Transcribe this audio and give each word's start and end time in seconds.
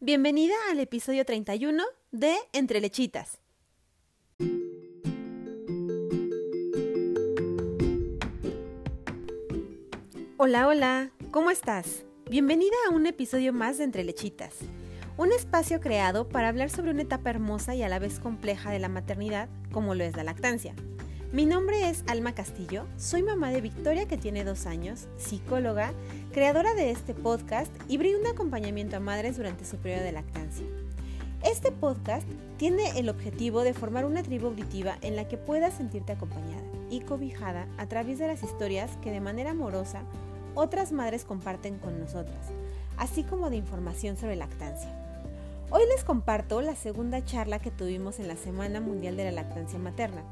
Bienvenida 0.00 0.54
al 0.70 0.78
episodio 0.78 1.24
31 1.24 1.82
de 2.12 2.36
Entre 2.52 2.80
Lechitas. 2.80 3.40
Hola, 10.36 10.68
hola, 10.68 11.10
¿cómo 11.32 11.50
estás? 11.50 12.04
Bienvenida 12.30 12.76
a 12.88 12.94
un 12.94 13.08
episodio 13.08 13.52
más 13.52 13.78
de 13.78 13.84
Entre 13.84 14.04
Lechitas, 14.04 14.54
un 15.16 15.32
espacio 15.32 15.80
creado 15.80 16.28
para 16.28 16.46
hablar 16.46 16.70
sobre 16.70 16.92
una 16.92 17.02
etapa 17.02 17.30
hermosa 17.30 17.74
y 17.74 17.82
a 17.82 17.88
la 17.88 17.98
vez 17.98 18.20
compleja 18.20 18.70
de 18.70 18.78
la 18.78 18.88
maternidad, 18.88 19.48
como 19.72 19.96
lo 19.96 20.04
es 20.04 20.14
la 20.14 20.22
lactancia. 20.22 20.76
Mi 21.30 21.44
nombre 21.44 21.90
es 21.90 22.04
Alma 22.06 22.32
Castillo, 22.32 22.86
soy 22.96 23.22
mamá 23.22 23.50
de 23.50 23.60
Victoria 23.60 24.08
que 24.08 24.16
tiene 24.16 24.44
dos 24.44 24.64
años, 24.64 25.08
psicóloga, 25.18 25.92
creadora 26.32 26.72
de 26.72 26.90
este 26.90 27.12
podcast 27.12 27.70
y 27.86 27.98
brindo 27.98 28.30
acompañamiento 28.30 28.96
a 28.96 29.00
madres 29.00 29.36
durante 29.36 29.66
su 29.66 29.76
periodo 29.76 30.04
de 30.04 30.12
lactancia. 30.12 30.64
Este 31.44 31.70
podcast 31.70 32.26
tiene 32.56 32.98
el 32.98 33.10
objetivo 33.10 33.60
de 33.60 33.74
formar 33.74 34.06
una 34.06 34.22
tribu 34.22 34.46
auditiva 34.46 34.96
en 35.02 35.16
la 35.16 35.28
que 35.28 35.36
puedas 35.36 35.74
sentirte 35.74 36.12
acompañada 36.12 36.62
y 36.88 37.00
cobijada 37.00 37.68
a 37.76 37.84
través 37.86 38.18
de 38.18 38.26
las 38.26 38.42
historias 38.42 38.96
que 39.02 39.10
de 39.10 39.20
manera 39.20 39.50
amorosa 39.50 40.04
otras 40.54 40.92
madres 40.92 41.26
comparten 41.26 41.76
con 41.76 42.00
nosotras, 42.00 42.46
así 42.96 43.22
como 43.22 43.50
de 43.50 43.56
información 43.56 44.16
sobre 44.16 44.36
lactancia. 44.36 44.98
Hoy 45.70 45.82
les 45.94 46.02
comparto 46.02 46.62
la 46.62 46.74
segunda 46.74 47.22
charla 47.22 47.58
que 47.58 47.70
tuvimos 47.70 48.18
en 48.18 48.28
la 48.28 48.36
Semana 48.36 48.80
Mundial 48.80 49.18
de 49.18 49.24
la 49.24 49.32
Lactancia 49.32 49.78
Materna, 49.78 50.22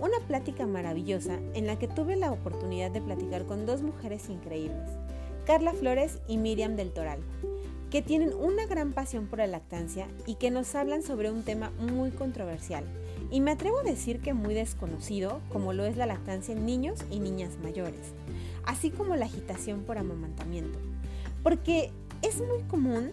una 0.00 0.18
plática 0.26 0.66
maravillosa 0.66 1.38
en 1.54 1.66
la 1.66 1.78
que 1.78 1.88
tuve 1.88 2.16
la 2.16 2.32
oportunidad 2.32 2.90
de 2.90 3.00
platicar 3.00 3.44
con 3.46 3.66
dos 3.66 3.82
mujeres 3.82 4.28
increíbles, 4.28 4.88
Carla 5.46 5.72
Flores 5.72 6.18
y 6.28 6.36
Miriam 6.36 6.76
del 6.76 6.92
Toral, 6.92 7.20
que 7.90 8.02
tienen 8.02 8.34
una 8.34 8.66
gran 8.66 8.92
pasión 8.92 9.26
por 9.26 9.38
la 9.38 9.46
lactancia 9.46 10.06
y 10.26 10.34
que 10.34 10.50
nos 10.50 10.74
hablan 10.74 11.02
sobre 11.02 11.30
un 11.30 11.42
tema 11.42 11.70
muy 11.78 12.10
controversial, 12.10 12.84
y 13.30 13.40
me 13.40 13.50
atrevo 13.50 13.80
a 13.80 13.84
decir 13.84 14.20
que 14.20 14.34
muy 14.34 14.54
desconocido, 14.54 15.40
como 15.50 15.72
lo 15.72 15.84
es 15.84 15.96
la 15.96 16.06
lactancia 16.06 16.54
en 16.54 16.64
niños 16.64 17.00
y 17.10 17.20
niñas 17.20 17.58
mayores, 17.62 18.14
así 18.64 18.90
como 18.90 19.16
la 19.16 19.26
agitación 19.26 19.82
por 19.82 19.98
amamantamiento. 19.98 20.78
Porque 21.42 21.90
es 22.22 22.38
muy 22.38 22.62
común 22.68 23.10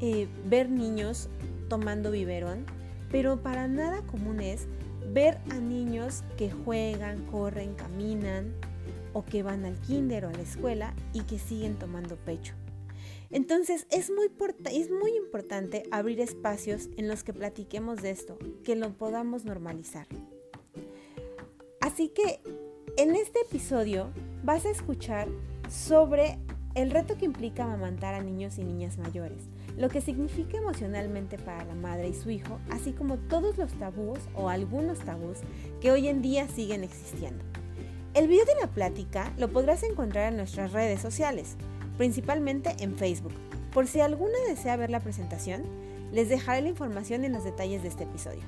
eh, 0.00 0.28
ver 0.46 0.70
niños 0.70 1.28
tomando 1.68 2.10
biberón, 2.10 2.64
pero 3.10 3.42
para 3.42 3.68
nada 3.68 4.02
común 4.02 4.40
es 4.40 4.66
ver 5.12 5.38
a 5.50 5.54
niños 5.56 6.22
que 6.36 6.50
juegan, 6.50 7.24
corren, 7.26 7.74
caminan 7.74 8.54
o 9.12 9.24
que 9.24 9.42
van 9.42 9.64
al 9.64 9.78
kinder 9.80 10.24
o 10.24 10.28
a 10.28 10.32
la 10.32 10.42
escuela 10.42 10.94
y 11.12 11.22
que 11.22 11.38
siguen 11.38 11.78
tomando 11.78 12.16
pecho. 12.16 12.54
Entonces 13.30 13.86
es 13.90 14.10
muy, 14.10 14.30
es 14.72 14.90
muy 14.90 15.16
importante 15.16 15.84
abrir 15.90 16.20
espacios 16.20 16.88
en 16.96 17.08
los 17.08 17.22
que 17.22 17.32
platiquemos 17.32 18.02
de 18.02 18.10
esto, 18.10 18.38
que 18.64 18.74
lo 18.74 18.92
podamos 18.92 19.44
normalizar. 19.44 20.06
Así 21.80 22.08
que 22.08 22.40
en 22.96 23.14
este 23.14 23.40
episodio 23.40 24.10
vas 24.44 24.66
a 24.66 24.70
escuchar 24.70 25.28
sobre 25.68 26.38
el 26.74 26.90
reto 26.90 27.16
que 27.16 27.24
implica 27.24 27.64
amamantar 27.64 28.14
a 28.14 28.22
niños 28.22 28.58
y 28.58 28.64
niñas 28.64 28.98
mayores, 28.98 29.48
lo 29.80 29.88
que 29.88 30.02
significa 30.02 30.58
emocionalmente 30.58 31.38
para 31.38 31.64
la 31.64 31.74
madre 31.74 32.10
y 32.10 32.14
su 32.14 32.28
hijo, 32.28 32.60
así 32.70 32.92
como 32.92 33.16
todos 33.16 33.56
los 33.56 33.72
tabús 33.72 34.18
o 34.34 34.50
algunos 34.50 34.98
tabús 34.98 35.38
que 35.80 35.90
hoy 35.90 36.08
en 36.08 36.20
día 36.20 36.46
siguen 36.48 36.84
existiendo. 36.84 37.42
El 38.12 38.28
video 38.28 38.44
de 38.44 38.60
la 38.60 38.66
plática 38.66 39.32
lo 39.38 39.50
podrás 39.50 39.82
encontrar 39.82 40.30
en 40.30 40.36
nuestras 40.36 40.72
redes 40.72 41.00
sociales, 41.00 41.56
principalmente 41.96 42.76
en 42.80 42.94
Facebook. 42.94 43.32
Por 43.72 43.86
si 43.86 44.00
alguna 44.00 44.38
desea 44.48 44.76
ver 44.76 44.90
la 44.90 45.00
presentación, 45.00 45.62
les 46.12 46.28
dejaré 46.28 46.60
la 46.60 46.68
información 46.68 47.24
en 47.24 47.32
los 47.32 47.44
detalles 47.44 47.82
de 47.82 47.88
este 47.88 48.04
episodio. 48.04 48.42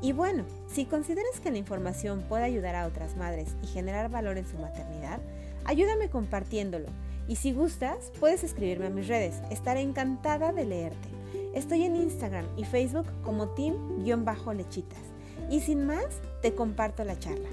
Y 0.00 0.10
bueno, 0.10 0.44
si 0.66 0.84
consideras 0.84 1.38
que 1.38 1.52
la 1.52 1.58
información 1.58 2.24
puede 2.28 2.42
ayudar 2.42 2.74
a 2.74 2.86
otras 2.88 3.16
madres 3.16 3.54
y 3.62 3.68
generar 3.68 4.10
valor 4.10 4.36
en 4.36 4.48
su 4.48 4.58
maternidad, 4.58 5.20
ayúdame 5.64 6.10
compartiéndolo 6.10 6.88
y 7.32 7.36
si 7.36 7.54
gustas, 7.54 8.12
puedes 8.20 8.44
escribirme 8.44 8.88
a 8.88 8.90
mis 8.90 9.08
redes. 9.08 9.40
Estaré 9.50 9.80
encantada 9.80 10.52
de 10.52 10.66
leerte. 10.66 11.08
Estoy 11.54 11.84
en 11.84 11.96
Instagram 11.96 12.44
y 12.58 12.64
Facebook 12.64 13.06
como 13.22 13.48
team-lechitas. 13.54 15.00
Y 15.48 15.60
sin 15.60 15.86
más, 15.86 16.20
te 16.42 16.54
comparto 16.54 17.04
la 17.04 17.18
charla. 17.18 17.48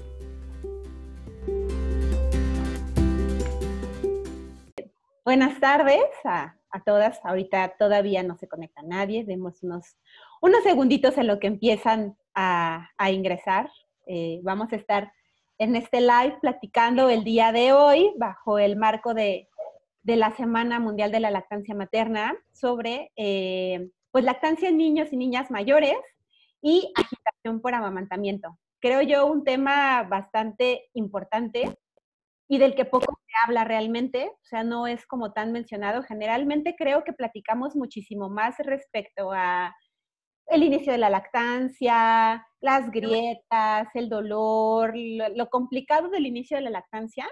Buenas 5.24 5.58
tardes 5.60 6.04
a, 6.24 6.54
todas. 6.84 7.18
Ahorita 7.24 7.74
todavía 7.78 8.22
no 8.22 8.36
se 8.36 8.48
conecta 8.48 8.82
nadie. 8.82 9.24
Vemos 9.24 9.62
unos, 9.62 9.96
unos 10.42 10.62
segunditos 10.62 11.16
en 11.16 11.26
lo 11.26 11.40
que 11.40 11.46
empiezan 11.46 12.18
a, 12.34 12.86
ingresar. 13.10 13.70
Eh, 14.04 14.40
vamos 14.42 14.74
a 14.74 14.76
estar 14.76 15.10
en 15.60 15.76
este 15.76 16.00
live 16.00 16.38
platicando 16.40 17.10
el 17.10 17.22
día 17.22 17.52
de 17.52 17.74
hoy 17.74 18.12
bajo 18.16 18.58
el 18.58 18.76
marco 18.76 19.12
de 19.12 19.49
de 20.02 20.16
la 20.16 20.34
Semana 20.34 20.80
Mundial 20.80 21.12
de 21.12 21.20
la 21.20 21.30
Lactancia 21.30 21.74
Materna 21.74 22.36
sobre 22.52 23.12
eh, 23.16 23.90
pues 24.10 24.24
lactancia 24.24 24.68
en 24.68 24.78
niños 24.78 25.12
y 25.12 25.16
niñas 25.16 25.50
mayores 25.50 25.96
y 26.62 26.92
agitación 26.96 27.60
por 27.60 27.74
amamantamiento. 27.74 28.58
Creo 28.80 29.02
yo 29.02 29.26
un 29.26 29.44
tema 29.44 30.02
bastante 30.04 30.88
importante 30.94 31.78
y 32.48 32.58
del 32.58 32.74
que 32.74 32.84
poco 32.84 33.18
se 33.26 33.32
habla 33.46 33.64
realmente, 33.64 34.28
o 34.28 34.44
sea, 34.44 34.64
no 34.64 34.86
es 34.86 35.06
como 35.06 35.32
tan 35.32 35.52
mencionado. 35.52 36.02
Generalmente 36.02 36.74
creo 36.76 37.04
que 37.04 37.12
platicamos 37.12 37.76
muchísimo 37.76 38.28
más 38.28 38.56
respecto 38.58 39.30
a 39.32 39.74
el 40.46 40.64
inicio 40.64 40.90
de 40.90 40.98
la 40.98 41.10
lactancia, 41.10 42.44
las 42.60 42.90
grietas, 42.90 43.88
el 43.94 44.08
dolor, 44.08 44.94
lo 44.96 45.48
complicado 45.48 46.08
del 46.08 46.26
inicio 46.26 46.56
de 46.56 46.64
la 46.64 46.70
lactancia, 46.70 47.28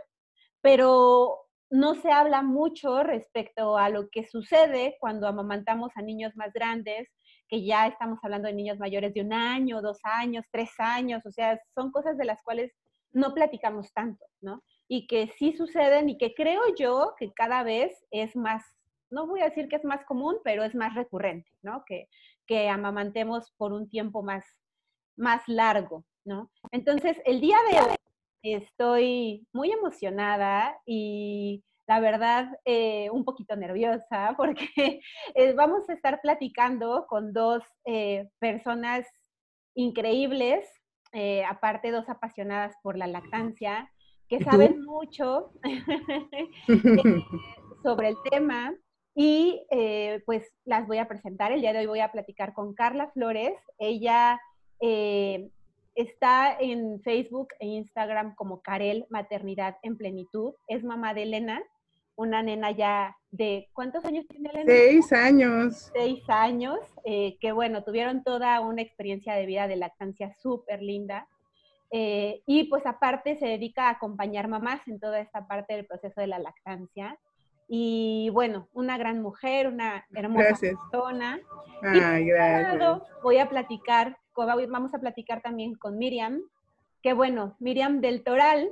pero 0.60 1.47
no 1.70 1.94
se 1.94 2.10
habla 2.10 2.42
mucho 2.42 3.02
respecto 3.02 3.76
a 3.76 3.90
lo 3.90 4.08
que 4.08 4.24
sucede 4.24 4.96
cuando 5.00 5.26
amamantamos 5.26 5.90
a 5.96 6.02
niños 6.02 6.34
más 6.36 6.52
grandes, 6.52 7.08
que 7.48 7.64
ya 7.64 7.86
estamos 7.86 8.18
hablando 8.22 8.48
de 8.48 8.54
niños 8.54 8.78
mayores 8.78 9.14
de 9.14 9.22
un 9.22 9.32
año, 9.32 9.82
dos 9.82 9.98
años, 10.02 10.44
tres 10.50 10.70
años, 10.78 11.24
o 11.26 11.30
sea, 11.30 11.60
son 11.74 11.90
cosas 11.90 12.16
de 12.16 12.24
las 12.24 12.42
cuales 12.42 12.72
no 13.12 13.34
platicamos 13.34 13.92
tanto, 13.92 14.24
¿no? 14.40 14.62
Y 14.86 15.06
que 15.06 15.28
sí 15.38 15.52
suceden 15.52 16.08
y 16.08 16.18
que 16.18 16.34
creo 16.34 16.62
yo 16.78 17.14
que 17.18 17.32
cada 17.32 17.62
vez 17.62 18.06
es 18.10 18.36
más, 18.36 18.62
no 19.10 19.26
voy 19.26 19.40
a 19.40 19.48
decir 19.48 19.68
que 19.68 19.76
es 19.76 19.84
más 19.84 20.04
común, 20.04 20.36
pero 20.44 20.62
es 20.62 20.74
más 20.74 20.94
recurrente, 20.94 21.50
¿no? 21.62 21.84
Que, 21.86 22.08
que 22.46 22.68
amamantemos 22.68 23.52
por 23.56 23.72
un 23.72 23.88
tiempo 23.88 24.22
más, 24.22 24.44
más 25.16 25.42
largo, 25.46 26.04
¿no? 26.24 26.50
Entonces, 26.70 27.18
el 27.24 27.40
día 27.40 27.58
de 27.70 27.80
hoy 27.80 27.97
Estoy 28.42 29.46
muy 29.52 29.72
emocionada 29.72 30.78
y 30.86 31.64
la 31.88 32.00
verdad 32.00 32.46
eh, 32.64 33.08
un 33.10 33.24
poquito 33.24 33.56
nerviosa 33.56 34.34
porque 34.36 35.00
eh, 35.34 35.52
vamos 35.54 35.88
a 35.88 35.94
estar 35.94 36.20
platicando 36.20 37.06
con 37.08 37.32
dos 37.32 37.62
eh, 37.84 38.28
personas 38.38 39.06
increíbles, 39.74 40.68
aparte 41.48 41.90
dos 41.90 42.08
apasionadas 42.08 42.74
por 42.82 42.98
la 42.98 43.06
lactancia, 43.06 43.90
que 44.28 44.42
saben 44.42 44.84
mucho 44.84 45.52
sobre 47.82 48.08
el 48.08 48.16
tema. 48.30 48.74
Y 49.14 49.60
pues 50.26 50.48
las 50.64 50.86
voy 50.86 50.98
a 50.98 51.08
presentar. 51.08 51.50
El 51.50 51.60
día 51.60 51.72
de 51.72 51.80
hoy 51.80 51.86
voy 51.86 52.00
a 52.00 52.12
platicar 52.12 52.52
con 52.54 52.72
Carla 52.74 53.10
Flores. 53.10 53.54
Ella 53.78 54.40
Está 55.98 56.56
en 56.60 57.00
Facebook 57.00 57.48
e 57.58 57.66
Instagram 57.66 58.36
como 58.36 58.62
Karel 58.62 59.04
Maternidad 59.10 59.78
en 59.82 59.96
Plenitud. 59.96 60.54
Es 60.68 60.84
mamá 60.84 61.12
de 61.12 61.24
Elena, 61.24 61.60
una 62.14 62.40
nena 62.40 62.70
ya 62.70 63.16
de, 63.32 63.68
¿cuántos 63.72 64.04
años 64.04 64.24
tiene 64.28 64.48
Elena? 64.50 64.72
Seis 64.72 65.12
años. 65.12 65.90
Seis 65.92 66.22
años, 66.28 66.78
eh, 67.04 67.36
que 67.40 67.50
bueno, 67.50 67.82
tuvieron 67.82 68.22
toda 68.22 68.60
una 68.60 68.80
experiencia 68.80 69.34
de 69.34 69.46
vida 69.46 69.66
de 69.66 69.74
lactancia 69.74 70.32
súper 70.40 70.82
linda. 70.82 71.26
Eh, 71.90 72.42
y 72.46 72.68
pues 72.68 72.86
aparte 72.86 73.36
se 73.36 73.46
dedica 73.46 73.88
a 73.88 73.94
acompañar 73.94 74.46
mamás 74.46 74.86
en 74.86 75.00
toda 75.00 75.18
esta 75.18 75.48
parte 75.48 75.74
del 75.74 75.86
proceso 75.86 76.20
de 76.20 76.28
la 76.28 76.38
lactancia. 76.38 77.18
Y 77.66 78.30
bueno, 78.32 78.68
una 78.72 78.96
gran 78.98 79.20
mujer, 79.20 79.66
una 79.66 80.06
hermosa 80.14 80.56
persona. 80.60 81.40
Ay, 81.82 82.24
gracias. 82.24 83.02
Voy 83.20 83.38
a 83.38 83.48
platicar 83.48 84.16
vamos 84.46 84.94
a 84.94 84.98
platicar 84.98 85.42
también 85.42 85.74
con 85.74 85.98
Miriam, 85.98 86.42
que 87.02 87.12
bueno, 87.12 87.56
Miriam 87.58 88.00
del 88.00 88.22
Toral 88.22 88.70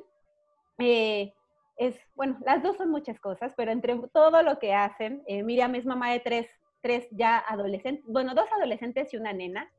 eh, 0.79 1.33
es, 1.77 1.99
bueno, 2.15 2.39
las 2.45 2.63
dos 2.63 2.77
son 2.77 2.91
muchas 2.91 3.21
cosas, 3.21 3.53
pero 3.57 3.71
entre 3.71 3.97
todo 4.13 4.43
lo 4.43 4.59
que 4.59 4.75
hacen, 4.75 5.23
eh, 5.27 5.43
Miriam 5.43 5.75
es 5.75 5.87
mamá 5.87 6.13
de 6.13 6.21
tres, 6.21 6.49
tres 6.81 7.07
ya 7.11 7.39
adolescentes, 7.39 8.05
bueno, 8.07 8.35
dos 8.35 8.51
adolescentes 8.53 9.13
y 9.13 9.17
una 9.17 9.33
nena, 9.33 9.71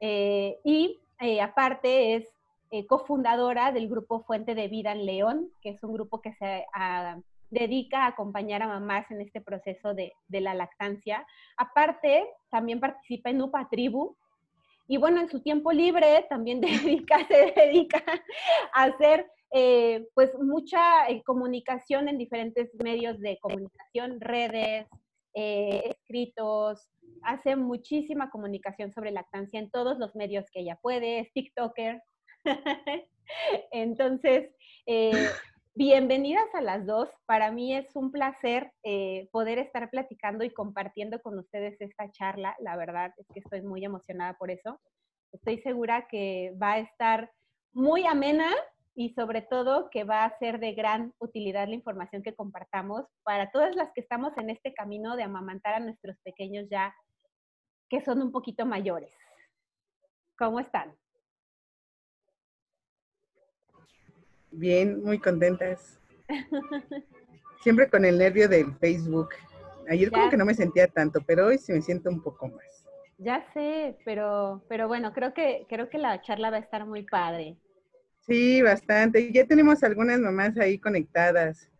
eh, 0.00 0.58
y 0.64 1.00
aparte 1.42 2.14
es 2.14 2.28
cofundadora 2.86 3.72
del 3.72 3.88
grupo 3.88 4.20
Fuente 4.20 4.54
de 4.54 4.68
Vida 4.68 4.92
en 4.92 5.06
León, 5.06 5.50
que 5.62 5.70
es 5.70 5.82
un 5.82 5.94
grupo 5.94 6.20
que 6.20 6.34
se 6.34 6.66
dedica 7.50 8.04
a 8.04 8.08
acompañar 8.08 8.62
a 8.62 8.68
mamás 8.68 9.10
en 9.10 9.20
este 9.20 9.40
proceso 9.40 9.94
de, 9.94 10.12
la 10.28 10.54
lactancia. 10.54 11.26
Aparte, 11.56 12.28
también 12.50 12.80
participa 12.80 13.30
en 13.30 13.42
UPA 13.42 13.68
Tribu. 13.70 14.14
Y 14.88 14.96
bueno, 14.96 15.20
en 15.20 15.28
su 15.28 15.40
tiempo 15.40 15.70
libre 15.70 16.26
también 16.30 16.60
dedica, 17.06 17.26
se 17.28 17.52
dedica 17.54 18.02
a 18.72 18.84
hacer 18.84 19.30
eh, 19.52 20.06
pues 20.14 20.30
mucha 20.40 21.08
eh, 21.08 21.22
comunicación 21.24 22.08
en 22.08 22.18
diferentes 22.18 22.74
medios 22.82 23.18
de 23.20 23.38
comunicación, 23.40 24.20
redes, 24.20 24.86
eh, 25.34 25.82
escritos, 25.90 26.88
hace 27.22 27.54
muchísima 27.54 28.30
comunicación 28.30 28.92
sobre 28.92 29.10
lactancia 29.10 29.60
en 29.60 29.70
todos 29.70 29.98
los 29.98 30.16
medios 30.16 30.46
que 30.50 30.60
ella 30.60 30.78
puede, 30.82 31.20
es 31.20 31.32
TikToker. 31.32 32.02
Entonces, 33.72 34.50
bienvenidas 35.78 36.52
a 36.56 36.60
las 36.60 36.84
dos. 36.86 37.08
Para 37.24 37.52
mí 37.52 37.72
es 37.72 37.94
un 37.94 38.10
placer 38.10 38.72
poder 39.30 39.60
estar 39.60 39.88
platicando 39.90 40.42
y 40.42 40.50
compartiendo 40.50 41.22
con 41.22 41.38
ustedes 41.38 41.80
esta 41.80 42.10
charla. 42.10 42.56
La 42.58 42.76
verdad 42.76 43.14
es 43.16 43.28
que 43.32 43.38
estoy 43.38 43.62
muy 43.62 43.84
emocionada 43.84 44.34
por 44.34 44.50
eso. 44.50 44.80
Estoy 45.30 45.58
segura 45.58 46.08
que 46.08 46.52
va 46.60 46.72
a 46.72 46.78
estar 46.80 47.30
muy 47.72 48.06
amena 48.06 48.50
y 48.96 49.10
sobre 49.10 49.40
todo 49.40 49.88
que 49.90 50.02
va 50.02 50.24
a 50.24 50.36
ser 50.40 50.58
de 50.58 50.72
gran 50.72 51.14
utilidad 51.20 51.68
la 51.68 51.76
información 51.76 52.24
que 52.24 52.34
compartamos 52.34 53.04
para 53.22 53.52
todas 53.52 53.76
las 53.76 53.92
que 53.92 54.00
estamos 54.00 54.36
en 54.36 54.50
este 54.50 54.74
camino 54.74 55.14
de 55.14 55.22
amamantar 55.22 55.74
a 55.74 55.80
nuestros 55.80 56.16
pequeños 56.24 56.66
ya 56.68 56.92
que 57.88 58.00
son 58.00 58.20
un 58.20 58.32
poquito 58.32 58.66
mayores. 58.66 59.14
¿Cómo 60.36 60.58
están? 60.58 60.92
Bien, 64.50 65.02
muy 65.02 65.18
contentas. 65.18 65.98
Siempre 67.62 67.88
con 67.88 68.04
el 68.04 68.18
nervio 68.18 68.48
del 68.48 68.74
Facebook. 68.76 69.30
Ayer 69.88 70.10
como 70.10 70.28
que 70.28 70.36
no 70.36 70.44
me 70.44 70.54
sentía 70.54 70.86
tanto, 70.86 71.20
pero 71.26 71.46
hoy 71.46 71.58
sí 71.58 71.72
me 71.72 71.82
siento 71.82 72.10
un 72.10 72.22
poco 72.22 72.48
más. 72.48 72.86
Ya 73.18 73.44
sé, 73.52 73.96
pero, 74.04 74.62
pero 74.68 74.86
bueno, 74.86 75.12
creo 75.12 75.34
que, 75.34 75.66
creo 75.68 75.88
que 75.88 75.98
la 75.98 76.20
charla 76.20 76.50
va 76.50 76.56
a 76.56 76.60
estar 76.60 76.86
muy 76.86 77.02
padre. 77.02 77.56
Sí, 78.20 78.62
bastante. 78.62 79.32
Ya 79.32 79.46
tenemos 79.46 79.82
algunas 79.82 80.20
mamás 80.20 80.56
ahí 80.58 80.78
conectadas. 80.78 81.70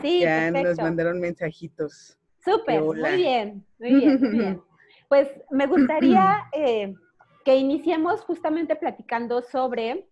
Sí, 0.00 0.20
ya 0.20 0.50
nos 0.50 0.78
mandaron 0.78 1.20
mensajitos. 1.20 2.18
Súper, 2.44 2.80
muy 2.80 3.16
bien, 3.16 3.66
muy 3.78 3.94
bien, 3.94 4.20
muy 4.20 4.30
bien. 4.30 4.62
Pues 5.08 5.28
me 5.52 5.68
gustaría 5.68 6.36
eh, 6.52 6.92
que 7.44 7.54
iniciemos 7.54 8.22
justamente 8.22 8.74
platicando 8.74 9.40
sobre, 9.40 10.08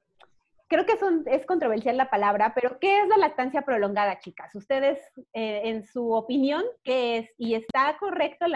creo 0.69 0.87
que 0.87 0.93
es, 0.93 1.01
es, 1.27 1.47
controversial 1.47 1.97
la 1.97 2.11
palabra, 2.11 2.53
pero 2.55 2.79
¿qué 2.79 3.01
es 3.01 3.09
la 3.09 3.17
lactancia 3.17 3.63
prolongada, 3.63 4.19
chicas? 4.19 4.55
Ustedes, 4.55 4.99
eh, 5.33 5.63
en 5.65 5.85
su 5.85 6.13
opinión, 6.13 6.65
¿qué 6.83 7.19
es? 7.19 7.31
¿Y 7.39 7.55
está 7.55 7.97
correcto 7.99 8.47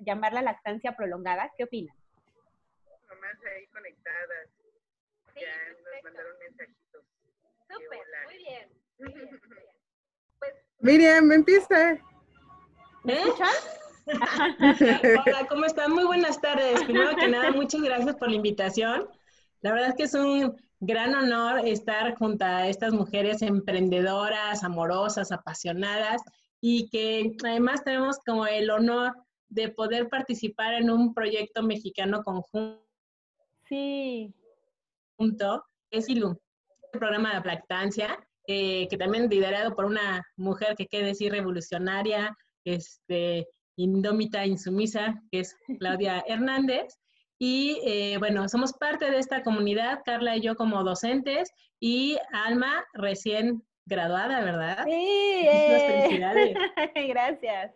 llamarla 0.00 0.42
lactancia 0.42 0.96
prolongada? 0.96 1.52
¿Qué 1.56 1.64
opinan? 1.64 1.96
Mamás 3.08 3.36
ahí 3.54 3.66
conectadas. 3.66 4.48
ya 5.34 5.72
nos 5.72 6.04
mandaron 6.04 6.38
mensajitos. 6.38 7.04
Súper, 7.68 8.00
muy 8.26 8.36
bien. 8.36 8.68
Muy 8.98 9.12
bien, 9.12 9.40
Pues, 10.38 10.52
Miriam, 10.80 11.32
empieza. 11.32 11.98
¿Me 13.04 13.14
escuchan? 13.14 13.48
Hola, 15.26 15.46
¿cómo 15.48 15.64
están? 15.64 15.92
Muy 15.92 16.04
buenas 16.04 16.40
tardes. 16.40 16.82
Primero 16.82 17.16
que 17.16 17.28
nada, 17.28 17.50
muchas 17.52 17.80
gracias 17.82 18.16
por 18.16 18.28
la 18.28 18.36
invitación. 18.36 19.08
La 19.62 19.72
verdad 19.72 19.90
es 19.90 19.94
que 19.94 20.02
es 20.04 20.14
un 20.14 20.56
gran 20.80 21.14
honor 21.14 21.66
estar 21.66 22.16
junto 22.16 22.44
a 22.44 22.68
estas 22.68 22.92
mujeres 22.92 23.42
emprendedoras, 23.42 24.64
amorosas, 24.64 25.32
apasionadas 25.32 26.22
y 26.60 26.88
que 26.88 27.36
además 27.44 27.84
tenemos 27.84 28.18
como 28.24 28.46
el 28.46 28.70
honor 28.70 29.14
de 29.48 29.68
poder 29.68 30.08
participar 30.08 30.74
en 30.74 30.90
un 30.90 31.12
proyecto 31.12 31.62
mexicano 31.62 32.22
conjunto. 32.22 32.82
Sí. 33.68 34.34
Junto, 35.16 35.64
es 35.90 36.08
ILUM 36.08 36.36
programa 36.90 37.38
de 37.40 37.46
lactancia, 37.46 38.18
eh, 38.46 38.88
que 38.88 38.96
también 38.96 39.28
liderado 39.28 39.74
por 39.74 39.84
una 39.84 40.24
mujer 40.36 40.74
que 40.76 40.86
quiere 40.86 41.06
decir 41.06 41.32
revolucionaria, 41.32 42.36
este, 42.64 43.46
indómita, 43.76 44.46
insumisa, 44.46 45.22
que 45.30 45.40
es 45.40 45.56
Claudia 45.78 46.24
Hernández. 46.26 46.98
Y 47.42 47.80
eh, 47.86 48.18
bueno, 48.18 48.46
somos 48.50 48.74
parte 48.74 49.10
de 49.10 49.18
esta 49.18 49.42
comunidad, 49.42 50.02
Carla 50.04 50.36
y 50.36 50.42
yo 50.42 50.56
como 50.56 50.84
docentes, 50.84 51.50
y 51.80 52.18
Alma 52.32 52.84
recién 52.92 53.64
graduada, 53.86 54.44
¿verdad? 54.44 54.84
Sí, 54.84 55.48
felicidades. 55.86 56.58
gracias. 57.08 57.72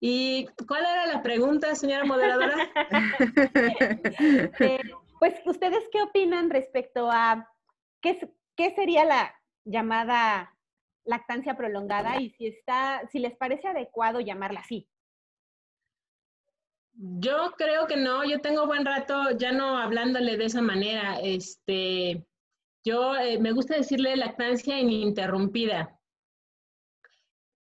¿Y 0.00 0.46
cuál 0.68 0.84
era 0.84 1.06
la 1.06 1.22
pregunta, 1.22 1.74
señora 1.74 2.04
moderadora? 2.04 2.56
Eh, 4.60 4.80
pues, 5.18 5.34
¿ustedes 5.46 5.84
qué 5.90 6.02
opinan 6.02 6.50
respecto 6.50 7.10
a 7.10 7.50
¿qué, 8.02 8.18
sería 8.74 9.06
la 9.06 9.34
llamada 9.64 10.54
lactancia 11.04 11.56
prolongada 11.56 12.20
y 12.20 12.30
si 12.30 12.48
está, 12.48 13.00
si 13.10 13.18
les 13.18 13.34
parece 13.36 13.68
adecuado 13.68 14.20
llamarla 14.20 14.60
así? 14.60 14.90
Yo 16.98 17.52
creo 17.58 17.86
que 17.86 17.96
no, 17.96 18.24
yo 18.24 18.40
tengo 18.40 18.66
buen 18.66 18.84
rato 18.84 19.30
ya 19.38 19.52
no 19.52 19.78
hablándole 19.78 20.36
de 20.36 20.46
esa 20.46 20.62
manera. 20.62 21.18
Este, 21.20 22.26
yo 22.84 23.14
eh, 23.16 23.38
me 23.38 23.52
gusta 23.52 23.76
decirle 23.76 24.16
lactancia 24.16 24.80
ininterrumpida. 24.80 26.00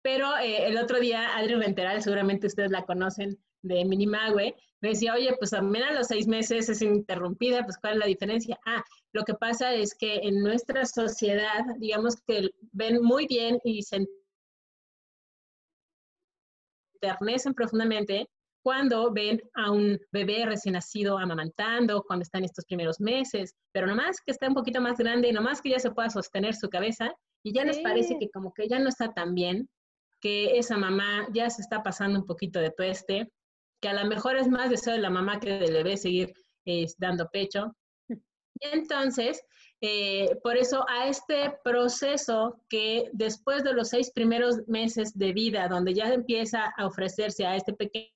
Pero 0.02 0.38
eh, 0.38 0.68
el 0.68 0.78
otro 0.78 1.00
día, 1.00 1.36
Adri 1.36 1.56
Renteral, 1.56 2.02
seguramente 2.02 2.48
ustedes 2.48 2.72
la 2.72 2.86
conocen, 2.86 3.38
de 3.66 3.84
Minimagüe, 3.84 4.56
me 4.82 4.90
decía, 4.90 5.16
oye, 5.16 5.36
pues 5.38 5.52
también 5.52 5.86
a 5.86 5.94
los 5.94 6.08
seis 6.08 6.28
meses 6.28 6.70
es 6.70 6.82
interrumpida, 6.82 7.64
pues 7.64 7.78
¿cuál 7.78 7.94
es 7.94 8.00
la 8.00 8.06
diferencia? 8.06 8.60
Ah, 8.66 8.84
lo 9.12 9.24
que 9.24 9.34
pasa 9.34 9.74
es 9.74 9.96
que 9.96 10.18
en 10.18 10.44
nuestra 10.44 10.86
sociedad, 10.86 11.66
digamos 11.80 12.16
que 12.28 12.52
ven 12.72 13.02
muy 13.02 13.26
bien 13.26 13.60
y 13.64 13.82
se 13.82 14.06
enternecen 17.02 17.54
profundamente 17.56 18.30
cuando 18.66 19.12
ven 19.12 19.40
a 19.54 19.70
un 19.70 20.00
bebé 20.12 20.44
recién 20.44 20.74
nacido 20.74 21.20
amamantando, 21.20 22.02
cuando 22.02 22.24
están 22.24 22.44
estos 22.44 22.66
primeros 22.66 23.00
meses, 23.00 23.54
pero 23.72 23.86
nomás 23.86 24.20
que 24.26 24.32
está 24.32 24.48
un 24.48 24.56
poquito 24.56 24.82
más 24.82 24.98
grande 24.98 25.30
y 25.30 25.34
nomás 25.34 25.62
que 25.62 25.70
ya 25.70 25.78
se 25.78 25.92
pueda 25.92 26.10
sostener 26.10 26.56
su 26.56 26.68
cabeza 26.68 27.14
y 27.44 27.54
ya 27.54 27.64
les 27.64 27.78
parece 27.78 28.18
que 28.20 28.32
como 28.32 28.56
que 28.56 28.68
ya 28.68 28.80
no 28.80 28.90
está 28.90 29.14
tan 29.14 29.36
bien, 29.36 29.70
que 30.20 30.58
esa 30.58 30.78
mamá 30.78 31.28
ya 31.32 31.48
se 31.52 31.62
está 31.62 31.84
pasando 31.84 32.18
un 32.18 32.26
poquito 32.26 32.58
de 32.60 32.72
tueste, 32.72 33.32
que 33.84 33.88
a 33.88 33.94
lo 33.94 34.10
mejor 34.10 34.36
es 34.36 34.48
más 34.48 34.72
deseo 34.72 34.94
de 34.94 35.00
la 35.00 35.12
mamá 35.12 35.40
que 35.40 35.60
del 35.60 35.72
bebé 35.72 35.96
seguir 35.96 36.34
eh, 36.66 36.88
dando 36.98 37.30
pecho. 37.30 37.72
Y 38.10 38.68
entonces, 38.72 39.44
eh, 39.82 40.40
por 40.42 40.58
eso 40.58 40.84
a 40.90 41.08
este 41.08 41.54
proceso 41.64 42.60
que 42.68 43.12
después 43.14 43.64
de 43.64 43.74
los 43.74 43.90
seis 43.90 44.10
primeros 44.10 44.68
meses 44.68 45.16
de 45.16 45.34
vida, 45.34 45.68
donde 45.68 45.94
ya 45.94 46.12
empieza 46.12 46.74
a 46.78 46.88
ofrecerse 46.88 47.46
a 47.46 47.58
este 47.58 47.74
pequeño 47.74 48.15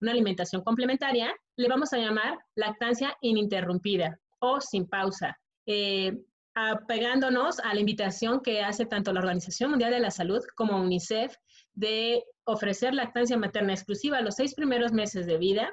una 0.00 0.12
alimentación 0.12 0.62
complementaria, 0.62 1.34
le 1.56 1.68
vamos 1.68 1.92
a 1.92 1.98
llamar 1.98 2.38
lactancia 2.54 3.16
ininterrumpida 3.20 4.18
o 4.40 4.60
sin 4.60 4.86
pausa. 4.86 5.38
Eh, 5.66 6.16
apegándonos 6.54 7.60
a 7.60 7.74
la 7.74 7.80
invitación 7.80 8.40
que 8.40 8.60
hace 8.60 8.84
tanto 8.86 9.12
la 9.12 9.20
Organización 9.20 9.70
Mundial 9.70 9.92
de 9.92 10.00
la 10.00 10.10
Salud 10.10 10.42
como 10.56 10.80
UNICEF 10.80 11.34
de 11.74 12.24
ofrecer 12.44 12.94
lactancia 12.94 13.36
materna 13.36 13.72
exclusiva 13.72 14.20
los 14.20 14.34
seis 14.34 14.54
primeros 14.54 14.92
meses 14.92 15.26
de 15.26 15.38
vida 15.38 15.72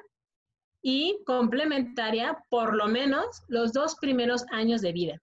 y 0.80 1.18
complementaria 1.26 2.38
por 2.48 2.76
lo 2.76 2.86
menos 2.86 3.42
los 3.48 3.72
dos 3.72 3.96
primeros 3.96 4.44
años 4.52 4.80
de 4.80 4.92
vida. 4.92 5.22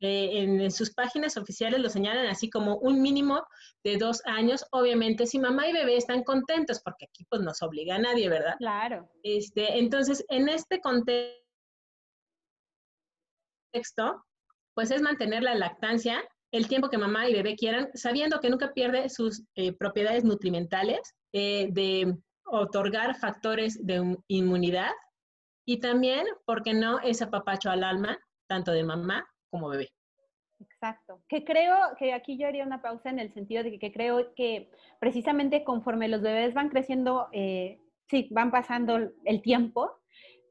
Eh, 0.00 0.42
en, 0.42 0.70
sus 0.70 0.94
páginas 0.94 1.36
oficiales 1.36 1.78
lo 1.78 1.90
señalan 1.90 2.26
así 2.26 2.48
como 2.48 2.76
un 2.76 3.02
mínimo 3.02 3.46
de 3.84 3.98
dos 3.98 4.22
años. 4.24 4.64
Obviamente, 4.72 5.26
si 5.26 5.38
mamá 5.38 5.68
y 5.68 5.72
bebé 5.72 5.96
están 5.96 6.24
contentos, 6.24 6.80
porque 6.82 7.06
aquí 7.06 7.26
pues 7.28 7.42
nos 7.42 7.62
obliga 7.62 7.96
a 7.96 7.98
nadie, 7.98 8.28
¿verdad? 8.28 8.54
Claro. 8.58 9.10
Este, 9.22 9.78
entonces, 9.78 10.24
en 10.28 10.48
este 10.48 10.80
contexto, 10.80 11.34
pues 14.74 14.90
es 14.90 15.02
mantener 15.02 15.42
la 15.42 15.54
lactancia 15.54 16.22
el 16.52 16.66
tiempo 16.66 16.88
que 16.88 16.98
mamá 16.98 17.28
y 17.28 17.34
bebé 17.34 17.54
quieran, 17.54 17.90
sabiendo 17.94 18.40
que 18.40 18.50
nunca 18.50 18.72
pierde 18.72 19.08
sus 19.08 19.44
eh, 19.54 19.72
propiedades 19.72 20.24
nutrimentales, 20.24 21.14
eh, 21.32 21.68
de 21.70 22.16
otorgar 22.44 23.16
factores 23.16 23.86
de 23.86 24.16
inmunidad 24.26 24.90
y 25.64 25.78
también, 25.78 26.26
porque 26.44 26.74
no, 26.74 26.98
es 26.98 27.22
apapacho 27.22 27.70
al 27.70 27.84
alma, 27.84 28.18
tanto 28.48 28.72
de 28.72 28.82
mamá 28.82 29.24
como 29.50 29.68
bebé. 29.68 29.88
Exacto. 30.60 31.22
Que 31.28 31.44
creo 31.44 31.76
que 31.98 32.12
aquí 32.12 32.38
yo 32.38 32.46
haría 32.46 32.64
una 32.64 32.82
pausa 32.82 33.10
en 33.10 33.18
el 33.18 33.32
sentido 33.32 33.62
de 33.62 33.78
que, 33.78 33.92
creo 33.92 34.34
que 34.34 34.70
precisamente 34.98 35.64
conforme 35.64 36.08
los 36.08 36.20
bebés 36.20 36.54
van 36.54 36.68
creciendo, 36.68 37.28
eh, 37.32 37.80
sí, 38.08 38.28
van 38.30 38.50
pasando 38.50 38.98
el 39.24 39.42
tiempo, 39.42 40.00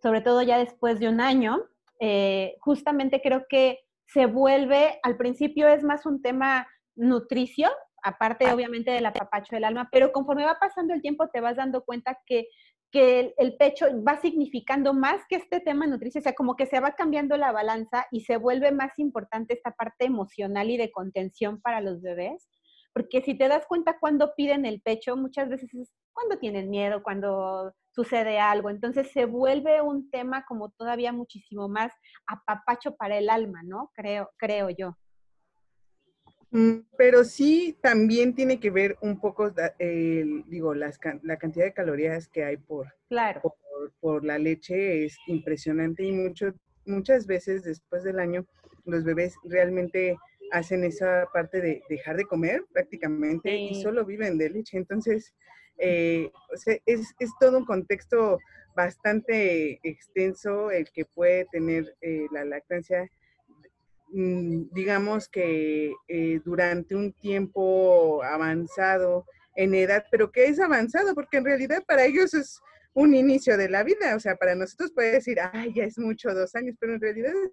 sobre 0.02 0.22
todo 0.22 0.42
ya 0.42 0.58
después 0.58 1.00
de 1.00 1.10
un 1.10 1.22
año, 1.22 1.64
justamente 2.62 3.22
creo 3.22 3.46
que 3.50 3.80
se 4.08 4.26
vuelve, 4.26 5.00
al 5.04 5.18
principio 5.18 5.68
es 5.68 5.84
más 5.84 6.06
un 6.06 6.22
tema 6.22 6.68
nutricio, 6.96 7.70
aparte 8.02 8.52
obviamente 8.52 8.92
del 8.92 9.06
apapacho 9.06 9.56
del 9.56 9.66
alma, 9.66 9.90
pero 9.92 10.12
conforme 10.12 10.46
va 10.46 10.58
pasando 10.60 10.94
el 10.94 11.02
tiempo 11.02 11.28
te 11.30 11.42
vas 11.42 11.58
dando 11.58 11.84
cuenta 11.84 12.18
que, 12.26 12.48
que 12.92 13.34
el, 13.38 13.56
pecho 13.58 13.86
va 14.04 14.20
significando 14.20 14.94
más 14.94 15.22
que 15.30 15.36
este 15.36 15.60
tema 15.60 15.86
nutricio, 15.86 16.20
o 16.20 16.24
sea, 16.24 16.34
como 16.34 16.56
que 16.56 16.66
se 16.66 16.80
va 16.80 16.96
cambiando 16.96 17.38
la 17.38 17.52
balanza 17.52 18.08
y 18.12 18.22
se 18.22 18.38
vuelve 18.38 18.72
más 18.72 18.98
importante 18.98 19.54
esta 19.54 19.72
parte 19.72 20.06
emocional 20.06 20.70
y 20.72 20.78
de 20.78 20.92
contención 20.92 21.62
para 21.62 21.82
los 21.82 22.02
bebés, 22.02 22.50
porque 22.94 23.22
si 23.22 23.38
te 23.38 23.48
das 23.48 23.66
cuenta 23.68 24.00
cuando 24.00 24.34
piden 24.36 24.66
el 24.66 24.82
pecho, 24.82 25.16
muchas 25.16 25.50
veces 25.50 25.74
es 25.74 25.94
cuando 26.14 26.40
tienen 26.40 26.70
miedo, 26.70 27.04
cuando 27.04 27.74
sucede 27.92 28.40
algo, 28.40 28.70
entonces 28.70 29.12
se 29.12 29.26
vuelve 29.26 29.82
un 29.82 30.10
tema 30.10 30.44
como 30.48 30.70
todavía 30.72 31.14
muchísimo 31.14 31.70
más 31.70 31.92
apapacho 32.28 32.96
para 32.96 33.18
el 33.18 33.30
alma, 33.30 33.62
¿no? 33.64 33.92
Creo, 33.94 34.30
creo 34.38 34.70
yo. 34.70 34.98
Mm, 36.52 36.80
pero 36.98 37.24
sí 37.24 37.78
también 37.82 38.34
tiene 38.34 38.60
que 38.60 38.72
ver 38.72 38.98
un 39.02 39.20
poco, 39.20 39.54
digo, 40.48 40.74
la 40.74 40.92
cantidad 41.38 41.66
de 41.66 41.74
calorías 41.74 42.28
que 42.28 42.44
hay 42.44 42.58
por, 42.58 42.88
claro. 43.08 43.42
por, 44.00 44.26
la 44.26 44.40
leche 44.40 45.06
es 45.06 45.18
impresionante 45.28 46.04
y 46.04 46.12
mucho, 46.12 46.54
muchas 46.86 47.28
veces 47.28 47.64
después 47.64 48.04
del 48.04 48.20
año 48.20 48.46
los 48.86 49.04
bebés 49.04 49.36
realmente 49.44 50.18
hacen 50.52 50.84
esa 50.84 51.28
parte 51.32 51.62
de 51.62 51.84
dejar 51.90 52.18
de 52.18 52.26
comer 52.26 52.66
prácticamente 52.74 53.56
y 53.56 53.82
solo 53.82 54.04
viven 54.04 54.40
de 54.40 54.50
leche. 54.50 54.78
Entonces, 54.78 55.36
eh, 55.78 56.32
es, 56.86 57.14
es, 57.20 57.32
todo 57.40 57.60
un 57.60 57.66
contexto 57.66 58.40
bastante 58.76 59.80
extenso 59.84 60.72
el 60.72 60.90
que 60.92 61.06
puede 61.06 61.46
tener 61.52 61.96
eh, 62.02 62.26
la 62.32 62.44
lactancia 62.46 63.10
digamos 64.12 65.28
que 65.28 65.94
eh, 66.08 66.42
durante 66.44 66.96
un 66.96 67.14
tiempo 67.14 68.24
avanzado 68.24 69.26
en 69.56 69.76
edad, 69.76 70.06
pero 70.12 70.32
que 70.32 70.46
es 70.46 70.60
avanzado, 70.60 71.14
porque 71.14 71.38
en 71.38 71.46
realidad 71.46 71.84
para 71.88 72.06
ellos 72.06 72.34
es 72.34 72.60
un 72.94 73.14
inicio 73.14 73.58
de 73.58 73.70
la 73.70 73.84
vida, 73.84 74.16
o 74.16 74.20
sea, 74.20 74.36
para 74.36 74.56
nosotros 74.56 74.92
puede 74.94 75.12
decir, 75.12 75.38
ay, 75.54 75.74
ya 75.76 75.84
es 75.84 75.98
mucho, 75.98 76.34
dos 76.34 76.56
años, 76.56 76.76
pero 76.80 76.96
en 76.96 77.02
realidad 77.02 77.34
es 77.44 77.52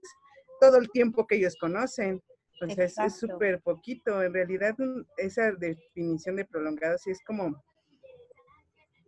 todo 0.60 0.78
el 0.78 0.90
tiempo 0.90 1.26
que 1.26 1.36
ellos 1.36 1.56
conocen. 1.56 2.22
Entonces 2.60 2.94
es 2.98 3.18
súper 3.18 3.60
poquito. 3.60 4.22
En 4.22 4.32
realidad 4.32 4.75
esa 5.18 5.52
definición 5.52 6.36
de 6.36 6.46
prolongado 6.46 6.96
sí 6.98 7.10
es 7.10 7.20
como 7.26 7.62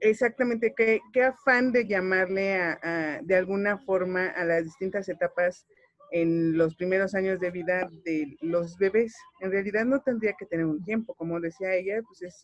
exactamente 0.00 0.74
qué, 0.76 1.00
qué 1.12 1.24
afán 1.24 1.72
de 1.72 1.86
llamarle 1.86 2.56
a, 2.56 3.20
de 3.22 3.34
alguna 3.34 3.78
forma 3.78 4.26
a 4.26 4.44
las 4.44 4.64
distintas 4.64 5.08
etapas 5.08 5.66
en 6.10 6.56
los 6.56 6.74
primeros 6.76 7.14
años 7.14 7.40
de 7.40 7.50
vida 7.50 7.88
de 8.04 8.36
los 8.40 8.76
bebés. 8.78 9.14
En 9.40 9.50
realidad 9.50 9.84
no 9.84 10.00
tendría 10.00 10.32
que 10.38 10.46
tener 10.46 10.66
un 10.66 10.82
tiempo, 10.84 11.14
como 11.14 11.40
decía 11.40 11.74
ella, 11.74 12.00
pues 12.06 12.22
es 12.22 12.42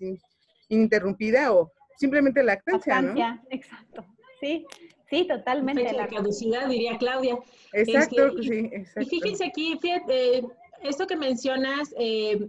ininterrumpida 0.68 1.52
o 1.52 1.72
simplemente 1.96 2.42
lactancia, 2.42 3.00
lactancia 3.00 3.42
exacto. 3.50 4.04
Sí, 4.40 4.66
sí, 5.08 5.26
totalmente. 5.26 5.92
la 5.92 6.08
caducidad, 6.08 6.68
diría 6.68 6.98
Claudia. 6.98 7.38
Exacto, 7.72 8.26
este, 8.28 8.42
sí, 8.42 8.70
exacto. 8.72 9.00
Y 9.00 9.06
fíjense 9.06 9.44
aquí, 9.46 9.78
fíjate, 9.80 10.44
esto 10.82 11.06
que 11.06 11.16
mencionas, 11.16 11.94
eh, 11.98 12.48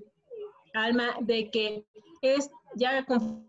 Alma, 0.73 1.15
de 1.21 1.49
que 1.51 1.85
es 2.21 2.51
ya 2.75 3.05
conforme 3.05 3.45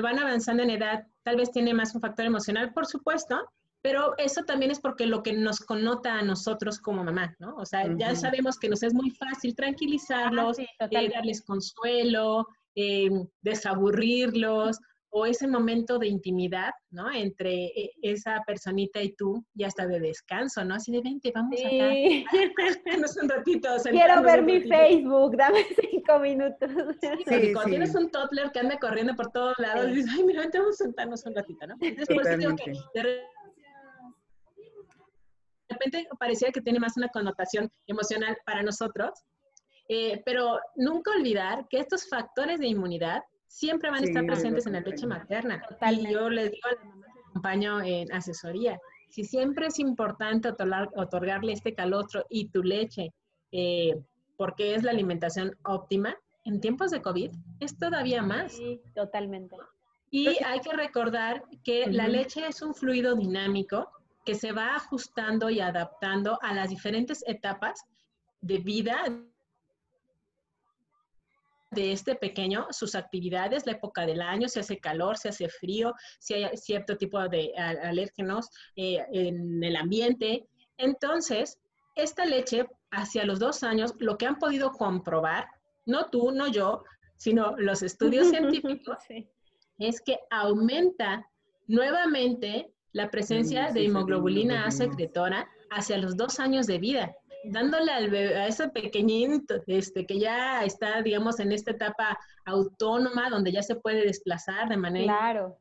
van 0.00 0.18
avanzando 0.18 0.62
en 0.62 0.70
edad, 0.70 1.06
tal 1.22 1.36
vez 1.36 1.50
tiene 1.50 1.74
más 1.74 1.94
un 1.94 2.00
factor 2.00 2.24
emocional, 2.24 2.72
por 2.72 2.86
supuesto, 2.86 3.38
pero 3.82 4.14
eso 4.16 4.44
también 4.44 4.70
es 4.70 4.80
porque 4.80 5.06
lo 5.06 5.22
que 5.22 5.32
nos 5.32 5.60
connota 5.60 6.18
a 6.18 6.22
nosotros 6.22 6.78
como 6.78 7.04
mamá, 7.04 7.34
¿no? 7.38 7.56
O 7.56 7.66
sea, 7.66 7.84
ya 7.96 8.14
sabemos 8.14 8.58
que 8.58 8.68
nos 8.68 8.82
es 8.82 8.94
muy 8.94 9.10
fácil 9.10 9.54
tranquilizarlos, 9.54 10.58
ah, 10.80 10.88
eh, 10.90 11.10
darles 11.12 11.42
consuelo, 11.42 12.46
eh, 12.76 13.10
desaburrirlos, 13.42 14.78
o 15.14 15.26
ese 15.26 15.46
momento 15.46 15.98
de 15.98 16.08
intimidad, 16.08 16.70
¿no? 16.90 17.12
Entre 17.12 17.66
eh, 17.66 17.92
esa 18.00 18.42
personita 18.46 19.02
y 19.02 19.12
tú, 19.12 19.44
ya 19.52 19.66
está 19.66 19.86
de 19.86 20.00
descanso, 20.00 20.64
¿no? 20.64 20.76
Así 20.76 20.90
de, 20.90 21.02
vente, 21.02 21.30
vamos 21.34 21.58
sí. 21.58 22.24
acá. 22.26 23.20
un 23.22 23.28
ratito. 23.28 23.68
Quiero 23.90 24.22
ver 24.22 24.42
mi 24.42 24.62
Facebook, 24.62 25.36
dame 25.36 25.66
cinco 25.90 26.18
minutos. 26.18 26.70
Sí, 27.26 27.52
cuando 27.52 27.70
tienes 27.70 27.94
un 27.94 28.10
toddler 28.10 28.50
que 28.52 28.60
anda 28.60 28.78
corriendo 28.78 29.14
por 29.14 29.30
todos 29.30 29.54
lados, 29.58 29.92
dices, 29.92 30.10
ay, 30.16 30.24
mira, 30.24 30.40
vente, 30.40 30.58
vamos 30.58 30.80
a 30.80 30.84
sentarnos 30.84 31.26
un 31.26 31.34
ratito, 31.34 31.66
¿no? 31.66 31.74
Entonces, 31.80 32.16
por 32.16 32.26
eso 32.26 32.38
digo 32.38 32.56
que 32.56 32.72
de 32.98 33.22
repente 35.84 36.08
parecía 36.18 36.50
que 36.52 36.60
tiene 36.60 36.80
más 36.80 36.96
una 36.96 37.08
connotación 37.08 37.70
emocional 37.86 38.36
para 38.44 38.62
nosotros, 38.62 39.10
eh, 39.88 40.22
pero 40.24 40.58
nunca 40.76 41.10
olvidar 41.12 41.66
que 41.68 41.78
estos 41.78 42.08
factores 42.08 42.58
de 42.60 42.68
inmunidad 42.68 43.22
siempre 43.46 43.90
van 43.90 44.02
a 44.02 44.06
estar 44.06 44.24
presentes 44.24 44.66
en 44.66 44.72
la 44.74 44.80
leche 44.80 45.06
materna. 45.06 45.62
Y 45.90 46.10
yo 46.10 46.30
les 46.30 46.50
digo 46.50 46.68
a 46.68 46.74
la 46.74 46.84
mamá 46.84 47.06
que 47.06 47.20
acompaño 47.20 47.80
en 47.82 48.12
asesoría, 48.12 48.80
si 49.10 49.24
siempre 49.24 49.66
es 49.66 49.78
importante 49.78 50.48
otorgarle 50.48 51.52
este 51.52 51.74
calostro 51.74 52.24
y 52.30 52.48
tu 52.48 52.62
leche, 52.62 53.12
eh, 53.50 53.94
porque 54.38 54.74
es 54.74 54.82
la 54.82 54.90
alimentación 54.90 55.54
óptima, 55.64 56.16
en 56.44 56.60
tiempos 56.60 56.90
de 56.90 57.02
COVID 57.02 57.30
es 57.60 57.76
todavía 57.78 58.22
más. 58.22 58.52
Sí, 58.52 58.80
totalmente. 58.94 59.56
Y 60.10 60.28
hay 60.44 60.60
que 60.60 60.72
recordar 60.72 61.44
que 61.62 61.86
la 61.86 62.08
leche 62.08 62.46
es 62.46 62.62
un 62.62 62.74
fluido 62.74 63.14
dinámico 63.14 63.88
que 64.24 64.34
se 64.34 64.52
va 64.52 64.76
ajustando 64.76 65.50
y 65.50 65.60
adaptando 65.60 66.38
a 66.42 66.54
las 66.54 66.68
diferentes 66.68 67.24
etapas 67.26 67.84
de 68.40 68.58
vida 68.58 69.04
de 71.72 71.92
este 71.92 72.14
pequeño, 72.14 72.66
sus 72.70 72.94
actividades, 72.94 73.66
la 73.66 73.72
época 73.72 74.04
del 74.06 74.20
año, 74.20 74.48
si 74.48 74.60
hace 74.60 74.78
calor, 74.78 75.16
si 75.16 75.28
hace 75.28 75.48
frío, 75.48 75.94
si 76.20 76.34
hay 76.34 76.56
cierto 76.56 76.96
tipo 76.96 77.26
de 77.28 77.52
alérgenos 77.56 78.50
eh, 78.76 79.04
en 79.10 79.64
el 79.64 79.76
ambiente. 79.76 80.46
Entonces, 80.76 81.58
esta 81.94 82.26
leche, 82.26 82.66
hacia 82.90 83.24
los 83.24 83.38
dos 83.38 83.62
años, 83.62 83.94
lo 83.98 84.18
que 84.18 84.26
han 84.26 84.38
podido 84.38 84.72
comprobar, 84.72 85.46
no 85.86 86.10
tú, 86.10 86.30
no 86.30 86.46
yo, 86.48 86.84
sino 87.16 87.56
los 87.56 87.82
estudios 87.82 88.28
científicos, 88.30 88.98
es 89.78 90.00
que 90.02 90.18
aumenta 90.30 91.26
nuevamente 91.66 92.70
la 92.92 93.10
presencia 93.10 93.72
de 93.72 93.86
hemoglobulina 93.86 94.66
A 94.66 94.70
secretora 94.70 95.48
hacia 95.70 95.98
los 95.98 96.16
dos 96.16 96.38
años 96.38 96.66
de 96.66 96.78
vida, 96.78 97.16
dándole 97.44 97.90
al 97.90 98.10
bebé, 98.10 98.36
a 98.36 98.46
ese 98.46 98.68
pequeñín 98.68 99.46
este, 99.66 100.06
que 100.06 100.18
ya 100.18 100.64
está, 100.64 101.02
digamos, 101.02 101.40
en 101.40 101.52
esta 101.52 101.70
etapa 101.72 102.18
autónoma, 102.44 103.30
donde 103.30 103.52
ya 103.52 103.62
se 103.62 103.76
puede 103.76 104.04
desplazar 104.04 104.68
de 104.68 104.76
manera 104.76 105.18
claro. 105.18 105.58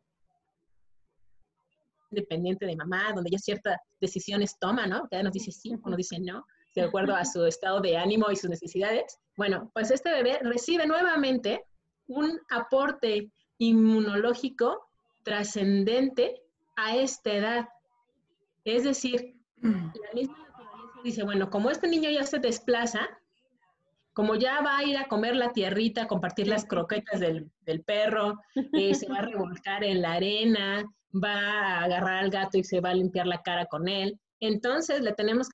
independiente 2.12 2.66
de 2.66 2.76
mamá, 2.76 3.14
donde 3.16 3.32
ya 3.32 3.38
ciertas 3.38 3.78
decisiones 4.00 4.60
toma, 4.60 4.86
¿no? 4.86 5.08
Que 5.10 5.24
nos 5.24 5.34
dice 5.34 5.52
sí 5.52 5.74
o 5.82 5.90
nos 5.90 5.98
dice 5.98 6.20
no, 6.20 6.46
de 6.76 6.82
acuerdo 6.82 7.16
a 7.16 7.26
su 7.26 7.46
estado 7.46 7.80
de 7.80 7.98
ánimo 7.98 8.30
y 8.30 8.36
sus 8.36 8.50
necesidades. 8.50 9.20
Bueno, 9.38 9.72
pues 9.74 9.92
este 9.92 10.12
bebé 10.12 10.40
recibe 10.42 10.86
nuevamente 10.86 11.66
un 12.08 12.40
aporte 12.50 13.32
inmunológico 13.58 14.90
trascendente 15.24 16.42
a 16.82 16.96
esta 16.96 17.32
edad. 17.32 17.70
Es 18.64 18.84
decir, 18.84 19.36
la 19.62 19.70
misma 20.14 20.38
naturaleza 20.38 21.02
dice, 21.04 21.24
bueno, 21.24 21.50
como 21.50 21.70
este 21.70 21.88
niño 21.88 22.10
ya 22.10 22.24
se 22.24 22.40
desplaza, 22.40 23.08
como 24.14 24.36
ya 24.36 24.62
va 24.62 24.78
a 24.78 24.84
ir 24.84 24.98
a 24.98 25.08
comer 25.08 25.36
la 25.36 25.54
tierrita, 25.54 26.08
compartir 26.08 26.48
las 26.48 26.66
croquetas 26.66 27.20
del, 27.20 27.52
perro, 27.86 28.40
eh, 28.74 28.94
se 28.96 29.08
va 29.08 29.20
a 29.20 29.22
revolcar 29.22 29.84
en 29.84 30.02
la 30.02 30.14
arena, 30.14 30.84
va 31.12 31.34
a 31.34 31.84
agarrar 31.84 32.24
al 32.24 32.30
gato 32.30 32.58
y 32.58 32.64
se 32.64 32.82
va 32.82 32.90
a 32.90 32.96
limpiar 32.96 33.28
la 33.28 33.42
cara 33.42 33.66
con 33.68 33.88
él. 33.88 34.20
Entonces 34.40 35.02
le 35.02 35.14
tenemos 35.14 35.50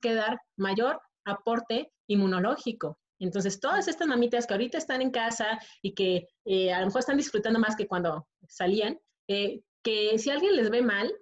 que 0.00 0.14
dar 0.14 0.40
mayor 0.56 1.00
aporte 1.24 1.92
inmunológico. 2.06 2.99
Entonces, 3.20 3.60
todas 3.60 3.86
estas 3.86 4.08
mamitas 4.08 4.46
que 4.46 4.54
ahorita 4.54 4.78
están 4.78 5.02
en 5.02 5.10
casa 5.10 5.58
y 5.82 5.94
que 5.94 6.28
eh, 6.44 6.72
a 6.72 6.80
lo 6.80 6.86
mejor 6.86 7.00
están 7.00 7.18
disfrutando 7.18 7.58
más 7.58 7.76
que 7.76 7.86
cuando 7.86 8.26
salían, 8.48 8.98
eh, 9.28 9.60
que 9.82 10.18
si 10.18 10.30
alguien 10.30 10.56
les 10.56 10.70
ve 10.70 10.82
mal, 10.82 11.12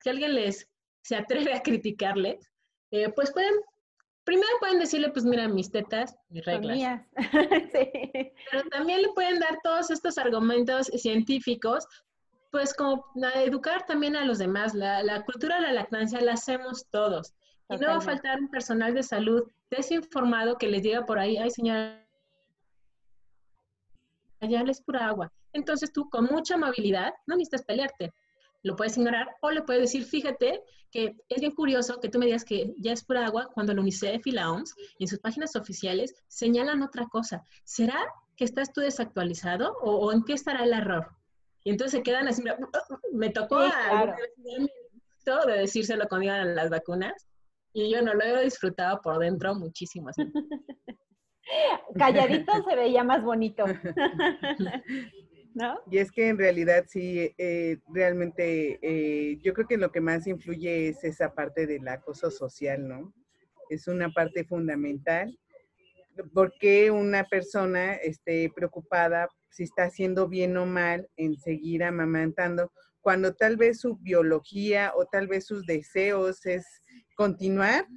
si 0.00 0.08
alguien 0.08 0.34
les 0.34 0.68
se 1.02 1.16
atreve 1.16 1.52
a 1.52 1.62
criticarles, 1.62 2.50
eh, 2.90 3.10
pues 3.10 3.32
pueden, 3.32 3.54
primero 4.24 4.48
pueden 4.60 4.78
decirle, 4.78 5.10
pues 5.10 5.24
mira, 5.24 5.48
mis 5.48 5.70
tetas, 5.70 6.16
mis 6.28 6.44
reglas. 6.44 7.02
sí. 7.72 7.90
Pero 8.50 8.68
también 8.70 9.02
le 9.02 9.08
pueden 9.14 9.40
dar 9.40 9.58
todos 9.62 9.90
estos 9.90 10.16
argumentos 10.18 10.86
científicos, 10.86 11.86
pues 12.50 12.72
como 12.72 13.04
a 13.24 13.42
educar 13.42 13.84
también 13.86 14.16
a 14.16 14.24
los 14.24 14.38
demás. 14.38 14.74
La, 14.74 15.02
la 15.02 15.24
cultura 15.24 15.56
de 15.56 15.62
la 15.62 15.72
lactancia 15.72 16.20
la 16.20 16.34
hacemos 16.34 16.86
todos. 16.90 17.34
Y 17.70 17.76
no 17.76 17.88
va 17.88 17.96
a 17.96 18.00
faltar 18.00 18.40
un 18.40 18.48
personal 18.48 18.94
de 18.94 19.02
salud 19.02 19.42
desinformado 19.70 20.56
que 20.56 20.68
les 20.68 20.82
diga 20.82 21.04
por 21.04 21.18
ahí, 21.18 21.36
ay 21.36 21.50
señora, 21.50 22.02
allá 24.40 24.62
es 24.62 24.80
pura 24.80 25.06
agua. 25.06 25.32
Entonces 25.52 25.92
tú 25.92 26.08
con 26.08 26.24
mucha 26.26 26.54
amabilidad, 26.54 27.12
no 27.26 27.36
necesitas 27.36 27.64
pelearte, 27.64 28.12
lo 28.62 28.74
puedes 28.74 28.96
ignorar 28.96 29.28
o 29.40 29.50
le 29.50 29.62
puedes 29.62 29.82
decir, 29.82 30.04
fíjate 30.04 30.62
que 30.90 31.16
es 31.28 31.40
bien 31.40 31.54
curioso 31.54 32.00
que 32.00 32.08
tú 32.08 32.18
me 32.18 32.26
digas 32.26 32.44
que 32.44 32.74
ya 32.78 32.92
es 32.92 33.04
pura 33.04 33.26
agua 33.26 33.48
cuando 33.52 33.74
la 33.74 33.82
UNICEF 33.82 34.26
y 34.26 34.32
la 34.32 34.50
OMS 34.50 34.74
en 34.98 35.08
sus 35.08 35.18
páginas 35.18 35.54
oficiales 35.54 36.14
señalan 36.28 36.82
otra 36.82 37.06
cosa. 37.06 37.44
¿Será 37.64 37.98
que 38.36 38.44
estás 38.44 38.72
tú 38.72 38.80
desactualizado 38.80 39.74
o, 39.82 40.12
en 40.12 40.24
qué 40.24 40.32
estará 40.32 40.64
el 40.64 40.72
error? 40.72 41.08
Y 41.64 41.70
entonces 41.70 41.98
se 41.98 42.02
quedan 42.02 42.28
así, 42.28 42.42
me 43.12 43.30
tocó 43.30 43.60
todo 45.24 45.46
de 45.46 45.58
decírselo 45.58 46.08
cuando 46.08 46.24
iban 46.24 46.54
las 46.54 46.70
vacunas 46.70 47.27
y 47.72 47.90
yo 47.90 48.02
no 48.02 48.14
lo 48.14 48.24
he 48.24 48.44
disfrutado 48.44 49.00
por 49.02 49.18
dentro 49.18 49.54
muchísimo. 49.54 50.08
Así. 50.08 50.22
Calladito 51.98 52.52
se 52.68 52.76
veía 52.76 53.04
más 53.04 53.22
bonito. 53.22 53.64
Y 55.90 55.98
es 55.98 56.12
que 56.12 56.28
en 56.28 56.38
realidad 56.38 56.84
sí, 56.86 57.34
eh, 57.36 57.78
realmente 57.88 58.78
eh, 58.80 59.38
yo 59.42 59.52
creo 59.54 59.66
que 59.66 59.76
lo 59.76 59.90
que 59.90 60.00
más 60.00 60.26
influye 60.26 60.88
es 60.88 61.02
esa 61.02 61.34
parte 61.34 61.66
del 61.66 61.88
acoso 61.88 62.30
social, 62.30 62.86
¿no? 62.86 63.12
Es 63.68 63.88
una 63.88 64.10
parte 64.10 64.44
fundamental. 64.44 65.36
porque 66.32 66.90
una 66.90 67.24
persona 67.24 67.94
esté 67.94 68.50
preocupada 68.54 69.28
si 69.50 69.62
está 69.62 69.84
haciendo 69.84 70.28
bien 70.28 70.56
o 70.56 70.66
mal 70.66 71.08
en 71.16 71.36
seguir 71.36 71.84
amamantando, 71.84 72.72
cuando 73.00 73.34
tal 73.34 73.56
vez 73.56 73.80
su 73.80 73.96
biología 73.98 74.92
o 74.96 75.06
tal 75.06 75.28
vez 75.28 75.46
sus 75.46 75.64
deseos 75.64 76.44
es 76.44 76.66
continuar? 77.18 77.88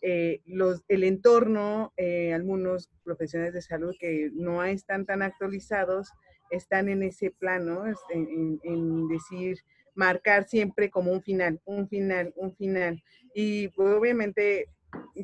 Eh, 0.00 0.40
los, 0.46 0.82
el 0.88 1.04
entorno, 1.04 1.92
algunos 2.34 2.90
profesionales 3.04 3.52
de 3.52 3.60
salud 3.60 3.94
que 4.00 4.30
no 4.32 4.64
están 4.64 5.04
tan 5.04 5.20
actualizados, 5.20 6.10
están 6.50 6.88
en 6.88 7.02
ese 7.02 7.30
plano, 7.30 7.84
en, 8.10 9.08
decir, 9.08 9.58
marcar 9.94 10.48
siempre 10.48 10.90
como 10.90 11.12
un 11.12 11.22
final, 11.22 11.60
un 11.66 11.86
final, 11.86 12.32
un 12.36 12.54
final. 12.56 13.02
Y 13.34 13.68
pues, 13.68 13.94
obviamente 13.94 14.70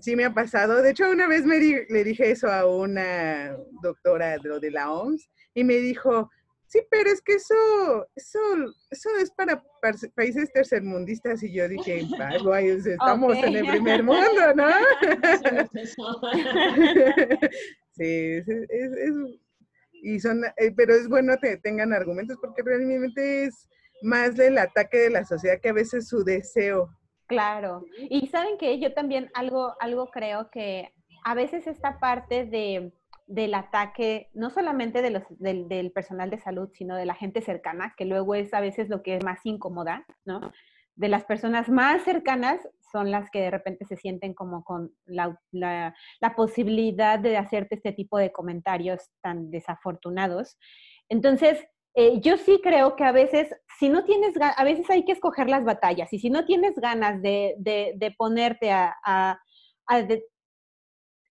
sí 0.03 0.15
me 0.15 0.27
ha 0.27 0.35
pasado. 0.35 0.83
De 0.83 0.91
hecho, 0.91 1.11
una 1.11 1.27
vez 1.27 1.47
me 1.47 1.59
le 1.59 2.05
dije 2.05 2.31
eso 2.31 2.49
a 2.49 2.67
una 2.67 3.57
doctora 3.83 4.37
de, 4.39 4.61
de 4.61 4.71
la 4.71 4.93
OMS 4.93 5.31
y 5.55 5.65
me 5.65 5.77
dijo, 5.77 6.31
sí, 6.73 6.81
pero 6.91 7.11
es 7.11 7.21
que 7.21 7.35
eso, 7.35 8.09
eso, 8.17 8.39
eso 8.91 9.11
es 9.21 9.31
para 9.33 9.63
países 10.15 10.51
tercermundistas. 10.53 11.43
Y 11.43 11.53
yo 11.53 11.69
dije, 11.69 12.01
estamos 12.87 13.37
en 13.37 13.57
el 13.57 13.67
primer 13.67 14.03
mundo, 14.03 14.55
¿no? 14.57 14.69
sí, 17.93 17.99
es, 17.99 18.49
es, 18.49 19.15
y 20.05 20.19
son, 20.19 20.45
eh, 20.57 20.73
pero 20.75 20.95
es 20.95 21.09
bueno 21.09 21.37
que 21.41 21.59
tengan 21.59 21.93
argumentos 21.93 22.39
porque 22.41 22.63
realmente 22.63 23.45
es 23.45 23.69
más 24.01 24.35
del 24.35 24.57
ataque 24.57 24.99
de 24.99 25.11
la 25.11 25.25
sociedad 25.25 25.61
que 25.61 25.69
a 25.69 25.75
veces 25.75 26.09
su 26.09 26.25
deseo. 26.25 26.89
Claro. 27.27 27.85
Y 27.99 28.29
saben 28.29 28.57
que 28.57 28.81
yo 28.81 28.95
también 28.95 29.31
algo, 29.35 29.75
algo 29.79 30.11
creo 30.11 30.51
que 30.51 30.91
a 31.25 31.35
veces 31.35 31.67
esta 31.67 32.01
parte 32.01 32.47
de, 32.47 32.93
del 33.33 33.55
ataque, 33.55 34.29
no 34.35 34.51
solamente 34.51 35.01
de 35.01 35.09
los, 35.09 35.23
del, 35.39 35.91
personal 35.93 36.29
de 36.29 36.39
salud, 36.39 36.69
sino 36.75 36.97
de 36.97 37.07
la 37.07 37.15
gente 37.15 37.41
cercana, 37.41 37.95
que 37.97 38.05
luego 38.05 38.35
es 38.35 38.53
a 38.53 38.61
veces 38.61 38.91
lo 38.91 39.03
que 39.03 39.17
es 39.17 39.25
más 39.25 39.41
incómoda, 39.45 40.05
¿no? 40.27 40.53
De 40.97 41.09
las 41.09 41.25
personas 41.25 41.71
más 41.71 42.03
cercanas 42.03 42.61
son 42.93 43.11
las 43.11 43.31
que 43.31 43.41
de 43.41 43.51
repente 43.51 43.87
se 43.87 43.97
sienten 43.97 44.35
como 44.35 44.63
con 44.63 44.93
la, 45.07 45.35
posibilidad 46.37 47.19
de 47.19 47.39
hacerte 47.39 47.77
este 47.77 47.93
tipo 47.93 48.19
de 48.19 48.33
comentarios 48.33 49.11
tan 49.23 49.51
desafortunados. 49.51 50.59
Entonces, 51.09 51.67
eh, 51.95 52.21
yo 52.21 52.37
sí 52.37 52.61
creo 52.63 52.97
que 52.97 53.05
a 53.05 53.13
veces, 53.13 53.49
si 53.79 53.89
no 53.89 54.05
tienes, 54.05 54.35
a 54.39 54.63
veces 54.63 54.91
hay 54.91 55.07
que 55.07 55.13
escoger 55.13 55.49
las 55.49 55.65
batallas 55.65 56.13
y 56.13 56.19
si 56.19 56.29
no 56.29 56.45
tienes 56.45 56.75
ganas 56.75 57.23
de, 57.23 58.15
ponerte 58.19 58.71
a, 58.73 59.41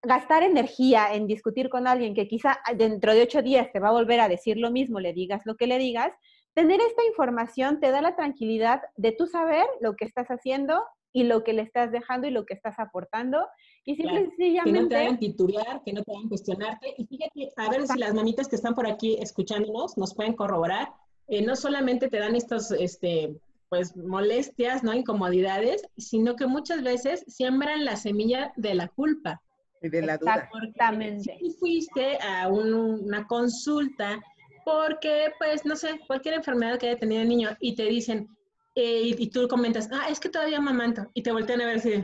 gastar 0.04 0.44
energía 0.44 1.14
en 1.14 1.28
discutir 1.28 1.70
con 1.70 1.88
alguien 1.88 2.14
que 2.14 2.28
quizá 2.28 2.60
dentro 2.76 3.14
de 3.14 3.24
ocho 3.24 3.42
días 3.42 3.72
te 3.72 3.80
va 3.80 3.90
a 3.90 3.94
volver 3.94 4.20
a 4.20 4.30
decir 4.30 4.58
lo 4.58 4.72
mismo, 4.72 5.00
le 5.00 5.14
digas 5.14 5.42
lo 5.46 5.56
que 5.56 5.68
le 5.68 5.78
digas, 5.78 6.12
tener 6.54 6.82
esta 6.82 7.06
información 7.06 7.80
te 7.80 7.92
da 7.92 8.02
la 8.02 8.16
tranquilidad 8.16 8.82
de 8.98 9.12
tú 9.12 9.28
saber 9.28 9.66
lo 9.80 9.96
que 9.96 10.06
estás 10.06 10.28
haciendo 10.28 10.84
y 11.14 11.24
lo 11.24 11.44
que 11.44 11.54
le 11.54 11.62
estás 11.62 11.92
dejando 11.92 12.28
y 12.28 12.32
lo 12.32 12.46
que 12.46 12.54
estás 12.54 12.80
aportando. 12.80 13.46
Y 13.84 13.96
simple 13.96 14.22
sencillamente... 14.30 14.72
Que 14.72 14.84
no 14.84 14.88
te 14.88 14.96
hagan 14.96 15.20
titular, 15.20 15.82
que 15.84 15.94
no 15.94 16.04
te 16.04 16.12
hagan 16.12 16.30
cuestionarte. 16.30 16.94
Y 16.98 17.06
fíjate, 17.06 17.52
a 17.58 17.70
ver 17.70 17.88
si 17.88 18.00
las 18.00 18.14
mamitas 18.14 18.48
que 18.48 18.56
están 18.56 18.76
por 18.76 18.88
aquí 18.88 19.18
escuchándonos 19.20 19.98
nos 19.98 20.16
pueden 20.16 20.34
corroborar. 20.34 20.94
Eh, 21.28 21.42
no 21.42 21.56
solamente 21.56 22.08
te 22.08 22.18
dan 22.18 22.36
estos, 22.36 22.72
este, 22.72 23.36
pues, 23.68 23.96
molestias, 23.98 24.84
¿no? 24.84 24.94
Incomodidades, 24.94 25.84
sino 25.98 26.36
que 26.36 26.48
muchas 26.48 26.82
veces 26.82 27.26
siembran 27.28 27.84
la 27.84 27.98
semilla 27.98 28.54
de 28.56 28.76
la 28.76 28.88
culpa. 28.88 29.42
Y 29.82 29.90
de 29.90 30.02
la 30.02 30.18
duda. 30.18 30.50
Exactamente. 30.54 31.38
Si 31.40 31.52
fuiste 31.60 32.18
a 32.22 32.48
una 32.48 33.26
consulta 33.28 34.20
porque, 34.64 35.32
pues, 35.40 35.66
no 35.66 35.76
sé, 35.76 36.00
cualquier 36.08 36.36
enfermedad 36.36 36.78
que 36.78 36.90
haya 36.90 37.00
tenido 37.00 37.22
el 37.22 37.30
niño 37.30 37.50
y 37.60 37.76
te 37.76 37.84
dicen, 37.84 38.28
eh, 38.76 39.02
y, 39.18 39.30
tú 39.30 39.48
comentas, 39.48 39.90
ah, 39.92 40.08
es 40.10 40.20
que 40.20 40.30
todavía 40.30 40.62
mamanto, 40.62 41.10
y 41.14 41.24
te 41.24 41.32
voltean 41.32 41.62
a 41.62 41.66
ver 41.66 41.78
así. 41.78 42.04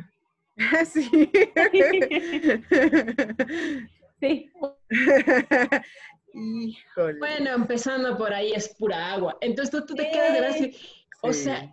sí. 0.86 1.30
sí. 4.20 4.52
Híjole. 6.34 7.20
Bueno, 7.20 7.52
empezando 7.52 8.18
por 8.18 8.34
ahí 8.34 8.54
es 8.54 8.70
pura 8.76 9.14
agua. 9.14 9.38
Entonces 9.42 9.86
tú, 9.86 9.96
te 9.96 10.10
quedas 10.10 10.34
de 10.34 10.42
ver 10.42 10.50
así, 10.50 10.76
o 11.22 11.34
sea, 11.34 11.72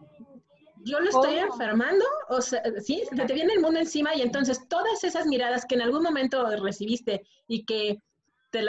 yo 0.84 1.00
lo 1.00 1.08
estoy 1.08 1.38
enfermando, 1.38 2.04
o 2.28 2.40
sea, 2.40 2.62
sí, 2.80 3.02
se 3.08 3.24
te 3.24 3.34
viene 3.34 3.54
el 3.54 3.60
mundo 3.60 3.80
encima 3.80 4.14
y 4.14 4.22
entonces 4.22 4.68
todas 4.68 5.02
esas 5.04 5.26
miradas 5.26 5.64
que 5.66 5.74
en 5.74 5.82
algún 5.82 6.02
momento 6.02 6.44
recibiste 6.62 7.26
y 7.46 7.64
que 7.64 7.98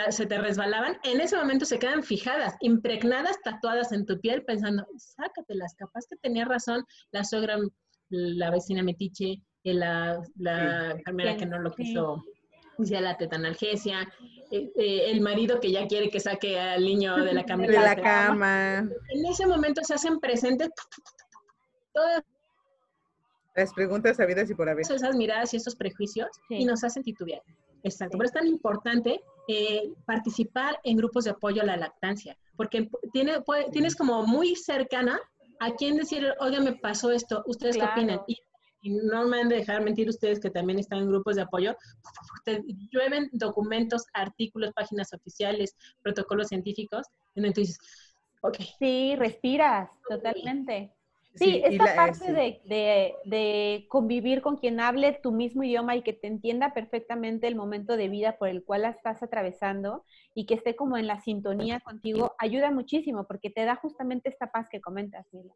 se 0.09 0.25
te 0.25 0.37
resbalaban, 0.39 0.97
en 1.03 1.21
ese 1.21 1.37
momento 1.37 1.65
se 1.65 1.77
quedan 1.77 2.03
fijadas, 2.03 2.55
impregnadas, 2.61 3.39
tatuadas 3.43 3.91
en 3.91 4.05
tu 4.05 4.19
piel, 4.19 4.43
pensando, 4.43 4.85
sácatelas, 4.97 5.75
capaz 5.75 6.05
que 6.09 6.15
tenía 6.17 6.45
razón 6.45 6.83
la 7.11 7.23
suegra, 7.23 7.59
la 8.09 8.49
vecina 8.49 8.81
metiche, 8.81 9.41
eh, 9.63 9.73
la, 9.73 10.21
la 10.37 10.91
enfermera 10.91 11.37
que 11.37 11.45
no 11.45 11.59
lo 11.59 11.71
quiso, 11.71 12.23
ya 12.77 13.01
la 13.01 13.17
tetanalgesia, 13.17 14.11
eh, 14.51 14.71
eh, 14.75 15.11
el 15.11 15.21
marido 15.21 15.59
que 15.59 15.71
ya 15.71 15.87
quiere 15.87 16.09
que 16.09 16.19
saque 16.19 16.59
al 16.59 16.83
niño 16.83 17.15
de 17.17 17.33
la. 17.33 17.43
De 17.45 17.67
la 17.71 17.95
cama. 17.95 18.79
En 18.79 19.25
ese 19.25 19.45
momento 19.45 19.81
se 19.83 19.93
hacen 19.93 20.19
presentes 20.19 20.69
todas 21.95 22.23
las 23.55 23.73
preguntas 23.73 24.17
sabidas 24.17 24.49
y 24.49 24.53
por 24.53 24.69
haber. 24.69 24.81
Esas 24.81 25.15
miradas 25.15 25.53
y 25.53 25.57
esos 25.57 25.75
prejuicios 25.75 26.27
y 26.49 26.65
nos 26.65 26.83
hacen 26.83 27.03
titubear. 27.03 27.41
Exacto, 27.83 28.17
pero 28.17 28.25
es 28.25 28.33
tan 28.33 28.47
importante 28.47 29.21
eh, 29.47 29.93
participar 30.05 30.79
en 30.83 30.97
grupos 30.97 31.25
de 31.25 31.31
apoyo 31.31 31.61
a 31.61 31.65
la 31.65 31.77
lactancia, 31.77 32.35
porque 32.57 32.89
tiene, 33.13 33.33
tienes 33.71 33.95
como 33.95 34.25
muy 34.25 34.55
cercana 34.55 35.19
a 35.59 35.71
quien 35.75 35.95
decir, 35.95 36.33
oiga, 36.39 36.59
me 36.59 36.73
pasó 36.73 37.11
esto, 37.11 37.43
¿ustedes 37.45 37.77
qué 37.77 37.83
opinan? 37.83 38.21
Y, 38.27 38.37
no 38.87 39.27
me 39.27 39.41
han 39.41 39.49
de 39.49 39.55
dejar 39.55 39.83
mentir 39.83 40.07
ustedes 40.07 40.39
que 40.39 40.51
también 40.51 40.77
están 40.77 40.99
en 40.99 41.07
grupos 41.07 41.37
de 41.37 41.41
apoyo, 41.41 41.75
llueven 42.91 43.29
documentos, 43.31 44.05
artículos, 44.13 44.73
páginas 44.73 45.11
oficiales, 45.11 45.75
protocolos 46.03 46.49
científicos, 46.49 47.07
y 47.33 47.43
entonces, 47.43 47.79
ok. 48.41 48.57
Sí, 48.77 49.15
respiras, 49.15 49.89
totalmente. 50.07 50.93
Sí, 51.35 51.61
esta 51.65 51.95
parte 51.95 52.31
de, 52.31 53.85
convivir 53.89 54.41
con 54.41 54.57
quien 54.57 54.79
hable 54.79 55.19
tu 55.21 55.31
mismo 55.31 55.63
idioma 55.63 55.95
y 55.95 56.01
que 56.01 56.13
te 56.13 56.27
entienda 56.27 56.73
perfectamente 56.73 57.47
el 57.47 57.55
momento 57.55 57.97
de 57.97 58.07
vida 58.07 58.37
por 58.37 58.47
el 58.47 58.63
cual 58.63 58.83
la 58.83 58.89
estás 58.89 59.21
atravesando 59.21 60.05
y 60.33 60.45
que 60.45 60.53
esté 60.53 60.75
como 60.75 60.97
en 60.97 61.07
la 61.07 61.21
sintonía 61.21 61.81
contigo, 61.81 62.35
ayuda 62.39 62.71
muchísimo 62.71 63.25
porque 63.27 63.49
te 63.49 63.65
da 63.65 63.75
justamente 63.75 64.29
esta 64.29 64.51
paz 64.51 64.67
que 64.71 64.79
comentas, 64.79 65.25
Mila. 65.31 65.53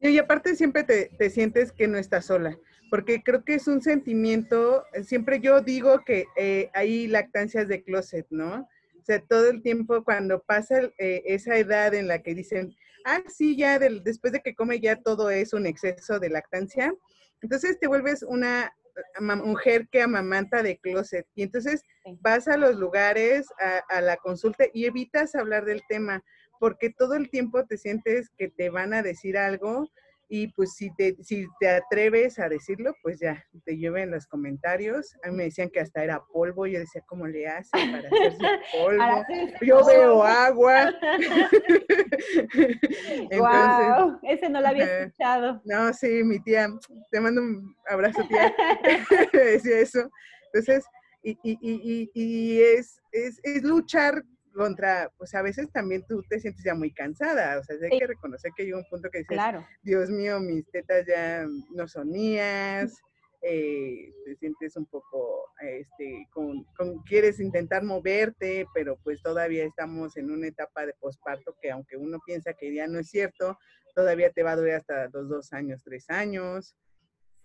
Y 0.00 0.18
aparte 0.18 0.54
siempre 0.54 0.84
te, 0.84 1.30
sientes 1.30 1.72
que 1.72 1.88
no 1.88 1.96
estás 1.96 2.26
sola, 2.26 2.58
porque 2.90 3.22
creo 3.22 3.44
que 3.44 3.54
es 3.54 3.66
un 3.66 3.80
sentimiento, 3.80 4.84
siempre 5.04 5.40
yo 5.40 5.62
digo 5.62 6.04
que 6.04 6.26
eh, 6.36 6.68
hay 6.74 7.06
lactancias 7.06 7.68
de 7.68 7.82
closet, 7.82 8.26
¿no? 8.28 8.68
O 9.00 9.04
sea, 9.04 9.20
todo 9.20 9.48
el 9.48 9.62
tiempo 9.62 10.04
cuando 10.04 10.42
pasa 10.42 10.80
eh, 10.98 11.22
esa 11.26 11.56
edad 11.56 11.94
en 11.94 12.08
la 12.08 12.22
que 12.22 12.34
dicen, 12.34 12.74
ah, 13.04 13.22
sí, 13.28 13.56
ya 13.56 13.78
después 13.78 14.32
de 14.32 14.40
que 14.40 14.54
come 14.54 14.80
ya 14.80 14.96
todo 14.96 15.30
es 15.30 15.52
un 15.52 15.66
exceso 15.66 16.18
de 16.18 16.30
lactancia. 16.30 16.92
Entonces 17.40 17.78
te 17.78 17.86
vuelves 17.86 18.22
una 18.22 18.74
mujer 19.20 19.88
que 19.90 20.02
amamanta 20.02 20.62
de 20.62 20.78
closet 20.78 21.26
y 21.34 21.42
entonces 21.42 21.82
vas 22.20 22.48
a 22.48 22.56
los 22.56 22.76
lugares, 22.76 23.46
a, 23.88 24.00
la 24.00 24.16
consulta 24.16 24.64
y 24.72 24.86
evitas 24.86 25.34
hablar 25.34 25.64
del 25.64 25.82
tema 25.88 26.22
porque 26.60 26.90
todo 26.90 27.14
el 27.14 27.28
tiempo 27.30 27.66
te 27.66 27.76
sientes 27.76 28.30
que 28.38 28.48
te 28.48 28.70
van 28.70 28.94
a 28.94 29.02
decir 29.02 29.36
algo 29.36 29.90
Y 30.28 30.48
pues 30.48 30.74
si 30.74 30.94
te, 30.94 31.16
si 31.22 31.46
te 31.60 31.68
atreves 31.68 32.38
a 32.38 32.48
decirlo, 32.48 32.94
pues 33.02 33.20
ya, 33.20 33.44
te 33.64 33.76
lleven 33.76 34.10
los 34.10 34.26
comentarios. 34.26 35.14
A 35.22 35.30
mí 35.30 35.36
me 35.36 35.44
decían 35.44 35.70
que 35.70 35.80
hasta 35.80 36.02
era 36.02 36.22
polvo. 36.32 36.66
Yo 36.66 36.78
decía, 36.78 37.02
¿cómo 37.06 37.26
le 37.26 37.46
hacen 37.46 37.92
para 37.92 38.08
hacerse 38.08 38.38
polvo? 38.72 39.24
Yo 39.60 39.84
veo 39.84 40.22
agua. 40.22 40.92
wow, 43.38 44.18
ese 44.22 44.48
no 44.48 44.60
lo 44.60 44.68
había 44.68 45.00
escuchado. 45.00 45.60
No, 45.64 45.92
sí, 45.92 46.22
mi 46.24 46.40
tía, 46.40 46.68
te 47.10 47.20
mando 47.20 47.42
un 47.42 47.76
abrazo, 47.88 48.26
tía. 48.28 48.54
decía 49.32 49.80
eso. 49.80 50.10
Entonces, 50.52 50.84
y, 51.22 51.38
y, 51.42 51.58
y, 51.62 52.10
y 52.14 52.60
es, 52.60 53.00
es, 53.12 53.40
es 53.42 53.62
luchar 53.62 54.22
contra, 54.54 55.10
pues 55.18 55.34
a 55.34 55.42
veces 55.42 55.70
también 55.72 56.04
tú 56.06 56.22
te 56.28 56.40
sientes 56.40 56.64
ya 56.64 56.74
muy 56.74 56.92
cansada, 56.92 57.58
o 57.58 57.64
sea, 57.64 57.76
hay 57.82 57.98
que 57.98 58.06
reconocer 58.06 58.52
que 58.56 58.64
llega 58.64 58.78
un 58.78 58.86
punto 58.88 59.10
que 59.10 59.18
dices, 59.18 59.38
Dios 59.82 60.10
mío, 60.10 60.40
mis 60.40 60.64
tetas 60.70 61.04
ya 61.06 61.46
no 61.74 61.86
son 61.88 62.10
mías, 62.10 63.02
eh, 63.46 64.10
te 64.24 64.36
sientes 64.36 64.74
un 64.76 64.86
poco, 64.86 65.50
este, 65.60 66.26
con, 66.32 66.64
quieres 67.04 67.40
intentar 67.40 67.82
moverte, 67.82 68.66
pero 68.72 68.96
pues 69.04 69.20
todavía 69.22 69.64
estamos 69.64 70.16
en 70.16 70.30
una 70.30 70.46
etapa 70.46 70.86
de 70.86 70.94
posparto 70.94 71.54
que 71.60 71.70
aunque 71.70 71.98
uno 71.98 72.20
piensa 72.24 72.54
que 72.54 72.74
ya 72.74 72.86
no 72.86 72.98
es 72.98 73.10
cierto, 73.10 73.58
todavía 73.94 74.30
te 74.30 74.42
va 74.42 74.52
a 74.52 74.56
durar 74.56 74.76
hasta 74.76 75.10
los 75.12 75.28
dos 75.28 75.52
años, 75.52 75.82
tres 75.84 76.08
años. 76.08 76.74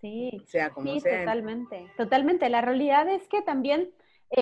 Sí, 0.00 0.42
sea 0.46 0.70
como 0.70 0.90
sí, 0.90 1.00
totalmente, 1.02 1.92
totalmente. 1.98 2.48
La 2.48 2.62
realidad 2.62 3.06
es 3.06 3.28
que 3.28 3.42
también 3.42 3.92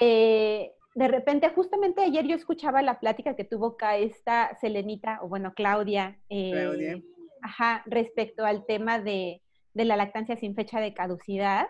eh, 0.01 0.73
de 0.99 1.07
repente, 1.07 1.49
justamente 1.51 2.03
ayer 2.03 2.27
yo 2.27 2.35
escuchaba 2.35 2.83
la 2.83 2.99
plática 2.99 3.37
que 3.37 3.45
tuvo 3.45 3.67
acá 3.69 3.97
esta 3.97 4.59
Selenita, 4.61 5.21
o 5.23 5.29
bueno, 5.29 5.55
Claudia, 5.55 6.19
eh, 6.29 7.01
Ajá, 7.41 7.85
respecto 7.87 8.45
al 8.45 8.67
tema 8.67 8.99
de, 8.99 9.41
la 9.75 9.95
lactancia 9.95 10.35
sin 10.35 10.57
fecha 10.57 10.81
de 10.81 10.95
caducidad. 10.95 11.69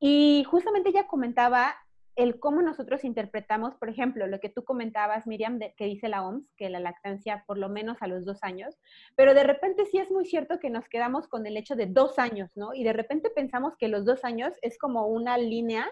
Y 0.00 0.44
justamente 0.48 0.88
ella 0.88 1.06
comentaba 1.06 1.74
el 2.16 2.40
cómo 2.40 2.62
nosotros 2.62 3.04
interpretamos, 3.04 3.74
por 3.74 3.90
ejemplo, 3.90 4.26
lo 4.26 4.40
que 4.40 4.48
tú 4.48 4.64
comentabas, 4.64 5.26
Miriam, 5.26 5.58
que 5.76 5.84
dice 5.84 6.08
la 6.08 6.26
OMS, 6.26 6.54
que 6.56 6.70
la 6.70 6.80
lactancia 6.80 7.44
por 7.46 7.58
lo 7.58 7.68
menos 7.68 7.98
a 8.00 8.06
los 8.06 8.24
dos 8.24 8.42
años, 8.42 8.78
pero 9.14 9.34
de 9.34 9.44
repente 9.44 9.84
sí 9.84 9.98
es 9.98 10.10
muy 10.10 10.24
cierto 10.24 10.58
que 10.58 10.70
nos 10.70 10.88
quedamos 10.88 11.28
con 11.28 11.46
el 11.46 11.58
hecho 11.58 11.76
de 11.76 11.84
dos 11.84 12.18
años, 12.18 12.50
¿no? 12.56 12.72
Y 12.72 12.82
de 12.82 12.94
repente 12.94 13.28
pensamos 13.28 13.76
que 13.76 13.88
los 13.88 14.06
dos 14.06 14.24
años 14.24 14.54
es 14.62 14.78
como 14.78 15.06
una 15.06 15.36
línea 15.36 15.86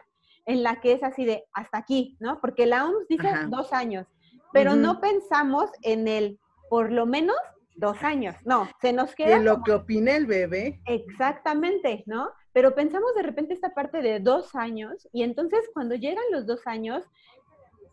en 0.47 0.63
la 0.63 0.81
que 0.81 0.93
es 0.93 1.03
así 1.03 1.25
de 1.25 1.45
hasta 1.53 1.79
aquí, 1.79 2.17
¿no? 2.21 2.41
Porque 2.41 2.67
la 2.67 2.87
OMS 2.87 3.09
dice 3.09 3.29
dos 3.49 3.73
años, 3.73 4.07
pero 4.53 4.77
no 4.77 5.01
pensamos 5.01 5.71
en 5.83 6.09
el 6.09 6.39
por 6.69 6.93
lo 6.93 7.07
menos 7.07 7.37
dos 7.75 8.03
años, 8.03 8.37
no, 8.45 8.69
se 8.81 8.93
nos 8.93 9.15
queda... 9.15 9.37
En 9.37 9.45
lo 9.45 9.63
que 9.63 9.73
opina 9.73 10.15
el 10.15 10.27
bebé. 10.27 10.81
Exactamente, 10.87 12.05
¿no? 12.07 12.31
Pero 12.53 12.75
pensamos 12.75 13.15
de 13.15 13.23
repente 13.23 13.55
esta 13.55 13.75
parte 13.75 14.03
de 14.03 14.21
dos 14.21 14.55
años 14.55 15.09
y 15.13 15.23
entonces 15.23 15.61
cuando 15.73 15.95
llegan 15.95 16.25
los 16.31 16.47
dos 16.47 16.67
años, 16.67 17.05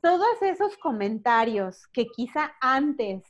todos 0.02 0.42
esos 0.42 0.78
comentarios 0.78 1.88
que 1.88 2.08
quizá 2.08 2.54
antes 2.60 3.24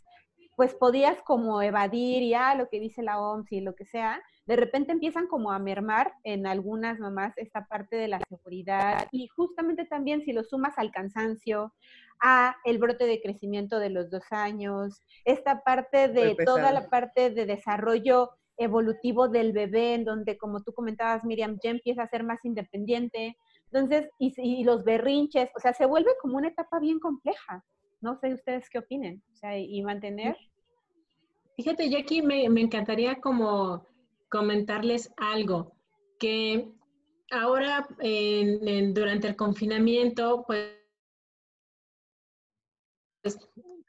pues 0.56 0.74
podías 0.74 1.22
como 1.22 1.62
evadir 1.62 2.28
ya 2.28 2.56
lo 2.56 2.68
que 2.68 2.80
dice 2.80 3.04
la 3.04 3.22
OMS 3.22 3.52
y 3.52 3.62
lo 3.62 3.76
que 3.76 3.86
sea, 3.86 4.22
de 4.48 4.56
repente 4.56 4.94
empiezan 4.94 5.28
como 5.28 5.52
a 5.52 5.60
mermar 5.60 6.14
en 6.24 6.48
algunas 6.48 7.00
mamás 7.00 7.34
esta 7.38 7.68
parte 7.68 7.98
de 7.98 8.08
la 8.08 8.20
seguridad 8.30 9.08
y 9.12 9.28
justamente 9.28 9.86
también 9.86 10.24
si 10.24 10.32
lo 10.32 10.44
sumas 10.44 10.78
al 10.78 10.90
cansancio, 10.92 11.74
a 12.22 12.56
el 12.64 12.78
brote 12.80 13.06
de 13.06 13.22
crecimiento 13.22 13.78
de 13.78 13.90
los 13.90 14.10
dos 14.10 14.24
años, 14.32 15.04
esta 15.26 15.62
parte 15.64 16.08
de 16.08 16.36
toda 16.46 16.72
la 16.72 16.90
parte 16.90 17.30
de 17.30 17.46
desarrollo 17.46 18.32
evolutivo 18.56 19.28
del 19.28 19.52
bebé, 19.52 19.94
en 19.94 20.06
donde, 20.06 20.38
como 20.38 20.64
tú 20.64 20.74
comentabas, 20.74 21.24
Miriam, 21.24 21.60
ya 21.62 21.70
empieza 21.70 22.02
a 22.02 22.10
ser 22.10 22.24
más 22.24 22.44
independiente. 22.44 23.38
Entonces, 23.72 24.10
y, 24.18 24.34
y, 24.38 24.64
los 24.64 24.84
berrinches, 24.84 25.50
o 25.56 25.60
sea, 25.60 25.74
se 25.74 25.86
vuelve 25.86 26.10
como 26.22 26.38
una 26.38 26.48
etapa 26.48 26.80
bien 26.80 27.00
compleja. 27.00 27.64
No 28.02 28.18
sé 28.20 28.34
ustedes 28.34 28.68
qué 28.72 28.80
opinen, 28.80 29.22
o 29.32 29.36
sea, 29.36 29.60
y 29.60 29.84
mantener. 29.84 30.36
Fíjate, 31.56 31.88
Jackie, 31.90 32.24
me, 32.24 32.50
me 32.50 32.62
encantaría 32.62 33.20
como 33.22 33.86
comentarles 34.30 35.12
algo, 35.18 35.74
que 36.20 36.72
ahora 37.32 37.88
durante 38.00 39.28
el 39.28 39.36
confinamiento, 39.36 40.44
pues, 40.46 40.78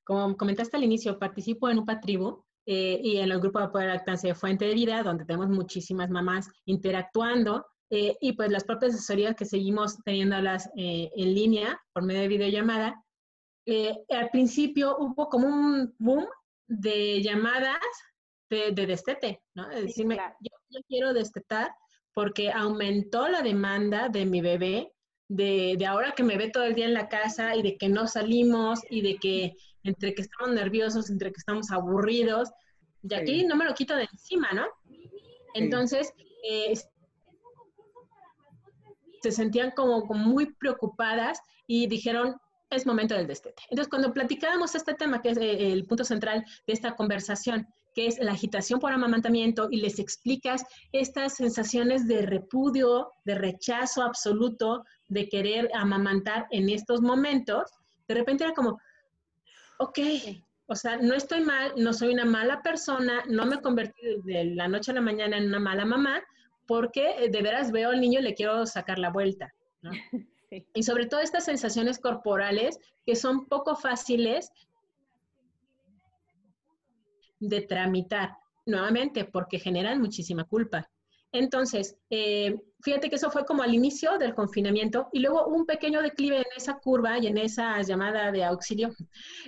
como 0.05 0.37
comentaste 0.37 0.77
al 0.77 0.85
inicio, 0.85 1.19
participo 1.19 1.69
en 1.69 1.79
UPA 1.79 2.01
Tribu 2.01 2.45
eh, 2.67 3.01
y 3.03 3.19
en 3.19 3.31
el 3.31 3.41
grupo 3.41 3.59
de 3.59 3.67
apoyo 3.67 3.85
a 3.85 3.95
lactancia 3.95 4.31
de 4.31 4.35
Fuente 4.35 4.65
de 4.65 4.75
Vida, 4.75 5.03
donde 5.03 5.25
tenemos 5.25 5.49
muchísimas 5.49 6.11
mamás 6.11 6.51
interactuando 6.65 7.67
eh, 7.91 8.17
y 8.21 8.33
pues 8.33 8.51
las 8.51 8.65
propias 8.65 8.95
asesorías 8.95 9.35
que 9.35 9.45
seguimos 9.45 9.99
teniéndolas 10.05 10.71
eh, 10.77 11.11
en 11.15 11.35
línea 11.35 11.81
por 11.93 12.05
medio 12.05 12.23
de 12.23 12.29
videollamada. 12.29 13.05
al 14.11 14.31
principio 14.31 14.97
hubo 14.99 15.29
como 15.29 15.47
un 15.47 15.95
boom 15.99 16.27
de 16.69 17.23
llamadas 17.23 17.79
de, 18.51 18.73
destete, 18.73 19.43
¿no? 19.55 19.69
De 19.69 19.83
decirme, 19.83 20.19
yo, 20.41 20.81
quiero 20.89 21.13
destetar 21.13 21.71
porque 22.15 22.51
aumentó 22.51 23.29
la 23.29 23.43
demanda 23.43 24.09
de 24.09 24.27
mi 24.27 24.41
bebé, 24.41 24.93
de, 25.29 25.77
de, 25.79 25.87
ahora 25.87 26.13
que 26.13 26.23
me 26.23 26.37
ve 26.37 26.51
todo 26.51 26.65
el 26.65 26.75
día 26.75 26.87
en 26.87 26.95
la 26.95 27.09
casa 27.09 27.55
y 27.55 27.63
de 27.63 27.77
que 27.77 27.89
no 27.89 28.07
salimos 28.07 28.81
y 28.91 29.03
de 29.03 29.17
que 29.17 29.57
entre 29.83 30.15
que 30.15 30.23
estamos 30.23 30.55
nerviosos, 30.55 31.11
entre 31.11 31.31
que 31.31 31.39
estamos 31.39 31.71
aburridos, 31.71 32.51
y 33.03 33.15
aquí 33.15 33.45
no 33.47 33.57
me 33.57 33.65
lo 33.65 33.75
quito 33.75 33.95
de 33.95 34.09
encima, 34.11 34.51
¿no? 34.53 34.67
Entonces, 35.55 36.13
eh, 36.49 36.75
se 39.23 39.33
sentían 39.33 39.71
como, 39.73 40.07
como, 40.07 40.25
muy 40.25 40.53
preocupadas 40.55 41.41
y 41.67 41.87
dijeron, 41.87 42.37
es 42.71 42.87
momento 42.87 43.15
del 43.15 43.27
destete. 43.27 43.63
Entonces, 43.71 43.89
cuando 43.89 44.13
platicábamos 44.13 44.75
este 44.75 44.95
tema, 44.95 45.23
que 45.23 45.31
es 45.31 45.39
eh, 45.39 45.73
el 45.73 45.87
punto 45.87 46.05
central 46.05 46.45
de 46.67 46.73
esta 46.73 46.97
conversación, 46.97 47.67
que 47.99 48.07
es 48.07 48.21
la 48.21 48.31
agitación 48.31 48.79
por 48.79 48.93
amamantamiento, 48.93 49.67
y 49.73 49.81
les 49.81 49.99
explicas 49.99 50.65
estas 50.93 51.35
sensaciones 51.35 52.07
de 52.07 52.23
repudio, 52.23 53.11
de 53.25 53.35
rechazo 53.35 54.03
absoluto, 54.03 54.85
de 55.09 55.29
querer 55.29 55.69
amamantar 55.75 56.47
en 56.53 56.69
estos 56.69 57.01
momentos, 57.01 57.69
de 58.07 58.15
repente 58.15 58.45
era 58.45 58.53
como, 58.55 58.81
ok, 59.81 59.99
o 60.67 60.77
sea, 60.77 60.99
no 60.99 61.13
estoy 61.13 61.41
mal, 61.41 61.73
no 61.77 61.93
soy 61.93 62.15
una 62.15 62.25
mala 62.25 62.63
persona, 62.63 63.25
no 63.29 63.47
me 63.47 63.57
he 63.57 63.63
convertido 63.63 64.23
de 64.23 64.45
la 64.45 64.69
noche 64.69 64.93
a 64.93 64.95
la 64.95 65.01
mañana 65.01 65.37
en 65.37 65.49
una 65.49 65.59
mala 65.59 65.85
mamá, 65.85 66.23
porque 66.69 67.17
eh, 67.19 67.31
de 67.31 67.43
veras 67.43 67.73
veo 67.73 67.91
al 67.91 68.01
niño 68.01 68.21
y 68.21 68.23
le 68.23 68.35
quiero 68.35 68.65
sacar 68.65 69.01
la 69.01 69.11
vuelta. 69.11 69.53
Y 70.73 70.83
sobre 70.83 71.05
todo 71.05 71.21
estas 71.21 71.45
sensaciones 71.45 71.99
corporales 71.99 72.79
que 73.05 73.17
son 73.17 73.45
poco 73.49 73.77
fáciles 73.77 74.51
de 77.41 77.63
tramitar 77.63 78.31
nuevamente 78.67 79.25
porque 79.25 79.59
generan 79.59 80.01
muchísima 80.01 80.45
culpa. 80.45 80.89
Entonces, 81.33 81.97
eh, 82.11 82.57
fíjate 82.81 83.11
que 83.11 83.17
eso 83.17 83.31
fue 83.31 83.45
como 83.45 83.63
al 83.63 83.75
inicio 83.75 84.17
del 84.19 84.35
confinamiento 84.35 85.09
y 85.13 85.21
luego 85.21 85.47
un 85.47 85.67
pequeño 85.67 86.01
declive 86.01 86.39
en 86.39 86.47
esa 86.57 86.79
curva 86.79 87.19
y 87.19 87.27
en 87.27 87.39
esa 87.39 87.81
llamada 87.83 88.33
de 88.33 88.45
auxilio. 88.45 88.95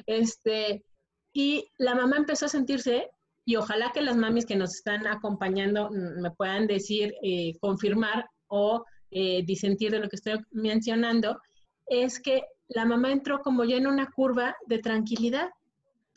Este, 0.07 0.85
y 1.33 1.71
la 1.79 1.95
mamá 1.95 2.17
empezó 2.17 2.47
a 2.47 2.51
sentirse, 2.51 3.11
y 3.45 3.57
ojalá 3.57 3.93
que 3.93 4.03
las 4.03 4.17
mamis 4.17 4.47
que 4.47 4.57
nos 4.57 4.75
están 4.75 5.07
acompañando 5.07 5.91
me 5.91 6.31
puedan 6.33 6.67
decir, 6.67 7.15
eh, 7.23 7.55
confirmar 7.61 8.27
o 8.49 8.85
eh, 9.11 9.43
disentir 9.45 9.91
de 9.91 10.01
lo 10.01 10.09
que 10.09 10.17
estoy 10.17 10.39
mencionando, 10.51 11.41
es 11.87 12.21
que 12.21 12.43
la 12.69 12.85
mamá 12.85 13.11
entró 13.11 13.41
como 13.41 13.65
ya 13.65 13.77
en 13.77 13.87
una 13.87 14.11
curva 14.11 14.55
de 14.67 14.79
tranquilidad 14.79 15.51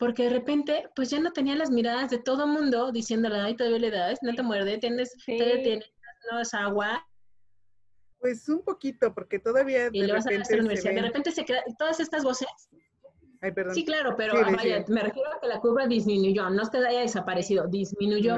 porque 0.04 0.24
de 0.24 0.28
repente, 0.28 0.90
pues 0.94 1.08
ya 1.08 1.18
no 1.18 1.32
tenía 1.32 1.56
las 1.56 1.70
miradas 1.70 2.10
de 2.10 2.18
todo 2.18 2.46
mundo 2.46 2.92
diciéndole, 2.92 3.36
ay, 3.36 3.56
todavía 3.56 3.78
le 3.78 3.90
das, 3.90 4.18
no 4.20 4.34
te 4.34 4.42
muerde, 4.42 4.76
tienes, 4.76 5.16
todavía 5.24 5.62
tienes, 5.62 5.90
no 6.30 6.40
es 6.40 6.52
agua. 6.52 7.08
Pues 8.18 8.46
un 8.50 8.62
poquito, 8.62 9.14
porque 9.14 9.38
todavía 9.38 9.88
y 9.90 10.02
de 10.02 10.06
repente, 10.08 10.52
a 10.52 10.56
la 10.56 10.60
universidad. 10.60 10.94
De 10.94 11.00
repente 11.00 11.32
se 11.32 11.46
quedan 11.46 11.62
todas 11.78 12.00
estas 12.00 12.22
voces. 12.22 12.48
Ay, 13.40 13.52
perdón. 13.52 13.74
Sí, 13.74 13.86
claro, 13.86 14.14
pero 14.14 14.34
vaya, 14.34 14.84
me 14.88 15.00
refiero 15.00 15.30
a 15.32 15.40
que 15.40 15.46
la 15.46 15.58
curva 15.60 15.86
disminuyó, 15.86 16.50
no 16.50 16.60
es 16.60 16.68
que 16.68 16.76
haya 16.76 17.00
desaparecido, 17.00 17.66
disminuyó. 17.66 18.36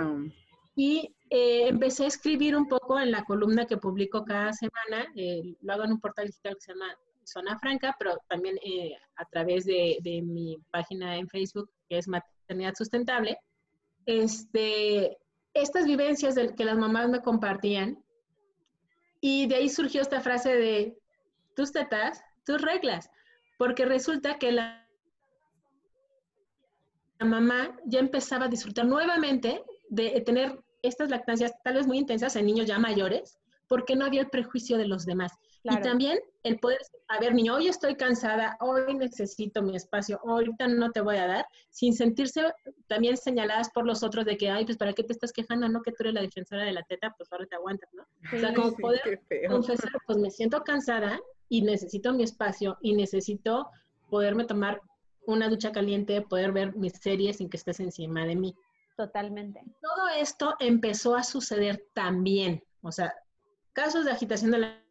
Y 0.76 1.16
eh, 1.30 1.66
empecé 1.66 2.04
a 2.04 2.06
escribir 2.06 2.56
un 2.56 2.68
poco 2.68 3.00
en 3.00 3.10
la 3.10 3.24
columna 3.24 3.66
que 3.66 3.76
publico 3.76 4.24
cada 4.24 4.52
semana, 4.52 5.04
eh, 5.16 5.56
lo 5.62 5.72
hago 5.72 5.82
en 5.82 5.94
un 5.94 6.00
portal 6.00 6.28
digital 6.28 6.54
que 6.54 6.60
se 6.60 6.72
llama 6.74 6.96
Zona 7.26 7.58
Franca, 7.58 7.94
pero 7.98 8.16
también 8.28 8.56
eh, 8.64 8.96
a 9.16 9.24
través 9.24 9.64
de, 9.64 9.98
mi 10.24 10.58
página 10.70 11.16
en 11.16 11.28
Facebook, 11.28 11.70
que 11.88 11.98
es 11.98 12.08
Maternidad 12.08 12.74
Sustentable, 12.74 13.38
este, 14.06 15.18
estas 15.52 15.86
vivencias 15.86 16.36
del 16.36 16.54
que 16.54 16.64
las 16.64 16.78
mamás 16.78 17.08
me 17.08 17.20
compartían, 17.20 18.02
y 19.20 19.46
de 19.48 19.56
ahí 19.56 19.68
surgió 19.68 20.02
esta 20.02 20.20
frase 20.20 20.54
de 20.54 20.98
tus 21.56 21.72
tetas, 21.72 22.22
tus 22.44 22.62
reglas, 22.62 23.10
porque 23.58 23.84
resulta 23.84 24.38
que 24.38 24.52
la, 24.52 24.86
la 27.18 27.26
mamá 27.26 27.76
ya 27.86 27.98
empezaba 27.98 28.44
a 28.44 28.48
disfrutar 28.48 28.86
nuevamente 28.86 29.64
de 29.88 30.20
tener 30.20 30.62
estas 30.82 31.10
lactancias 31.10 31.52
tal 31.64 31.74
vez 31.74 31.86
muy 31.86 31.98
intensas 31.98 32.36
en 32.36 32.46
niños 32.46 32.66
ya 32.66 32.78
mayores, 32.78 33.38
porque 33.66 33.96
no 33.96 34.04
había 34.04 34.20
el 34.20 34.30
prejuicio 34.30 34.78
de 34.78 34.86
los 34.86 35.06
demás. 35.06 35.32
Y 35.72 35.80
también 35.80 36.18
el 36.44 36.58
poder, 36.58 36.78
a 37.08 37.18
ver, 37.18 37.34
niño, 37.34 37.56
hoy 37.56 37.68
estoy 37.68 37.96
cansada, 37.96 38.56
hoy 38.60 38.94
necesito 38.94 39.62
mi 39.62 39.74
espacio, 39.74 40.20
ahorita 40.24 40.68
no 40.68 40.92
te 40.92 41.00
voy 41.00 41.16
a 41.16 41.26
dar, 41.26 41.46
sin 41.70 41.92
sentirse 41.92 42.52
también 42.86 43.16
señaladas 43.16 43.70
por 43.70 43.84
los 43.84 44.02
otros 44.02 44.24
de 44.24 44.36
que, 44.36 44.50
ay, 44.50 44.64
pues, 44.64 44.76
¿para 44.76 44.92
qué 44.92 45.02
te 45.02 45.12
estás 45.12 45.32
quejando? 45.32 45.68
No, 45.68 45.82
que 45.82 45.90
tú 45.90 46.04
eres 46.04 46.14
la 46.14 46.20
defensora 46.20 46.64
de 46.64 46.72
la 46.72 46.82
teta, 46.84 47.14
pues 47.16 47.32
ahora 47.32 47.46
te 47.46 47.56
aguantas, 47.56 47.90
¿no? 47.94 48.04
o 48.32 48.40
sea, 48.40 48.54
como 48.54 48.72
poder 48.76 49.20
confesar, 49.48 49.90
pues 50.06 50.18
me 50.18 50.30
siento 50.30 50.62
cansada 50.62 51.18
y 51.48 51.62
necesito 51.62 52.12
mi 52.12 52.22
espacio 52.22 52.78
y 52.80 52.94
necesito 52.94 53.68
poderme 54.08 54.44
tomar 54.44 54.80
una 55.26 55.48
ducha 55.48 55.72
caliente, 55.72 56.22
poder 56.22 56.52
ver 56.52 56.76
mis 56.76 56.92
series 56.92 57.38
sin 57.38 57.50
que 57.50 57.56
estés 57.56 57.80
encima 57.80 58.24
de 58.24 58.36
mí. 58.36 58.54
Totalmente. 58.96 59.62
Todo 59.82 60.08
esto 60.16 60.54
empezó 60.60 61.16
a 61.16 61.24
suceder 61.24 61.84
también, 61.92 62.62
o 62.82 62.92
sea, 62.92 63.14
casos 63.72 64.04
de 64.04 64.12
agitación 64.12 64.52
de 64.52 64.58
la 64.58 64.85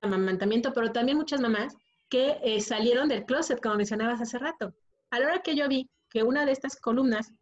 amamantamiento, 0.00 0.72
pero 0.72 0.92
también 0.92 1.18
muchas 1.18 1.40
mamás 1.40 1.76
que 2.08 2.38
eh, 2.42 2.60
salieron 2.60 3.08
del 3.08 3.24
closet, 3.24 3.60
como 3.60 3.76
mencionabas 3.76 4.20
hace 4.20 4.38
rato. 4.38 4.74
A 5.10 5.18
la 5.18 5.26
hora 5.26 5.42
que 5.42 5.56
yo 5.56 5.68
vi 5.68 5.88
que 6.10 6.22
una 6.22 6.46
de 6.46 6.52
estas 6.52 6.76
columnas 6.76 7.32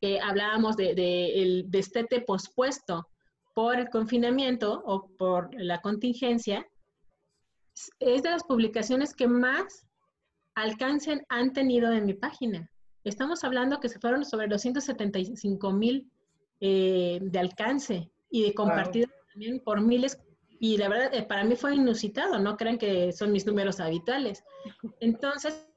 que 0.00 0.20
hablábamos 0.20 0.76
de, 0.76 0.94
de 0.94 1.42
el 1.42 1.64
destete 1.70 2.20
pospuesto 2.20 3.08
por 3.54 3.78
el 3.78 3.88
confinamiento 3.88 4.82
o 4.84 5.08
por 5.16 5.48
la 5.54 5.80
contingencia, 5.80 6.66
es 8.00 8.22
de 8.22 8.30
las 8.30 8.44
publicaciones 8.44 9.14
que 9.14 9.26
más 9.26 9.86
alcance 10.54 11.24
han 11.28 11.52
tenido 11.52 11.92
en 11.92 12.06
mi 12.06 12.14
página. 12.14 12.70
Estamos 13.04 13.44
hablando 13.44 13.80
que 13.80 13.88
se 13.88 14.00
fueron 14.00 14.24
sobre 14.24 14.48
los 14.48 14.62
175 14.62 15.72
mil 15.72 16.10
eh, 16.60 17.18
de 17.22 17.38
alcance 17.38 18.10
y 18.30 18.42
de 18.42 18.54
compartido 18.54 19.08
también 19.32 19.60
por 19.60 19.80
miles 19.80 20.18
y 20.60 20.76
la 20.76 20.88
verdad, 20.88 21.14
eh, 21.14 21.22
para 21.22 21.44
mí 21.44 21.56
fue 21.56 21.74
inusitado, 21.74 22.38
no 22.38 22.56
crean 22.56 22.78
que 22.78 23.12
son 23.12 23.32
mis 23.32 23.46
números 23.46 23.80
habituales. 23.80 24.42
Entonces, 25.00 25.68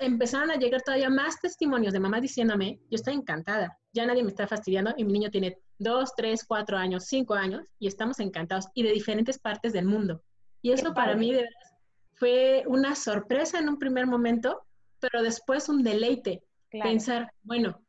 empezaron 0.00 0.50
a 0.50 0.56
llegar 0.56 0.82
todavía 0.82 1.10
más 1.10 1.40
testimonios 1.40 1.92
de 1.92 2.00
mamás 2.00 2.22
diciéndome, 2.22 2.80
yo 2.90 2.96
estoy 2.96 3.14
encantada, 3.14 3.78
ya 3.92 4.06
nadie 4.06 4.22
me 4.22 4.30
está 4.30 4.46
fastidiando 4.46 4.92
y 4.96 5.04
mi 5.04 5.12
niño 5.12 5.30
tiene 5.30 5.58
dos, 5.78 6.14
tres, 6.16 6.44
cuatro 6.46 6.76
años, 6.76 7.04
cinco 7.06 7.34
años 7.34 7.62
y 7.78 7.86
estamos 7.86 8.20
encantados 8.20 8.66
y 8.74 8.82
de 8.82 8.92
diferentes 8.92 9.38
partes 9.38 9.72
del 9.72 9.86
mundo. 9.86 10.22
Y 10.62 10.72
eso 10.72 10.94
para 10.94 11.14
mí 11.14 11.30
de 11.30 11.42
verdad 11.42 11.74
fue 12.14 12.64
una 12.66 12.94
sorpresa 12.94 13.58
en 13.58 13.68
un 13.68 13.78
primer 13.78 14.06
momento, 14.06 14.62
pero 15.00 15.22
después 15.22 15.68
un 15.68 15.82
deleite. 15.82 16.42
Pensar, 16.70 17.30
bueno, 17.42 17.80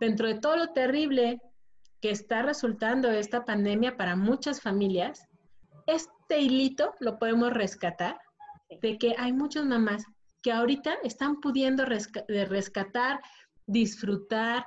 dentro 0.00 0.26
de 0.26 0.40
todo 0.40 0.56
lo 0.56 0.72
terrible 0.72 1.40
que 2.02 2.10
está 2.10 2.42
resultando 2.42 3.10
esta 3.12 3.44
pandemia 3.44 3.96
para 3.96 4.16
muchas 4.16 4.60
familias, 4.60 5.28
este 5.86 6.40
hilito 6.40 6.92
lo 6.98 7.16
podemos 7.18 7.52
rescatar 7.52 8.20
de 8.68 8.98
que 8.98 9.14
hay 9.16 9.32
muchas 9.32 9.64
mamás 9.64 10.04
que 10.42 10.50
ahorita 10.50 10.94
están 11.04 11.40
pudiendo 11.40 11.84
rescatar, 11.86 13.20
disfrutar, 13.66 14.66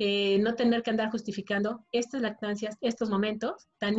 eh, 0.00 0.38
no 0.40 0.56
tener 0.56 0.82
que 0.82 0.90
andar 0.90 1.12
justificando 1.12 1.86
estas 1.92 2.20
lactancias, 2.20 2.76
estos 2.80 3.10
momentos 3.10 3.68
tan, 3.78 3.94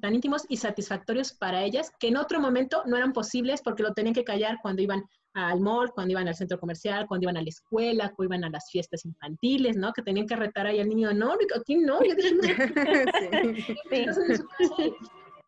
tan 0.00 0.14
íntimos 0.14 0.46
y 0.48 0.56
satisfactorios 0.56 1.34
para 1.34 1.62
ellas, 1.62 1.92
que 2.00 2.08
en 2.08 2.16
otro 2.16 2.40
momento 2.40 2.82
no 2.86 2.96
eran 2.96 3.12
posibles 3.12 3.60
porque 3.60 3.82
lo 3.82 3.92
tenían 3.92 4.14
que 4.14 4.24
callar 4.24 4.60
cuando 4.62 4.80
iban 4.80 5.04
al 5.34 5.60
mall, 5.60 5.92
cuando 5.92 6.12
iban 6.12 6.28
al 6.28 6.34
centro 6.34 6.58
comercial, 6.58 7.06
cuando 7.06 7.24
iban 7.24 7.36
a 7.36 7.42
la 7.42 7.48
escuela, 7.48 8.12
cuando 8.14 8.34
iban 8.34 8.44
a 8.44 8.50
las 8.50 8.70
fiestas 8.70 9.04
infantiles, 9.04 9.76
¿no? 9.76 9.92
Que 9.92 10.02
tenían 10.02 10.26
que 10.26 10.36
retar 10.36 10.66
ahí 10.66 10.80
al 10.80 10.88
niño, 10.88 11.12
no, 11.12 11.36
aquí 11.56 11.76
no, 11.76 12.00
yo 12.02 12.14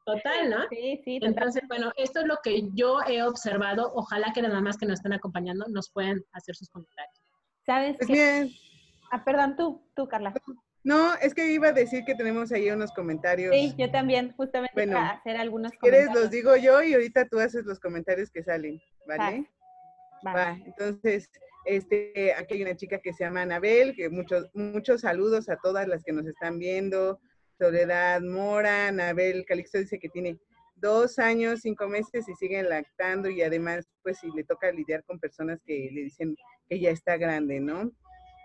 Total, 0.05 0.51
¿no? 0.51 0.69
Sí, 0.71 1.01
sí. 1.05 1.19
Entonces, 1.21 1.65
bueno, 1.67 1.93
esto 1.97 2.21
es 2.21 2.27
lo 2.27 2.37
que 2.43 2.69
yo 2.75 3.01
he 3.09 3.25
observado. 3.25 3.91
Ojalá 3.93 4.33
que 4.33 4.41
las 4.41 4.53
mamás 4.53 4.77
que 4.77 4.87
nos 4.87 5.01
están 5.01 5.13
acompañando 5.13 5.67
nos 5.69 5.91
puedan 5.91 6.23
hacer 6.33 6.55
sus 6.55 6.69
comentarios. 6.69 7.19
¿Sabes? 7.65 7.97
Pues 7.97 8.09
bien. 8.09 8.51
Ah, 9.11 9.25
perdón, 9.25 9.57
tú, 9.57 9.83
tú, 9.97 10.07
Carla. 10.07 10.33
No, 10.85 11.15
es 11.15 11.35
que 11.35 11.51
iba 11.51 11.69
a 11.69 11.73
decir 11.73 12.05
que 12.05 12.15
tenemos 12.15 12.53
ahí 12.53 12.71
unos 12.71 12.93
comentarios. 12.93 13.53
Sí, 13.53 13.75
yo 13.77 13.91
también, 13.91 14.33
justamente 14.37 14.87
para 14.87 15.11
hacer 15.11 15.37
algunos 15.37 15.73
si 15.73 15.79
quieres, 15.79 16.15
los 16.15 16.31
digo 16.31 16.55
yo 16.55 16.81
y 16.81 16.95
ahorita 16.95 17.27
tú 17.27 17.41
haces 17.41 17.65
los 17.65 17.81
comentarios 17.81 18.31
que 18.31 18.45
salen, 18.45 18.81
¿vale? 19.09 19.51
Va, 20.25 20.59
entonces, 20.65 21.31
este, 21.65 22.33
aquí 22.35 22.55
hay 22.55 22.63
una 22.63 22.77
chica 22.77 22.99
que 22.99 23.13
se 23.13 23.25
llama 23.25 23.43
Anabel, 23.43 23.95
que 23.95 24.09
muchos, 24.09 24.49
muchos 24.55 25.03
saludos 25.03 25.49
a 25.49 25.57
todas 25.57 25.89
las 25.89 26.03
que 26.05 26.13
nos 26.13 26.27
están 26.27 26.59
viendo. 26.59 27.21
Soledad 27.59 28.21
Mora, 28.21 28.89
Anabel 28.89 29.45
Calixto 29.47 29.79
dice 29.79 29.99
que 29.99 30.09
tiene 30.09 30.39
dos 30.77 31.19
años, 31.19 31.61
cinco 31.63 31.89
meses 31.89 32.29
y 32.29 32.35
sigue 32.35 32.63
lactando 32.63 33.31
y 33.31 33.43
además, 33.43 33.89
pues, 34.03 34.19
si 34.19 34.31
le 34.31 34.45
toca 34.45 34.71
lidiar 34.71 35.05
con 35.05 35.19
personas 35.19 35.61
que 35.65 35.91
le 35.93 36.03
dicen 36.03 36.37
que 36.69 36.79
ya 36.79 36.91
está 36.91 37.17
grande, 37.17 37.61
¿no? 37.61 37.91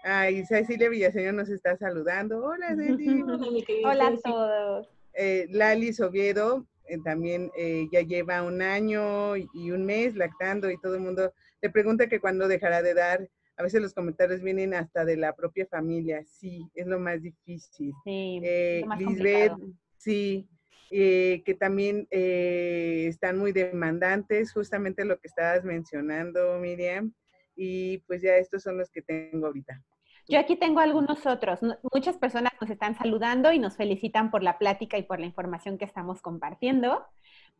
Ay, 0.03 0.43
Cecilia 0.45 0.89
Villaseñor 0.89 1.35
nos 1.35 1.49
está 1.49 1.77
saludando. 1.77 2.43
Hola, 2.43 2.75
Cecilia. 2.75 3.25
Hola 3.85 4.07
a 4.07 4.17
todos. 4.17 4.89
Eh, 5.13 5.45
Lali 5.49 5.93
Soviedo 5.93 6.65
eh, 6.91 6.99
también 7.05 7.49
eh, 7.55 7.87
ya 7.89 8.01
lleva 8.01 8.43
un 8.43 8.61
año 8.61 9.37
y 9.37 9.71
un 9.71 9.85
mes 9.85 10.13
lactando 10.13 10.69
y 10.69 10.77
todo 10.77 10.95
el 10.95 10.99
mundo 10.99 11.33
le 11.61 11.69
pregunta 11.69 12.09
que 12.09 12.19
cuándo 12.19 12.49
dejará 12.49 12.81
de 12.81 12.93
dar. 12.93 13.29
A 13.55 13.63
veces 13.63 13.81
los 13.81 13.93
comentarios 13.93 14.41
vienen 14.41 14.73
hasta 14.73 15.05
de 15.05 15.15
la 15.15 15.33
propia 15.33 15.65
familia. 15.67 16.25
Sí, 16.25 16.67
es 16.75 16.87
lo 16.87 16.99
más 16.99 17.21
difícil. 17.21 17.93
Sí, 18.03 18.41
eh, 18.43 18.83
Lisbeth, 18.97 19.53
sí, 19.95 20.49
que 20.89 21.57
también 21.57 22.07
están 22.11 23.37
muy 23.37 23.53
demandantes, 23.53 24.51
justamente 24.51 25.05
lo 25.05 25.17
que 25.17 25.29
estabas 25.29 25.63
mencionando, 25.63 26.59
Miriam. 26.59 27.13
Y 27.55 27.99
pues 27.99 28.21
ya 28.21 28.35
estos 28.35 28.63
son 28.63 28.77
los 28.77 28.89
que 28.89 29.01
tengo 29.01 29.47
ahorita. 29.47 29.81
Yo 30.27 30.39
aquí 30.39 30.55
tengo 30.55 30.79
algunos 30.79 31.25
otros. 31.25 31.59
Muchas 31.93 32.17
personas 32.17 32.53
nos 32.59 32.69
están 32.69 32.95
saludando 32.95 33.51
y 33.51 33.59
nos 33.59 33.75
felicitan 33.75 34.31
por 34.31 34.43
la 34.43 34.57
plática 34.57 34.97
y 34.97 35.03
por 35.03 35.19
la 35.19 35.25
información 35.25 35.77
que 35.77 35.85
estamos 35.85 36.21
compartiendo. 36.21 37.05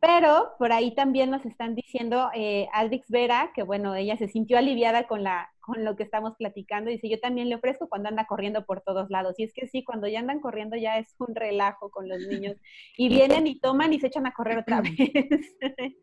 Pero 0.02 0.54
por 0.58 0.72
ahí 0.72 0.96
también 0.96 1.30
nos 1.30 1.46
están 1.46 1.76
diciendo 1.76 2.28
eh, 2.34 2.66
Aldrix 2.72 3.08
Vera, 3.08 3.52
que 3.54 3.62
bueno, 3.62 3.94
ella 3.94 4.16
se 4.16 4.26
sintió 4.26 4.58
aliviada 4.58 5.06
con, 5.06 5.22
la, 5.22 5.52
con 5.60 5.84
lo 5.84 5.94
que 5.94 6.02
estamos 6.02 6.34
platicando. 6.36 6.90
Dice, 6.90 7.08
yo 7.08 7.20
también 7.20 7.48
le 7.48 7.54
ofrezco 7.54 7.88
cuando 7.88 8.08
anda 8.08 8.26
corriendo 8.26 8.66
por 8.66 8.80
todos 8.80 9.10
lados. 9.10 9.38
Y 9.38 9.44
es 9.44 9.52
que 9.54 9.68
sí, 9.68 9.84
cuando 9.84 10.08
ya 10.08 10.18
andan 10.18 10.40
corriendo 10.40 10.76
ya 10.76 10.98
es 10.98 11.14
un 11.20 11.36
relajo 11.36 11.90
con 11.92 12.08
los 12.08 12.18
niños. 12.26 12.56
Y 12.96 13.10
vienen 13.10 13.46
y 13.46 13.60
toman 13.60 13.92
y 13.92 14.00
se 14.00 14.08
echan 14.08 14.26
a 14.26 14.34
correr 14.34 14.58
otra 14.58 14.80
vez. 14.80 14.96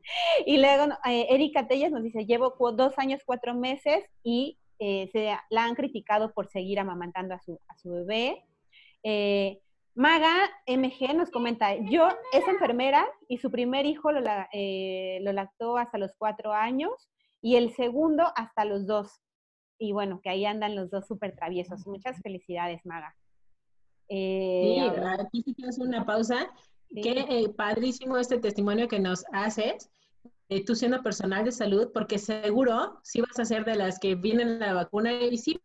y 0.45 0.57
luego 0.59 0.93
eh, 1.05 1.27
Erika 1.31 1.67
Telles 1.67 1.91
nos 1.91 2.03
dice, 2.03 2.25
llevo 2.25 2.55
dos 2.71 2.97
años, 2.99 3.21
cuatro 3.25 3.53
meses 3.53 4.05
y 4.23 4.58
eh, 4.79 5.09
se 5.11 5.35
la 5.49 5.65
han 5.65 5.75
criticado 5.75 6.33
por 6.33 6.47
seguir 6.47 6.79
amamantando 6.79 7.35
a 7.35 7.39
su, 7.39 7.59
a 7.67 7.77
su 7.77 7.91
bebé. 7.91 8.45
Eh, 9.03 9.59
Maga 9.95 10.49
MG 10.65 11.13
nos 11.15 11.29
comenta, 11.29 11.75
yo 11.75 12.07
es 12.31 12.47
enfermera 12.47 13.05
y 13.27 13.37
su 13.37 13.51
primer 13.51 13.85
hijo 13.85 14.11
lo, 14.11 14.21
eh, 14.53 15.19
lo, 15.21 15.33
lactó 15.33 15.77
hasta 15.77 15.97
los 15.97 16.13
cuatro 16.17 16.53
años 16.53 17.09
y 17.41 17.55
el 17.55 17.73
segundo 17.73 18.31
hasta 18.35 18.65
los 18.65 18.87
dos. 18.87 19.19
Y 19.77 19.91
bueno, 19.91 20.21
que 20.21 20.29
ahí 20.29 20.45
andan 20.45 20.75
los 20.75 20.89
dos 20.89 21.07
súper 21.07 21.35
traviesos. 21.35 21.85
Muchas 21.85 22.21
felicidades, 22.21 22.85
Maga. 22.85 23.15
Eh, 24.09 24.89
sí, 24.91 25.01
aquí 25.19 25.43
sí 25.45 25.81
una 25.81 26.05
pausa. 26.05 26.49
Qué 26.89 27.25
eh, 27.29 27.49
padrísimo 27.49 28.17
este 28.17 28.39
testimonio 28.39 28.87
que 28.87 28.99
nos 28.99 29.23
haces, 29.31 29.91
tú 30.65 30.75
siendo 30.75 31.03
personal 31.03 31.45
de 31.45 31.51
salud, 31.51 31.91
porque 31.93 32.17
seguro 32.17 32.99
sí 33.03 33.21
vas 33.21 33.39
a 33.39 33.45
ser 33.45 33.65
de 33.65 33.75
las 33.75 33.99
que 33.99 34.15
vienen 34.15 34.59
la 34.59 34.73
vacuna 34.73 35.13
y 35.13 35.37
sí 35.37 35.61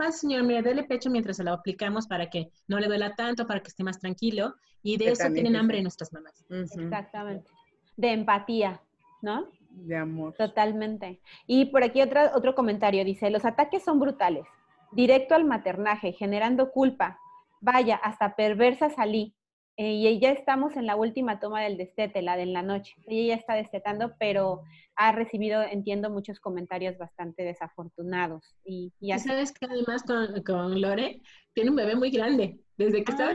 pasa, 0.00 0.18
señor? 0.18 0.44
Mira, 0.44 0.62
dele 0.62 0.84
pecho 0.84 1.10
mientras 1.10 1.36
se 1.36 1.44
lo 1.44 1.52
aplicamos 1.52 2.06
para 2.06 2.30
que 2.30 2.50
no 2.66 2.78
le 2.78 2.86
duela 2.86 3.14
tanto, 3.14 3.46
para 3.46 3.60
que 3.60 3.68
esté 3.68 3.84
más 3.84 3.98
tranquilo. 3.98 4.54
Y 4.82 4.96
de 4.96 5.10
eso 5.10 5.30
tienen 5.32 5.56
hambre 5.56 5.82
nuestras 5.82 6.12
mamás. 6.12 6.44
Exactamente. 6.48 7.50
De 7.96 8.12
empatía, 8.12 8.80
¿no? 9.20 9.48
De 9.70 9.96
amor. 9.96 10.34
Totalmente. 10.34 11.20
Y 11.46 11.66
por 11.66 11.84
aquí 11.84 12.00
otro, 12.00 12.20
otro 12.34 12.54
comentario 12.54 13.04
dice, 13.04 13.30
los 13.30 13.44
ataques 13.44 13.84
son 13.84 14.00
brutales, 14.00 14.46
directo 14.92 15.34
al 15.34 15.44
maternaje, 15.44 16.12
generando 16.12 16.70
culpa. 16.70 17.18
Vaya, 17.60 17.96
hasta 17.96 18.34
perversa 18.36 18.88
salí. 18.88 19.34
Eh, 19.80 19.94
y 19.94 20.20
ya 20.20 20.32
estamos 20.32 20.76
en 20.76 20.84
la 20.84 20.94
última 20.94 21.40
toma 21.40 21.62
del 21.62 21.78
destete, 21.78 22.20
la 22.20 22.36
de 22.36 22.42
en 22.42 22.52
la 22.52 22.60
noche. 22.60 22.94
Ella 23.06 23.34
ya 23.34 23.40
está 23.40 23.54
destetando, 23.54 24.12
pero 24.18 24.60
ha 24.94 25.10
recibido, 25.12 25.62
entiendo, 25.62 26.10
muchos 26.10 26.38
comentarios 26.38 26.98
bastante 26.98 27.44
desafortunados. 27.44 28.44
Y, 28.62 28.92
y 29.00 29.18
sabes 29.18 29.52
que 29.52 29.64
además 29.64 30.02
con, 30.44 30.82
Lore 30.82 31.22
tiene 31.54 31.70
un 31.70 31.76
bebé 31.76 31.96
muy 31.96 32.10
grande. 32.10 32.60
Desde 32.76 33.02
que 33.02 33.10
estaba... 33.10 33.32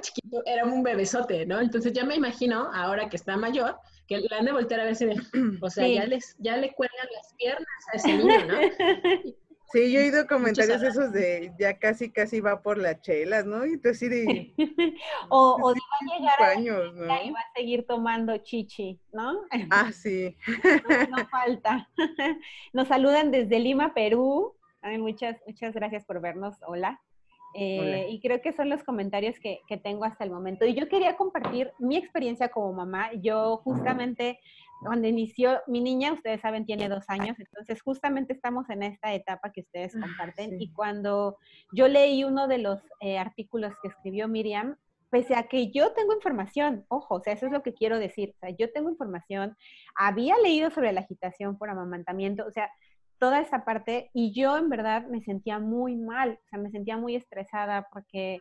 chiquito 0.00 0.42
era 0.46 0.64
un 0.64 0.82
bebesote, 0.82 1.44
¿no? 1.44 1.60
Entonces 1.60 1.92
ya 1.92 2.06
me 2.06 2.14
imagino, 2.14 2.70
ahora 2.72 3.10
que 3.10 3.16
está 3.16 3.36
mayor, 3.36 3.76
que 4.06 4.16
le 4.16 4.34
han 4.34 4.46
de 4.46 4.52
voltear 4.52 4.80
a 4.80 4.84
ver 4.84 4.96
si, 4.96 5.04
o 5.60 5.68
sea, 5.68 5.86
ya, 5.86 6.06
les, 6.06 6.34
ya 6.38 6.56
le 6.56 6.72
cuelgan 6.72 7.06
las 7.14 7.34
piernas 7.34 7.68
a 7.92 7.96
ese 7.98 8.16
niño, 8.16 8.46
¿no? 8.46 8.54
Sí, 9.74 9.90
yo 9.90 9.98
he 9.98 10.04
oído 10.04 10.28
comentarios 10.28 10.80
esos 10.84 11.10
de 11.10 11.52
ya 11.58 11.76
casi, 11.80 12.08
casi 12.08 12.38
va 12.38 12.62
por 12.62 12.78
las 12.78 13.00
chelas, 13.00 13.44
¿no? 13.44 13.66
Y 13.66 13.76
tú 13.76 13.88
así 13.88 14.08
de... 14.08 14.54
o, 15.30 15.58
o 15.60 15.74
de 15.74 15.80
va 15.80 15.98
a 15.98 16.16
llegar 16.16 16.42
años, 16.56 16.94
¿no? 16.94 17.02
y 17.02 17.30
va 17.32 17.40
a 17.40 17.52
seguir 17.56 17.84
tomando 17.84 18.36
chichi, 18.38 19.00
¿no? 19.12 19.40
Ah, 19.70 19.90
sí. 19.90 20.36
No, 21.10 21.26
falta. 21.26 21.90
Nos 22.72 22.86
saludan 22.86 23.32
desde 23.32 23.58
Lima, 23.58 23.94
Perú. 23.94 24.54
muchas, 25.00 25.38
muchas 25.44 25.74
gracias 25.74 26.04
por 26.04 26.20
vernos. 26.20 26.54
Hola. 26.68 27.02
Eh, 27.56 28.06
y 28.10 28.20
creo 28.20 28.40
que 28.40 28.52
son 28.52 28.68
los 28.68 28.84
comentarios 28.84 29.40
que, 29.40 29.60
que, 29.66 29.76
tengo 29.76 30.04
hasta 30.04 30.22
el 30.22 30.30
momento. 30.30 30.66
Y 30.66 30.74
yo 30.74 30.88
quería 30.88 31.16
compartir 31.16 31.72
mi 31.80 31.96
experiencia 31.96 32.48
como 32.48 32.72
mamá. 32.72 33.12
Yo 33.14 33.56
justamente 33.64 34.38
cuando 34.80 35.08
inició 35.08 35.60
mi 35.66 35.80
niña, 35.80 36.12
ustedes 36.12 36.40
saben, 36.40 36.66
tiene 36.66 36.88
dos 36.88 37.04
años, 37.08 37.38
entonces 37.38 37.80
justamente 37.82 38.32
estamos 38.32 38.68
en 38.70 38.82
esta 38.82 39.14
etapa 39.14 39.50
que 39.50 39.62
ustedes 39.62 39.94
ah, 39.96 40.00
comparten. 40.00 40.60
Y 40.60 40.72
cuando 40.72 41.38
yo 41.72 41.88
leí 41.88 42.24
uno 42.24 42.48
de 42.48 42.58
los 42.58 42.80
eh, 43.00 43.18
artículos 43.18 43.72
que 43.80 43.88
escribió 43.88 44.28
Miriam, 44.28 44.76
pese 45.10 45.36
a 45.36 45.44
que 45.44 45.70
yo 45.70 45.92
tengo 45.92 46.12
información, 46.12 46.84
ojo, 46.88 47.14
o 47.14 47.20
sea, 47.20 47.32
eso 47.32 47.46
es 47.46 47.52
lo 47.52 47.62
que 47.62 47.72
quiero 47.72 47.98
decir, 47.98 48.34
o 48.34 48.38
sea, 48.40 48.50
yo 48.50 48.72
tengo 48.72 48.90
información, 48.90 49.56
había 49.94 50.36
leído 50.38 50.70
sobre 50.70 50.92
la 50.92 51.02
agitación 51.02 51.56
por 51.56 51.70
amamantamiento, 51.70 52.44
o 52.44 52.50
sea, 52.50 52.68
toda 53.18 53.40
esa 53.40 53.64
parte, 53.64 54.10
y 54.12 54.32
yo 54.32 54.58
en 54.58 54.68
verdad 54.68 55.06
me 55.06 55.22
sentía 55.22 55.58
muy 55.58 55.94
mal, 55.96 56.40
o 56.44 56.48
sea, 56.48 56.58
me 56.58 56.70
sentía 56.70 56.96
muy 56.96 57.14
estresada 57.14 57.86
porque 57.92 58.40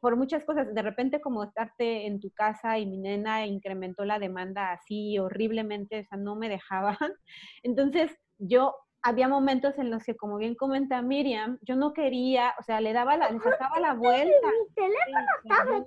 por, 0.00 0.16
muchas 0.16 0.44
cosas. 0.44 0.72
De 0.72 0.82
repente 0.82 1.20
como 1.20 1.42
estarte 1.42 2.06
en 2.06 2.20
tu 2.20 2.30
casa 2.30 2.78
y 2.78 2.86
mi 2.86 2.98
nena 2.98 3.46
incrementó 3.46 4.04
la 4.04 4.20
demanda 4.20 4.70
así 4.70 5.18
horriblemente, 5.18 6.00
o 6.00 6.04
sea, 6.04 6.18
no 6.18 6.36
me 6.36 6.48
dejaban. 6.48 6.96
Entonces 7.62 8.16
yo 8.38 8.76
había 9.02 9.26
momentos 9.28 9.76
en 9.78 9.90
los 9.90 10.04
que, 10.04 10.16
como 10.16 10.38
bien 10.38 10.54
comenta 10.54 11.02
Miriam, 11.02 11.58
yo 11.62 11.76
no 11.76 11.92
quería, 11.92 12.54
o 12.58 12.62
sea, 12.62 12.80
le 12.80 12.92
daba 12.92 13.16
la, 13.16 13.30
le 13.30 13.40
sacaba 13.40 13.80
la 13.80 13.94
vuelta. 13.94 14.48
Mi 14.68 14.74
teléfono 14.74 15.26
estaba 15.42 15.78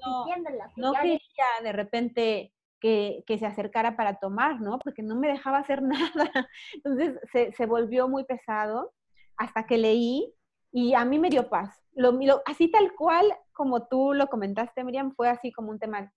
no, 0.76 0.91
no 0.91 0.93
quería 0.93 1.45
de 1.63 1.71
repente 1.71 2.54
que, 2.82 3.23
que, 3.26 3.39
se 3.39 3.45
acercara 3.45 3.95
para 3.95 4.19
tomar, 4.19 4.60
¿no? 4.60 4.80
Porque 4.80 5.02
no 5.02 5.15
me 5.15 5.30
dejaba 5.30 5.60
hacer 5.60 5.82
nada. 6.28 6.50
Entonces 6.73 7.19
se, 7.32 7.54
se 7.54 7.65
volvió 7.65 8.10
muy 8.10 8.26
pesado 8.26 8.93
hasta 9.38 9.65
que 9.65 9.78
leí 9.78 10.34
y 10.71 10.93
a 10.93 11.06
mí 11.06 11.19
me 11.19 11.30
dio 11.30 11.50
paz. 11.50 11.87
Lo, 11.97 12.43
así 12.45 12.69
tal 12.69 12.93
cual 12.93 13.25
como 13.53 13.88
tú 13.88 14.13
lo 14.13 14.27
comentaste, 14.27 14.83
Miriam, 14.83 15.13
fue 15.15 15.29
así 15.29 15.51
como 15.51 15.71
un 15.71 15.79
tema, 15.79 16.13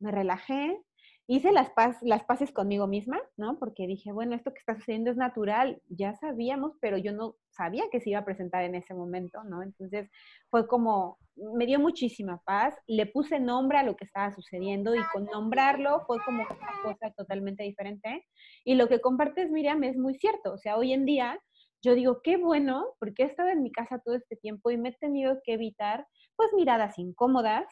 me 0.00 0.10
relajé, 0.10 0.80
hice 1.26 1.52
las, 1.52 1.70
paz, 1.70 1.98
las 2.00 2.24
paces 2.24 2.50
conmigo 2.50 2.86
misma, 2.86 3.20
¿no? 3.36 3.58
Porque 3.58 3.86
dije, 3.86 4.10
bueno, 4.12 4.34
esto 4.34 4.52
que 4.52 4.58
está 4.58 4.74
sucediendo 4.74 5.10
es 5.10 5.18
natural, 5.18 5.82
ya 5.88 6.14
sabíamos, 6.14 6.72
pero 6.80 6.96
yo 6.96 7.12
no 7.12 7.36
sabía 7.50 7.84
que 7.92 8.00
se 8.00 8.10
iba 8.10 8.20
a 8.20 8.24
presentar 8.24 8.64
en 8.64 8.74
ese 8.74 8.94
momento, 8.94 9.44
¿no? 9.44 9.62
Entonces 9.62 10.10
fue 10.50 10.66
como, 10.66 11.18
me 11.36 11.66
dio 11.66 11.78
muchísima 11.78 12.40
paz, 12.44 12.74
le 12.86 13.04
puse 13.06 13.40
nombre 13.40 13.78
a 13.78 13.82
lo 13.82 13.96
que 13.96 14.04
estaba 14.04 14.32
sucediendo 14.32 14.94
y 14.94 15.02
con 15.12 15.26
nombrarlo 15.26 16.04
fue 16.06 16.18
como 16.24 16.42
una 16.42 16.82
cosa 16.82 17.10
totalmente 17.16 17.64
diferente. 17.64 18.26
Y 18.64 18.76
lo 18.76 18.88
que 18.88 19.00
compartes, 19.00 19.50
Miriam, 19.50 19.84
es 19.84 19.96
muy 19.96 20.14
cierto, 20.14 20.54
o 20.54 20.58
sea, 20.58 20.76
hoy 20.78 20.94
en 20.94 21.04
día 21.04 21.38
yo 21.84 21.94
digo, 21.94 22.20
qué 22.22 22.36
bueno, 22.38 22.86
porque 22.98 23.24
he 23.24 23.26
estado 23.26 23.50
en 23.50 23.62
mi 23.62 23.70
casa 23.72 24.00
todo 24.04 24.14
este 24.16 24.36
tiempo 24.36 24.70
y 24.70 24.78
me 24.78 24.90
he 24.90 24.92
tenido 24.94 25.40
que 25.44 25.54
evitar, 25.54 26.06
pues, 26.36 26.50
miradas 26.54 26.98
incómodas, 26.98 27.66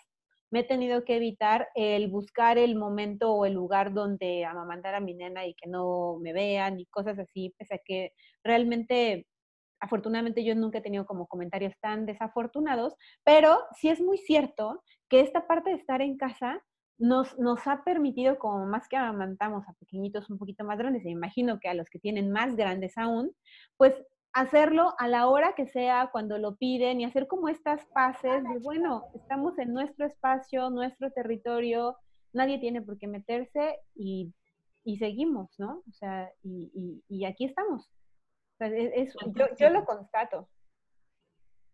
me 0.52 0.60
he 0.60 0.64
tenido 0.64 1.04
que 1.04 1.16
evitar 1.16 1.68
el 1.74 2.08
buscar 2.10 2.58
el 2.58 2.76
momento 2.76 3.32
o 3.32 3.46
el 3.46 3.54
lugar 3.54 3.94
donde 3.94 4.44
amamantar 4.44 4.94
a 4.94 5.00
mi 5.00 5.14
nena 5.14 5.46
y 5.46 5.54
que 5.54 5.68
no 5.68 6.18
me 6.20 6.32
vean 6.34 6.78
y 6.78 6.86
cosas 6.86 7.18
así, 7.18 7.54
pese 7.58 7.76
a 7.76 7.78
que 7.84 8.12
realmente, 8.44 9.26
afortunadamente 9.80 10.44
yo 10.44 10.54
nunca 10.54 10.78
he 10.78 10.82
tenido 10.82 11.06
como 11.06 11.26
comentarios 11.26 11.74
tan 11.80 12.06
desafortunados, 12.06 12.94
pero 13.24 13.60
sí 13.80 13.88
es 13.88 14.00
muy 14.00 14.18
cierto 14.18 14.82
que 15.08 15.20
esta 15.20 15.46
parte 15.46 15.70
de 15.70 15.76
estar 15.76 16.02
en 16.02 16.16
casa 16.18 16.62
nos, 17.02 17.36
nos 17.36 17.66
ha 17.66 17.82
permitido, 17.82 18.38
como 18.38 18.64
más 18.64 18.86
que 18.86 18.96
amamantamos 18.96 19.68
a 19.68 19.72
pequeñitos 19.72 20.30
un 20.30 20.38
poquito 20.38 20.64
más 20.64 20.78
grandes, 20.78 21.02
y 21.02 21.06
me 21.06 21.12
imagino 21.12 21.58
que 21.58 21.68
a 21.68 21.74
los 21.74 21.90
que 21.90 21.98
tienen 21.98 22.30
más 22.30 22.54
grandes 22.54 22.96
aún, 22.96 23.32
pues 23.76 23.92
hacerlo 24.32 24.94
a 24.98 25.08
la 25.08 25.26
hora 25.26 25.54
que 25.56 25.66
sea, 25.66 26.10
cuando 26.12 26.38
lo 26.38 26.54
piden, 26.54 27.00
y 27.00 27.04
hacer 27.04 27.26
como 27.26 27.48
estas 27.48 27.84
pases 27.86 28.44
de, 28.44 28.58
bueno, 28.60 29.06
estamos 29.16 29.58
en 29.58 29.72
nuestro 29.72 30.06
espacio, 30.06 30.70
nuestro 30.70 31.10
territorio, 31.10 31.96
nadie 32.32 32.60
tiene 32.60 32.80
por 32.80 32.96
qué 32.98 33.08
meterse 33.08 33.80
y, 33.96 34.32
y 34.84 34.98
seguimos, 34.98 35.50
¿no? 35.58 35.82
O 35.88 35.92
sea, 35.92 36.30
y, 36.44 37.02
y, 37.08 37.24
aquí 37.24 37.46
estamos. 37.46 37.82
O 37.82 38.56
sea, 38.58 38.68
e, 38.68 39.02
es, 39.02 39.12
yo, 39.34 39.46
yo, 39.58 39.70
lo 39.70 39.84
constato. 39.84 40.48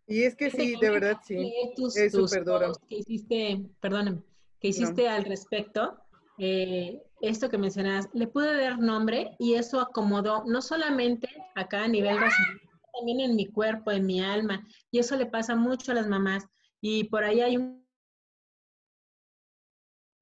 Y 0.07 0.23
es 0.23 0.35
que 0.35 0.49
sí, 0.49 0.75
de 0.81 0.89
verdad 0.89 1.17
sí. 1.23 1.53
es 1.95 2.11
súper 2.11 2.43
duro. 2.43 2.73
Que 2.89 2.95
hiciste, 2.97 3.61
perdóname, 3.79 4.23
que 4.59 4.69
hiciste 4.69 5.07
al 5.07 5.25
respecto, 5.25 5.97
eh, 6.37 7.01
esto 7.21 7.49
que 7.49 7.57
mencionas, 7.57 8.09
le 8.13 8.27
pude 8.27 8.61
dar 8.61 8.79
nombre 8.79 9.35
y 9.39 9.55
eso 9.55 9.81
acomodó 9.81 10.43
no 10.45 10.61
solamente 10.61 11.27
acá 11.55 11.83
a 11.83 11.87
nivel 11.87 12.19
racional, 12.19 12.61
también 12.93 13.19
en 13.19 13.35
mi 13.35 13.45
cuerpo, 13.45 13.91
en 13.91 14.05
mi 14.05 14.21
alma, 14.21 14.65
y 14.91 14.99
eso 14.99 15.15
le 15.15 15.25
pasa 15.25 15.55
mucho 15.55 15.91
a 15.91 15.95
las 15.95 16.07
mamás. 16.07 16.45
Y 16.81 17.05
por 17.05 17.23
ahí 17.23 17.41
hay 17.41 17.57
un 17.57 17.78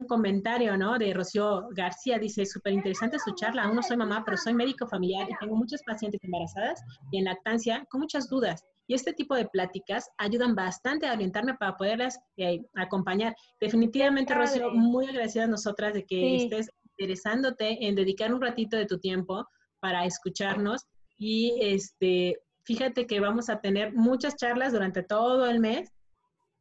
comentario, 0.06 0.78
¿no? 0.78 0.98
De 0.98 1.14
Rocío 1.14 1.70
García, 1.72 2.20
dice, 2.20 2.46
súper 2.46 2.74
interesante 2.74 3.18
su 3.20 3.34
charla, 3.34 3.64
aún 3.64 3.76
no 3.76 3.82
soy 3.82 3.98
mamá, 3.98 4.24
pero 4.24 4.38
soy 4.38 4.54
médico 4.54 4.88
familiar 4.88 5.28
y 5.30 5.38
tengo 5.40 5.56
muchas 5.56 5.82
pacientes 5.84 6.24
embarazadas 6.24 6.84
y 7.12 7.18
en 7.18 7.26
lactancia 7.26 7.86
con 7.90 8.02
muchas 8.02 8.30
dudas. 8.30 8.64
Y 8.88 8.94
este 8.94 9.14
tipo 9.14 9.36
de 9.36 9.48
pláticas 9.48 10.10
ayudan 10.18 10.56
bastante 10.56 11.08
a 11.08 11.14
orientarme 11.14 11.56
para 11.56 11.76
poderlas 11.76 12.20
eh, 12.38 12.62
acompañar. 12.76 13.36
Definitivamente, 13.60 14.34
Rocío, 14.34 14.72
muy 14.72 15.08
agradecida 15.08 15.44
a 15.44 15.48
nosotras 15.48 15.94
de 15.94 16.06
que 16.06 16.38
estés 16.38 16.70
interesándote 16.98 17.86
en 17.86 17.96
dedicar 17.96 18.34
un 18.34 18.42
ratito 18.42 18.78
de 18.78 18.86
tu 18.86 19.00
tiempo 19.00 19.46
para 19.80 20.06
escucharnos. 20.06 20.86
Y 21.18 21.58
este, 21.60 22.38
fíjate 22.64 23.08
que 23.08 23.20
vamos 23.20 23.50
a 23.50 23.60
tener 23.60 23.94
muchas 23.94 24.36
charlas 24.36 24.72
durante 24.72 25.04
todo 25.04 25.48
el 25.48 25.60
mes. 25.60 25.92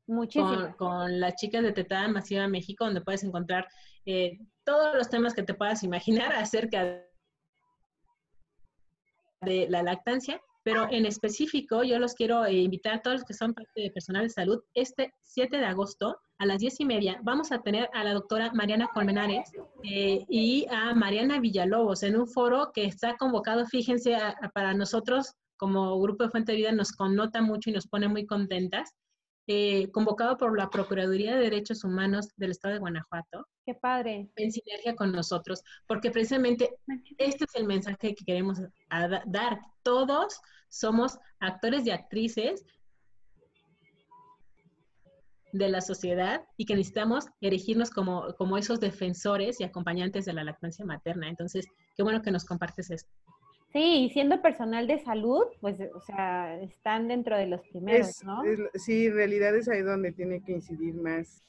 Con, 0.07 0.73
con, 0.75 1.21
las 1.21 1.35
chicas 1.35 1.63
de 1.63 1.73
Tetada 1.73 2.09
Masiva 2.09 2.47
México, 2.47 2.85
donde 2.85 3.01
puedes 3.01 3.25
encontrar 3.25 3.67
eh, 4.05 4.39
todos 4.65 4.95
los 4.95 5.09
temas 5.09 5.35
que 5.35 5.43
te 5.43 5.55
puedas 5.55 5.83
imaginar 5.83 6.33
acerca 6.37 7.03
de 9.43 9.67
la 9.69 9.83
lactancia 9.83 10.41
pero 10.67 10.89
en 10.91 11.07
específico 11.07 11.85
yo 11.85 12.01
los 12.01 12.15
quiero 12.15 12.45
eh, 12.45 12.55
invitar 12.55 12.95
a 12.95 13.01
todos 13.01 13.19
los 13.19 13.25
que 13.25 13.35
son 13.35 13.55
parte 13.55 13.83
de 13.83 13.91
personal 13.93 14.25
de 14.25 14.31
salud. 14.31 14.61
Este 14.75 15.15
7 15.23 15.59
de 15.59 15.65
agosto 15.65 16.19
a 16.39 16.45
las 16.45 16.59
10 16.59 16.81
y 16.81 16.85
media 16.85 17.21
vamos 17.23 17.53
a 17.53 17.63
tener 17.63 17.89
a 17.95 18.03
la 18.03 18.13
doctora 18.13 18.51
Mariana 18.53 18.89
Colmenares 18.93 19.49
eh, 19.85 20.25
y 20.29 20.67
a 20.69 20.93
Mariana 20.93 21.39
Villalobos 21.39 22.03
en 22.03 22.17
un 22.17 22.27
foro 22.27 22.73
que 22.75 22.85
está 22.85 23.17
convocado, 23.17 23.65
fíjense, 23.67 24.19
para 24.55 24.75
nosotros 24.75 25.35
como 25.57 26.01
Grupo 26.01 26.25
de 26.25 26.31
Fuente 26.31 26.51
de 26.51 26.59
Vida 26.59 26.73
nos 26.73 26.91
connota 26.91 27.41
mucho 27.43 27.71
y 27.71 27.73
nos 27.73 27.87
pone 27.87 28.09
muy 28.09 28.27
contentas. 28.27 28.93
Eh, 29.49 29.93
convocado 29.93 30.37
por 30.37 30.59
la 30.59 30.69
Procuraduría 30.71 31.37
de 31.37 31.43
Derechos 31.43 31.85
Humanos 31.85 32.31
del 32.37 32.51
Estado 32.51 32.75
de 32.75 32.81
Guanajuato. 32.81 33.47
Qué 33.65 33.75
padre. 33.75 34.29
En 34.35 34.51
sinergia 34.51 34.97
con 34.97 35.13
nosotros, 35.13 35.63
porque 35.87 36.11
precisamente 36.11 36.71
este 37.17 37.45
es 37.45 37.55
el 37.55 37.65
mensaje 37.65 38.17
que 38.17 38.25
queremos 38.25 38.61
dar. 39.27 39.61
Todos 39.85 40.41
somos 40.69 41.17
actores 41.39 41.87
y 41.87 41.91
actrices 41.91 42.65
de 45.53 45.69
la 45.69 45.81
sociedad 45.81 46.45
y 46.57 46.67
que 46.67 46.75
necesitamos 46.75 47.27
erigirnos 47.41 47.91
como, 47.91 48.35
como 48.37 48.59
esos 48.59 48.81
defensores 48.81 49.61
y 49.61 49.65
acompañantes 49.65 50.25
de 50.25 50.33
la 50.33 50.43
lactancia 50.43 50.85
materna. 50.85 51.29
Entonces, 51.29 51.67
qué 51.97 52.03
bueno 52.03 52.21
que 52.21 52.33
nos 52.33 52.45
compartes 52.45 52.91
esto. 52.91 53.11
Sí, 53.77 54.07
y 54.07 54.09
siendo 54.09 54.41
personal 54.41 54.87
de 54.87 54.99
salud, 55.01 55.45
pues, 55.61 55.77
o 55.93 56.01
sea, 56.01 56.59
están 56.63 57.09
dentro 57.09 57.37
de 57.37 57.47
los 57.47 57.61
primeros, 57.69 58.25
¿no? 58.25 58.43
sí, 58.73 59.05
en 59.05 59.15
realidad 59.15 59.55
es 59.55 59.69
ahí 59.69 59.83
donde 59.83 60.13
tiene 60.13 60.43
que 60.43 60.53
incidir 60.53 60.95
más 60.95 61.43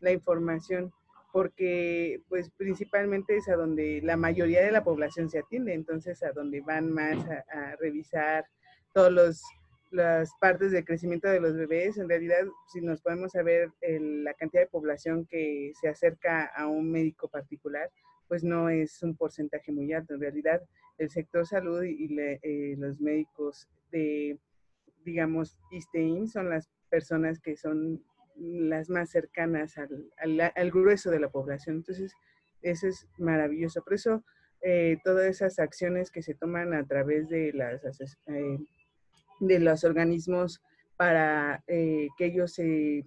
la 0.00 0.12
información, 0.12 0.92
porque, 1.32 2.20
pues, 2.28 2.50
principalmente 2.50 3.34
es 3.34 3.48
a 3.48 3.56
donde 3.56 4.02
la 4.02 4.18
mayoría 4.18 4.60
de 4.60 4.72
la 4.72 4.84
población 4.84 5.30
se 5.30 5.38
atiende, 5.38 5.72
entonces 5.72 6.22
a 6.22 6.32
donde 6.32 6.60
van 6.60 6.92
más 6.92 7.16
a, 7.26 7.76
revisar 7.76 8.44
todas 8.92 9.42
las 9.90 10.30
partes 10.38 10.72
de 10.72 10.84
crecimiento 10.84 11.28
de 11.28 11.40
los 11.40 11.56
bebés. 11.56 11.96
En 11.96 12.10
realidad, 12.10 12.44
si 12.70 12.82
nos 12.82 13.00
podemos 13.00 13.32
saber 13.32 13.70
la 13.80 14.34
cantidad 14.34 14.64
de 14.64 14.68
población 14.68 15.24
que 15.24 15.72
se 15.80 15.88
acerca 15.88 16.44
a 16.44 16.66
un 16.66 16.92
médico 16.92 17.26
particular, 17.28 17.90
pues 18.30 18.44
no 18.44 18.68
es 18.68 19.02
un 19.02 19.16
porcentaje 19.16 19.72
muy 19.72 19.92
alto. 19.92 20.14
En 20.14 20.20
realidad, 20.20 20.62
el 20.98 21.10
sector 21.10 21.44
salud 21.44 21.82
y, 21.82 22.16
eh, 22.16 22.76
los 22.78 23.00
médicos 23.00 23.68
de, 23.90 24.38
digamos, 25.04 25.58
ISTEIN 25.72 26.28
son 26.28 26.48
las 26.48 26.70
personas 26.88 27.40
que 27.40 27.56
son 27.56 28.00
las 28.36 28.88
más 28.88 29.10
cercanas 29.10 29.74
al, 29.76 30.70
grueso 30.70 31.10
de 31.10 31.18
la 31.18 31.28
población. 31.28 31.78
Entonces, 31.78 32.14
eso 32.62 32.86
es 32.86 33.08
maravilloso. 33.18 33.82
Por 33.82 33.94
eso, 33.94 34.24
eh, 34.62 34.98
todas 35.02 35.26
esas 35.26 35.58
acciones 35.58 36.12
que 36.12 36.22
se 36.22 36.34
toman 36.34 36.72
a 36.72 36.86
través 36.86 37.28
de, 37.28 37.52
las, 37.52 37.82
eh, 38.28 38.58
de 39.40 39.58
los 39.58 39.82
organismos 39.82 40.62
para 40.96 41.64
que 41.66 42.08
ellos 42.20 42.52
se 42.52 43.04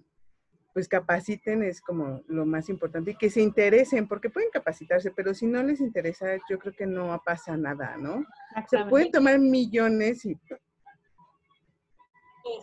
pues 0.74 0.88
capaciten 0.88 1.62
es 1.62 1.80
como 1.80 2.20
lo 2.26 2.44
más 2.44 2.68
importante 2.68 3.12
y 3.12 3.16
que 3.16 3.30
se 3.30 3.40
interesen, 3.40 4.08
porque 4.08 4.28
pueden 4.28 4.50
capacitarse, 4.50 5.12
pero 5.12 5.32
si 5.32 5.46
no 5.46 5.62
les 5.62 5.80
interesa, 5.80 6.26
yo 6.50 6.58
creo 6.58 6.74
que 6.74 6.84
no 6.84 7.22
pasa 7.24 7.56
nada, 7.56 7.96
¿no? 7.96 8.24
Se 8.68 8.84
pueden 8.86 9.12
tomar 9.12 9.38
millones 9.38 10.26
y... 10.26 10.36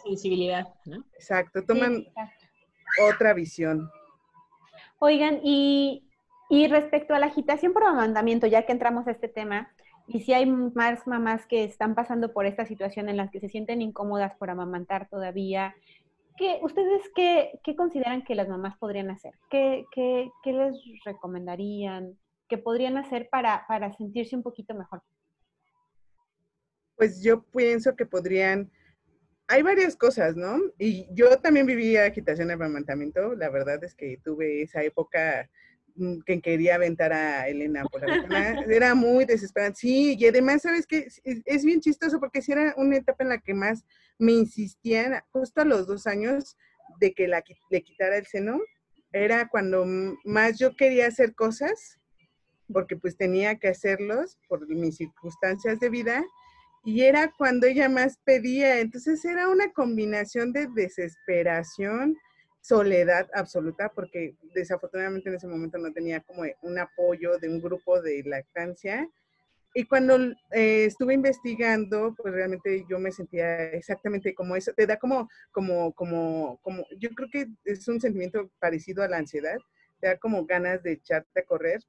Sensibilidad, 0.03 0.67
¿no? 0.85 1.05
Exacto, 1.13 1.63
toman 1.63 2.05
otra 3.09 3.33
visión. 3.33 3.89
Oigan, 4.99 5.39
y, 5.41 6.05
y 6.49 6.67
respecto 6.67 7.15
a 7.15 7.19
la 7.19 7.27
agitación 7.27 7.71
por 7.71 7.83
amamantamiento, 7.83 8.45
ya 8.45 8.65
que 8.65 8.73
entramos 8.73 9.07
a 9.07 9.11
este 9.11 9.29
tema, 9.29 9.73
y 10.07 10.19
si 10.19 10.33
hay 10.33 10.45
más 10.45 11.07
mamás 11.07 11.45
que 11.45 11.63
están 11.63 11.95
pasando 11.95 12.33
por 12.33 12.45
esta 12.45 12.65
situación 12.65 13.07
en 13.07 13.15
las 13.15 13.31
que 13.31 13.39
se 13.39 13.47
sienten 13.47 13.81
incómodas 13.81 14.35
por 14.35 14.49
amamantar 14.49 15.07
todavía, 15.07 15.75
¿Ustedes 16.61 17.03
qué, 17.15 17.75
consideran 17.77 18.23
que 18.23 18.33
las 18.33 18.49
mamás 18.49 18.75
podrían 18.77 19.11
hacer? 19.11 19.33
¿Qué, 19.49 19.85
les 20.45 20.75
recomendarían? 21.05 22.17
¿Qué 22.49 22.57
podrían 22.57 22.97
hacer 22.97 23.29
para, 23.29 23.65
sentirse 23.97 24.35
un 24.35 24.41
poquito 24.41 24.73
mejor? 24.73 25.03
Pues 26.95 27.21
yo 27.23 27.43
pienso 27.43 27.95
que 27.95 28.07
podrían, 28.07 28.71
hay 29.47 29.61
varias 29.61 29.95
cosas, 29.95 30.35
¿no? 30.35 30.57
Y 30.79 31.07
yo 31.13 31.37
también 31.39 31.67
vivía 31.67 32.05
agitación 32.05 32.47
de 32.47 32.55
amamantamiento, 32.55 33.35
la 33.35 33.49
verdad 33.49 33.83
es 33.83 33.93
que 33.93 34.17
tuve 34.23 34.63
esa 34.63 34.81
época 34.81 35.47
que 36.25 36.41
quería 36.41 36.75
aventar 36.75 37.13
a 37.13 37.47
Elena 37.47 37.83
por 37.85 38.01
la 38.01 38.17
ventana, 38.17 38.61
era 38.69 38.95
muy 38.95 39.25
desesperante, 39.25 39.79
sí, 39.79 40.15
y 40.17 40.27
además, 40.27 40.63
¿sabes 40.63 40.87
qué? 40.87 41.07
Es, 41.23 41.63
bien 41.65 41.81
chistoso 41.81 42.19
porque 42.19 42.41
si 42.41 42.51
era 42.51 42.73
una 42.77 42.97
etapa 42.97 43.23
en 43.23 43.29
la 43.29 43.39
que 43.39 43.53
más 43.53 43.83
me 44.17 44.33
insistían 44.33 45.21
justo 45.31 45.61
a 45.61 45.65
los 45.65 45.87
dos 45.87 46.07
años 46.07 46.57
de 46.99 47.13
que 47.13 47.27
la, 47.27 47.43
le 47.69 47.83
quitara 47.83 48.17
el 48.17 48.25
seno. 48.25 48.59
Era 49.13 49.49
cuando 49.49 49.85
más 50.23 50.57
yo 50.57 50.75
quería 50.75 51.07
hacer 51.07 51.35
cosas, 51.35 51.99
porque 52.71 52.95
pues 52.95 53.17
tenía 53.17 53.57
que 53.59 53.67
hacerlos 53.67 54.37
por 54.47 54.67
mis 54.69 54.97
circunstancias 54.97 55.79
de 55.79 55.89
vida, 55.89 56.23
y 56.83 57.01
era 57.01 57.31
cuando 57.37 57.67
ella 57.67 57.89
más 57.89 58.17
pedía. 58.23 58.79
Entonces 58.79 59.23
era 59.25 59.49
una 59.49 59.71
combinación 59.73 60.53
de 60.53 60.67
desesperación, 60.67 62.17
soledad 62.61 63.29
absoluta, 63.33 63.89
porque 63.89 64.35
desafortunadamente 64.53 65.29
en 65.29 65.35
ese 65.35 65.47
momento 65.47 65.77
no 65.77 65.91
tenía 65.91 66.21
como 66.21 66.43
un 66.61 66.79
apoyo 66.79 67.37
de 67.39 67.49
un 67.49 67.59
grupo 67.61 68.01
de 68.01 68.23
lactancia 68.23 69.09
y 69.73 69.85
cuando 69.85 70.17
eh, 70.51 70.85
estuve 70.85 71.13
investigando, 71.13 72.13
pues 72.15 72.33
realmente 72.33 72.85
yo 72.89 72.99
me 72.99 73.11
sentía 73.11 73.69
exactamente 73.69 74.35
como 74.35 74.55
eso. 74.55 74.73
Te 74.73 74.85
da 74.85 74.97
como, 74.97 75.29
como, 75.51 75.93
como, 75.93 76.59
como, 76.61 76.85
yo 76.97 77.09
creo 77.11 77.29
que 77.31 77.47
es 77.63 77.87
un 77.87 78.01
sentimiento 78.01 78.51
parecido 78.59 79.01
a 79.01 79.07
la 79.07 79.17
ansiedad. 79.17 79.57
Te 80.01 80.07
da 80.07 80.17
como 80.17 80.45
ganas 80.45 80.83
de 80.83 80.93
echarte 80.93 81.39
a 81.39 81.45
correr. 81.45 81.81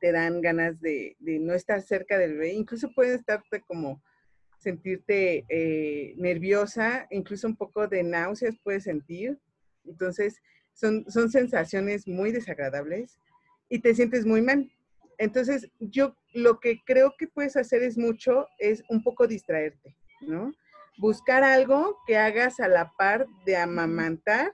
Te 0.00 0.10
dan 0.10 0.40
ganas 0.40 0.80
de, 0.80 1.16
de 1.20 1.38
no 1.38 1.54
estar 1.54 1.80
cerca 1.82 2.18
del 2.18 2.32
bebé. 2.32 2.54
Incluso 2.54 2.90
puedes 2.92 3.20
estarte 3.20 3.60
como 3.60 4.02
sentirte 4.58 5.44
eh, 5.48 6.14
nerviosa, 6.16 7.06
incluso 7.10 7.46
un 7.46 7.56
poco 7.56 7.86
de 7.86 8.02
náuseas 8.02 8.56
puedes 8.62 8.84
sentir. 8.84 9.38
Entonces, 9.84 10.40
son, 10.72 11.04
son 11.10 11.30
sensaciones 11.30 12.06
muy 12.06 12.32
desagradables 12.32 13.18
y 13.68 13.80
te 13.80 13.94
sientes 13.94 14.26
muy 14.26 14.42
mal 14.42 14.70
entonces, 15.22 15.70
yo 15.78 16.16
lo 16.34 16.58
que 16.58 16.80
creo 16.84 17.14
que 17.16 17.28
puedes 17.28 17.56
hacer 17.56 17.84
es 17.84 17.96
mucho, 17.96 18.48
es 18.58 18.82
un 18.88 19.04
poco 19.04 19.28
distraerte, 19.28 19.96
¿no? 20.20 20.52
Buscar 20.98 21.44
algo 21.44 21.96
que 22.08 22.16
hagas 22.16 22.58
a 22.58 22.66
la 22.66 22.92
par 22.98 23.28
de 23.46 23.56
amamantar 23.56 24.52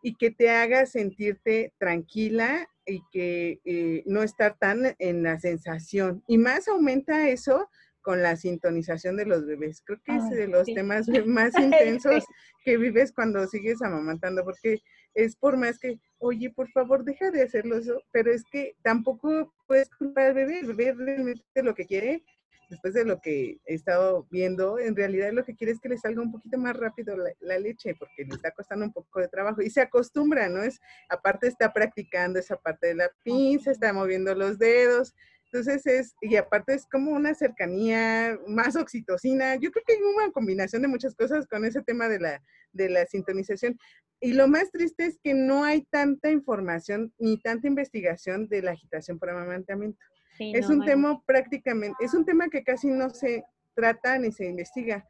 y 0.00 0.14
que 0.14 0.30
te 0.30 0.50
haga 0.50 0.86
sentirte 0.86 1.74
tranquila 1.78 2.68
y 2.86 3.02
que 3.10 3.60
eh, 3.64 4.04
no 4.06 4.22
estar 4.22 4.56
tan 4.56 4.94
en 5.00 5.24
la 5.24 5.40
sensación. 5.40 6.22
Y 6.28 6.38
más 6.38 6.68
aumenta 6.68 7.28
eso 7.28 7.68
con 8.08 8.22
la 8.22 8.36
sintonización 8.36 9.18
de 9.18 9.26
los 9.26 9.44
bebés. 9.44 9.82
Creo 9.84 10.00
que 10.02 10.16
es 10.16 10.30
de 10.30 10.48
los 10.48 10.64
temas 10.64 11.06
más 11.26 11.52
intensos 11.58 12.24
que 12.64 12.78
vives 12.78 13.12
cuando 13.12 13.46
sigues 13.46 13.82
amamantando, 13.82 14.44
porque 14.44 14.80
es 15.12 15.36
por 15.36 15.58
más 15.58 15.78
que, 15.78 16.00
oye, 16.16 16.48
por 16.48 16.70
favor, 16.70 17.04
deja 17.04 17.30
de 17.30 17.42
hacerlo 17.42 17.76
eso, 17.76 18.00
pero 18.10 18.32
es 18.32 18.44
que 18.50 18.74
tampoco 18.82 19.52
puedes 19.66 19.90
culpar 19.90 20.28
al 20.28 20.34
bebé, 20.34 20.60
el 20.60 20.68
bebé 20.68 20.94
realmente 20.94 21.62
lo 21.62 21.74
que 21.74 21.84
quiere, 21.84 22.24
después 22.70 22.94
de 22.94 23.04
lo 23.04 23.20
que 23.20 23.58
he 23.66 23.74
estado 23.74 24.26
viendo, 24.30 24.78
en 24.78 24.96
realidad 24.96 25.30
lo 25.32 25.44
que 25.44 25.54
quiere 25.54 25.74
es 25.74 25.78
que 25.78 25.90
le 25.90 25.98
salga 25.98 26.22
un 26.22 26.32
poquito 26.32 26.56
más 26.56 26.74
rápido 26.78 27.14
la, 27.14 27.58
leche, 27.58 27.94
porque 27.94 28.24
le 28.24 28.36
está 28.36 28.52
costando 28.52 28.86
un 28.86 28.92
poco 28.94 29.20
de 29.20 29.28
trabajo 29.28 29.60
y 29.60 29.68
se 29.68 29.82
acostumbra, 29.82 30.48
¿no? 30.48 30.62
Es, 30.62 30.80
aparte 31.10 31.46
está 31.46 31.74
practicando 31.74 32.38
esa 32.38 32.56
parte 32.56 32.86
de 32.86 32.94
la 32.94 33.10
pinza, 33.22 33.70
está 33.70 33.92
moviendo 33.92 34.34
los 34.34 34.58
dedos, 34.58 35.14
entonces 35.50 35.86
es, 35.86 36.14
y 36.20 36.36
aparte 36.36 36.74
es 36.74 36.86
como 36.86 37.12
una 37.12 37.34
cercanía, 37.34 38.38
más 38.46 38.76
oxitocina. 38.76 39.56
Yo 39.56 39.70
creo 39.70 39.84
que 39.86 39.94
hay 39.94 40.02
una 40.02 40.30
combinación 40.30 40.82
de 40.82 40.88
muchas 40.88 41.14
cosas 41.14 41.46
con 41.46 41.64
ese 41.64 41.82
tema 41.82 42.08
de 42.08 42.20
la, 42.20 42.42
de 42.72 42.90
la 42.90 43.06
sintonización. 43.06 43.78
Y 44.20 44.34
lo 44.34 44.46
más 44.46 44.70
triste 44.70 45.06
es 45.06 45.18
que 45.22 45.32
no 45.32 45.64
hay 45.64 45.86
tanta 45.90 46.30
información 46.30 47.14
ni 47.18 47.40
tanta 47.40 47.66
investigación 47.66 48.48
de 48.48 48.62
la 48.62 48.72
agitación 48.72 49.18
por 49.18 49.30
amamantamiento. 49.30 49.98
es 50.38 50.68
un 50.68 50.84
tema 50.84 51.22
prácticamente, 51.24 52.04
es 52.04 52.12
un 52.12 52.26
tema 52.26 52.48
que 52.48 52.62
casi 52.62 52.88
no 52.88 53.08
se 53.10 53.42
trata 53.74 54.18
ni 54.18 54.32
se 54.32 54.46
investiga. 54.46 55.06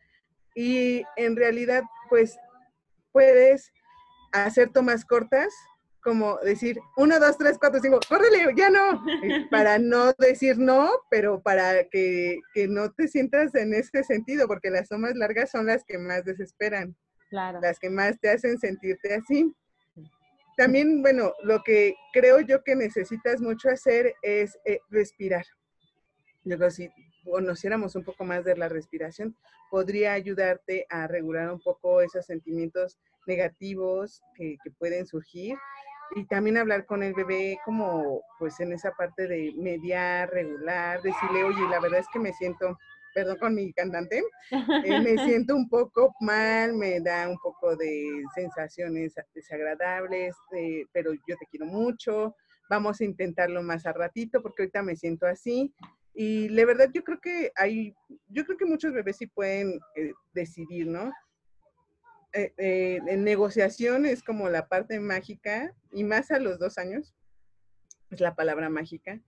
Y 0.54 1.02
en 1.16 1.36
realidad, 1.36 1.82
pues, 2.08 2.38
puedes 3.10 3.72
hacer 4.32 4.70
tomas 4.70 5.04
cortas, 5.04 5.52
como 6.02 6.38
decir, 6.38 6.78
uno, 6.96 7.18
dos, 7.18 7.36
tres, 7.36 7.58
cuatro, 7.58 7.80
cinco, 7.80 8.00
córrele, 8.08 8.54
ya 8.56 8.70
no, 8.70 9.02
para 9.50 9.78
no 9.78 10.12
decir 10.18 10.58
no, 10.58 10.90
pero 11.10 11.42
para 11.42 11.84
que, 11.88 12.40
no 12.68 12.90
te 12.92 13.08
sientas 13.08 13.54
en 13.54 13.74
este 13.74 14.04
sentido, 14.04 14.46
porque 14.46 14.70
las 14.70 14.88
tomas 14.88 15.14
largas 15.16 15.50
son 15.50 15.66
las 15.66 15.84
que 15.84 15.98
más 15.98 16.24
desesperan, 16.24 16.96
claro. 17.30 17.60
las 17.60 17.78
que 17.78 17.90
más 17.90 18.18
te 18.20 18.30
hacen 18.30 18.58
sentirte 18.58 19.14
así. 19.14 19.54
También, 20.56 21.02
bueno, 21.02 21.32
lo 21.44 21.62
que 21.62 21.94
creo 22.12 22.40
yo 22.40 22.64
que 22.64 22.74
necesitas 22.74 23.40
mucho 23.40 23.68
hacer 23.68 24.14
es 24.22 24.58
eh, 24.64 24.80
respirar. 24.90 25.44
Luego, 26.42 26.70
si 26.70 26.90
conociéramos 27.24 27.94
un 27.94 28.02
poco 28.02 28.24
más 28.24 28.44
de 28.44 28.56
la 28.56 28.68
respiración, 28.68 29.36
podría 29.70 30.14
ayudarte 30.14 30.86
a 30.90 31.06
regular 31.06 31.52
un 31.52 31.60
poco 31.60 32.00
esos 32.00 32.26
sentimientos 32.26 32.98
negativos 33.26 34.22
que, 34.34 34.56
que 34.64 34.70
pueden 34.72 35.06
surgir 35.06 35.56
y 36.14 36.24
también 36.26 36.56
hablar 36.56 36.86
con 36.86 37.02
el 37.02 37.14
bebé 37.14 37.58
como 37.64 38.22
pues 38.38 38.58
en 38.60 38.72
esa 38.72 38.92
parte 38.92 39.26
de 39.26 39.52
mediar, 39.56 40.30
regular, 40.30 41.02
decirle, 41.02 41.44
oye, 41.44 41.68
la 41.68 41.80
verdad 41.80 42.00
es 42.00 42.06
que 42.12 42.18
me 42.18 42.32
siento, 42.32 42.78
perdón 43.14 43.38
con 43.38 43.54
mi 43.54 43.72
cantante, 43.72 44.22
eh, 44.50 45.00
me 45.00 45.16
siento 45.44 45.54
un 45.54 45.68
poco 45.68 46.14
mal, 46.20 46.74
me 46.74 47.00
da 47.00 47.28
un 47.28 47.38
poco 47.38 47.76
de 47.76 48.22
sensaciones 48.34 49.14
desagradables, 49.34 50.34
eh, 50.56 50.84
pero 50.92 51.12
yo 51.12 51.36
te 51.36 51.46
quiero 51.50 51.66
mucho, 51.66 52.34
vamos 52.68 53.00
a 53.00 53.04
intentarlo 53.04 53.62
más 53.62 53.86
a 53.86 53.92
ratito 53.92 54.42
porque 54.42 54.62
ahorita 54.62 54.82
me 54.82 54.96
siento 54.96 55.26
así. 55.26 55.72
Y 56.14 56.48
la 56.48 56.64
verdad 56.64 56.90
yo 56.92 57.04
creo 57.04 57.20
que 57.20 57.52
hay, 57.54 57.94
yo 58.26 58.44
creo 58.44 58.58
que 58.58 58.64
muchos 58.64 58.92
bebés 58.92 59.18
sí 59.18 59.26
pueden 59.28 59.78
eh, 59.94 60.12
decidir, 60.32 60.86
¿no? 60.88 61.12
Eh, 62.34 62.52
eh, 62.58 63.00
en 63.06 63.24
negociación 63.24 64.04
es 64.04 64.22
como 64.22 64.48
la 64.48 64.68
parte 64.68 65.00
mágica, 65.00 65.74
y 65.92 66.04
más 66.04 66.30
a 66.30 66.38
los 66.38 66.58
dos 66.58 66.78
años, 66.78 67.14
es 68.10 68.20
la 68.20 68.34
palabra 68.34 68.68
mágica, 68.68 69.20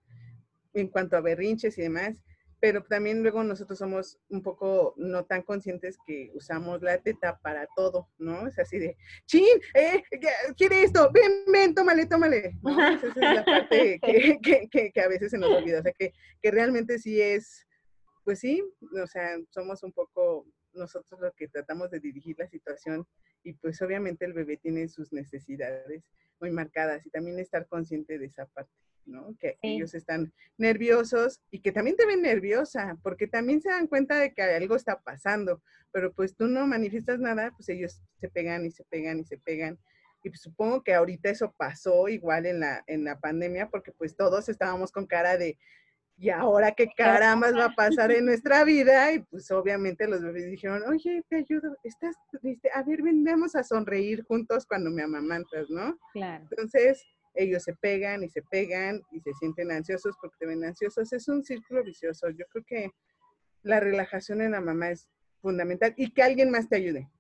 en 0.75 0.89
cuanto 0.89 1.17
a 1.17 1.21
berrinches 1.21 1.79
y 1.79 1.83
demás, 1.83 2.23
pero 2.61 2.85
también 2.85 3.23
luego 3.23 3.43
nosotros 3.43 3.79
somos 3.79 4.19
un 4.29 4.43
poco 4.43 4.95
no 4.99 5.25
tan 5.25 5.43
conscientes 5.43 5.97
que 6.07 6.31
usamos 6.35 6.83
la 6.83 6.99
teta 6.99 7.39
para 7.39 7.67
todo, 7.75 8.11
¿no? 8.19 8.47
Es 8.47 8.59
así 8.59 8.79
de, 8.79 8.97
chin, 9.27 9.47
eh, 9.75 10.03
quiere 10.57 10.83
esto, 10.83 11.11
ven, 11.11 11.45
ven, 11.51 11.75
tómale, 11.75 12.05
tómale. 12.05 12.59
Esa 12.95 13.07
es 13.07 13.17
la 13.17 13.45
parte 13.45 13.99
que, 14.43 14.69
que, 14.71 14.93
que, 14.93 15.01
a 15.01 15.09
veces 15.09 15.31
se 15.31 15.39
nos 15.39 15.51
olvida, 15.51 15.81
o 15.81 15.83
sea, 15.83 15.93
que, 15.93 16.13
que 16.43 16.51
realmente 16.51 16.99
sí 16.99 17.21
es, 17.21 17.67
pues 18.25 18.41
sí, 18.41 18.63
o 19.03 19.07
sea, 19.07 19.39
somos 19.49 19.83
un 19.83 19.93
poco 19.93 20.47
nosotros 20.75 21.21
lo 21.21 21.33
que 21.33 21.49
tratamos 21.49 21.91
de 21.91 22.01
dirigir 22.01 22.37
la 22.39 22.49
situación 22.49 23.07
y 23.43 23.55
pues 23.55 23.81
obviamente 23.83 24.25
el 24.25 24.33
bebé 24.33 24.57
tiene 24.57 24.89
sus 24.89 25.13
necesidades 25.13 26.05
muy 26.41 26.51
marcadas 26.51 27.05
y 27.07 27.11
también 27.11 27.39
estar 27.39 27.67
consciente 27.67 28.19
de 28.19 28.27
esa 28.27 28.47
parte, 28.47 28.73
¿no? 29.05 29.37
Que 29.39 29.59
ellos 29.63 29.95
están 29.95 30.33
nerviosos 30.57 31.41
y 31.51 31.61
que 31.61 31.73
también 31.73 31.97
te 31.97 32.07
ven 32.07 32.23
nerviosa 32.23 32.99
porque 33.03 33.27
también 33.27 33.61
se 33.61 33.69
dan 33.69 33.87
cuenta 33.87 34.19
de 34.19 34.33
que 34.33 34.43
algo 34.43 34.77
está 34.77 35.01
pasando, 35.01 35.63
pero 35.93 36.13
pues 36.13 36.35
tú 36.35 36.47
no 36.47 36.67
manifiestas 36.67 37.19
nada, 37.19 37.53
pues 37.57 37.69
ellos 37.69 38.03
se 38.21 38.29
pegan 38.29 38.65
y 38.65 38.71
se 38.71 38.85
pegan 38.85 39.21
y 39.21 39.25
se 39.25 39.39
pegan 39.39 39.79
Y 40.23 40.31
pues, 40.31 40.41
supongo 40.41 40.83
que 40.83 40.95
ahorita 40.95 41.31
eso 41.31 41.55
pasó 41.57 42.09
igual 42.09 42.47
en 42.47 42.61
la, 42.61 42.85
en 42.87 43.05
la 43.05 43.19
pandemia, 43.19 43.69
porque 43.69 43.93
pues 43.93 44.17
todos 44.17 44.49
estábamos 44.49 44.93
con 44.93 45.07
cara 45.07 45.37
de, 45.37 45.59
¿y 46.21 46.29
ahora 46.29 46.73
qué 46.73 46.87
caramba 46.95 47.51
va 47.51 47.65
a 47.65 47.75
pasar 47.75 48.13
en 48.13 48.27
nuestra 48.27 48.63
vida? 48.63 49.11
Y 49.13 49.21
pues 49.21 49.51
obviamente 49.51 50.07
los 50.07 50.21
bebés 50.21 50.51
dijeron, 50.51 50.83
oye, 50.87 51.25
te 51.31 51.37
ayudo, 51.37 51.75
estás 51.83 52.15
triste, 52.31 52.71
a 52.75 52.83
ver, 52.83 53.03
ven, 53.03 53.25
vamos 53.25 53.57
a 53.57 53.65
sonreír 53.65 54.23
juntos 54.25 54.67
cuando 54.67 54.91
me 54.91 55.03
amamantas, 55.03 55.71
¿no? 55.71 55.99
Claro. 56.13 56.47
Entonces, 56.51 57.03
ellos 57.35 57.63
se 57.63 57.75
pegan 57.75 58.23
y 58.23 58.29
se 58.29 58.43
pegan 58.43 59.01
y 59.13 59.21
se 59.21 59.33
sienten 59.35 59.73
ansiosos 59.73 60.15
porque 60.21 60.37
te 60.41 60.47
ven 60.47 60.63
ansiosos. 60.63 61.11
Es 61.11 61.27
un 61.27 61.43
círculo 61.43 61.83
vicioso. 61.83 62.29
Yo 62.29 62.45
creo 62.51 62.65
que 62.67 62.91
la 63.63 63.81
relajación 63.81 64.43
en 64.43 64.53
la 64.53 64.61
mamá 64.61 64.91
es 64.91 65.09
fundamental 65.41 65.95
y 65.97 66.11
que 66.11 66.23
alguien 66.23 66.51
más 66.51 66.69
te 66.69 66.77
ayude. 66.77 67.11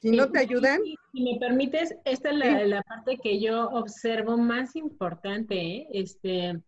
Si 0.00 0.10
no 0.10 0.30
te 0.30 0.40
ayudan. 0.40 0.80
Si 1.12 1.22
me 1.22 1.38
permites, 1.38 1.94
esta 2.04 2.30
es 2.30 2.68
la, 2.68 2.82
parte 2.82 3.16
que 3.22 3.40
yo 3.40 3.68
observo 3.68 4.36
más 4.36 4.74
importante. 4.74 5.54
¿eh? 5.54 5.88
Este, 5.92 6.60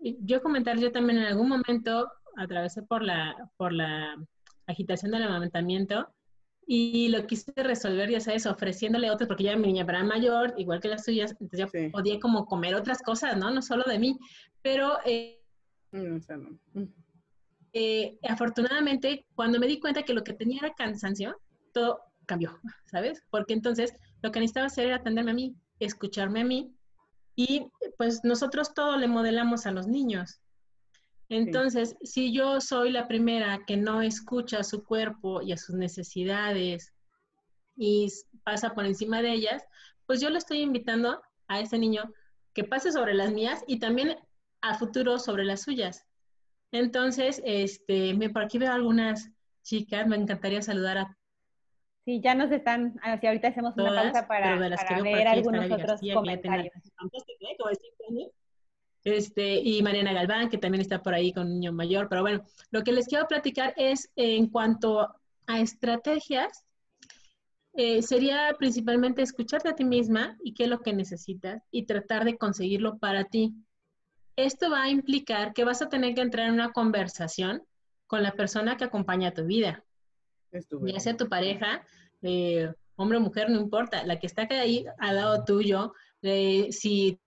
yo 0.00 0.42
comentar, 0.42 0.78
yo 0.78 0.92
también 0.92 1.18
en 1.18 1.24
algún 1.24 1.48
momento 1.48 2.10
atravesé 2.36 2.82
por 2.82 3.02
la, 3.02 3.50
por 3.56 3.72
la 3.72 4.16
agitación 4.66 5.12
del 5.12 5.24
amamantamiento 5.24 6.08
y 6.70 7.08
lo 7.08 7.26
quise 7.26 7.50
resolver, 7.56 8.10
ya 8.10 8.20
sabes, 8.20 8.44
ofreciéndole 8.44 9.10
otras, 9.10 9.26
porque 9.26 9.44
ya 9.44 9.56
mi 9.56 9.68
niña 9.68 9.86
era 9.88 10.04
mayor, 10.04 10.52
igual 10.58 10.80
que 10.80 10.88
las 10.88 11.04
suyas, 11.04 11.34
entonces 11.40 11.60
ya 11.60 11.90
podía 11.90 12.20
como 12.20 12.44
comer 12.44 12.74
otras 12.74 13.00
cosas, 13.00 13.38
¿no? 13.38 13.50
No 13.50 13.62
solo 13.62 13.84
de 13.84 13.98
mí. 13.98 14.18
Pero 14.60 14.98
eh, 15.06 15.40
mm, 15.92 16.18
eh, 17.72 18.18
afortunadamente, 18.28 19.24
cuando 19.34 19.58
me 19.58 19.66
di 19.66 19.80
cuenta 19.80 20.02
que 20.02 20.12
lo 20.12 20.22
que 20.22 20.34
tenía 20.34 20.58
era 20.58 20.74
cansancio, 20.74 21.40
todo 21.72 22.02
cambió, 22.26 22.60
¿sabes? 22.84 23.24
Porque 23.30 23.54
entonces 23.54 23.94
lo 24.20 24.30
que 24.30 24.40
necesitaba 24.40 24.66
hacer 24.66 24.86
era 24.86 24.96
atenderme 24.96 25.30
a 25.30 25.34
mí, 25.34 25.56
escucharme 25.80 26.42
a 26.42 26.44
mí, 26.44 26.70
y 27.38 27.70
pues 27.96 28.24
nosotros 28.24 28.74
todo 28.74 28.96
le 28.96 29.06
modelamos 29.06 29.64
a 29.66 29.70
los 29.70 29.86
niños. 29.86 30.40
Entonces, 31.28 31.94
si 32.02 32.32
yo 32.32 32.60
soy 32.60 32.90
la 32.90 33.06
primera 33.06 33.60
que 33.64 33.76
no 33.76 34.02
escucha 34.02 34.58
a 34.58 34.64
su 34.64 34.82
cuerpo 34.82 35.40
y 35.40 35.52
a 35.52 35.56
sus 35.56 35.76
necesidades 35.76 36.92
y 37.76 38.08
pasa 38.42 38.74
por 38.74 38.86
encima 38.86 39.22
de 39.22 39.34
ellas, 39.34 39.62
pues 40.06 40.20
yo 40.20 40.30
le 40.30 40.38
estoy 40.38 40.62
invitando 40.62 41.22
a 41.46 41.60
ese 41.60 41.78
niño 41.78 42.12
que 42.54 42.64
pase 42.64 42.90
sobre 42.90 43.14
las 43.14 43.30
mías 43.30 43.62
y 43.68 43.78
también 43.78 44.16
a 44.60 44.76
futuro 44.76 45.20
sobre 45.20 45.44
las 45.44 45.62
suyas. 45.62 46.04
Entonces, 46.72 47.40
este, 47.44 48.18
por 48.30 48.42
aquí 48.42 48.58
veo 48.58 48.72
algunas 48.72 49.30
chicas, 49.62 50.08
me 50.08 50.16
encantaría 50.16 50.60
saludar 50.60 50.98
a 50.98 51.17
Sí, 52.08 52.22
ya 52.22 52.34
nos 52.34 52.50
están, 52.50 52.98
así 53.02 53.26
ahorita 53.26 53.48
hacemos 53.48 53.74
una 53.76 53.94
pausa 53.94 54.26
para, 54.26 54.58
para 54.58 55.02
ver 55.02 55.28
algunos 55.28 55.70
otros 55.70 56.00
comentarios. 56.14 56.72
Este, 59.04 59.56
y 59.56 59.82
Mariana 59.82 60.14
Galván, 60.14 60.48
que 60.48 60.56
también 60.56 60.80
está 60.80 61.02
por 61.02 61.12
ahí 61.12 61.34
con 61.34 61.48
un 61.48 61.60
niño 61.60 61.70
mayor. 61.74 62.08
Pero 62.08 62.22
bueno, 62.22 62.42
lo 62.70 62.82
que 62.82 62.92
les 62.92 63.08
quiero 63.08 63.28
platicar 63.28 63.74
es 63.76 64.10
en 64.16 64.46
cuanto 64.46 65.16
a 65.46 65.60
estrategias, 65.60 66.64
eh, 67.74 68.00
sería 68.00 68.56
principalmente 68.58 69.20
escucharte 69.20 69.68
a 69.68 69.74
ti 69.74 69.84
misma 69.84 70.38
y 70.42 70.54
qué 70.54 70.62
es 70.62 70.70
lo 70.70 70.80
que 70.80 70.94
necesitas 70.94 71.62
y 71.70 71.84
tratar 71.84 72.24
de 72.24 72.38
conseguirlo 72.38 72.96
para 72.96 73.24
ti. 73.24 73.52
Esto 74.34 74.70
va 74.70 74.84
a 74.84 74.88
implicar 74.88 75.52
que 75.52 75.64
vas 75.64 75.82
a 75.82 75.90
tener 75.90 76.14
que 76.14 76.22
entrar 76.22 76.46
en 76.46 76.54
una 76.54 76.72
conversación 76.72 77.64
con 78.06 78.22
la 78.22 78.32
persona 78.32 78.78
que 78.78 78.84
acompaña 78.84 79.34
tu 79.34 79.44
vida. 79.44 79.84
Ya 80.52 81.00
sea 81.00 81.16
tu 81.16 81.28
pareja, 81.28 81.84
eh, 82.22 82.72
hombre 82.96 83.18
o 83.18 83.20
mujer, 83.20 83.50
no 83.50 83.60
importa, 83.60 84.04
la 84.04 84.18
que 84.18 84.26
está 84.26 84.46
ahí 84.50 84.84
al 84.98 85.16
lado 85.16 85.44
tuyo, 85.44 85.92
eh, 86.22 86.68
si 86.70 87.20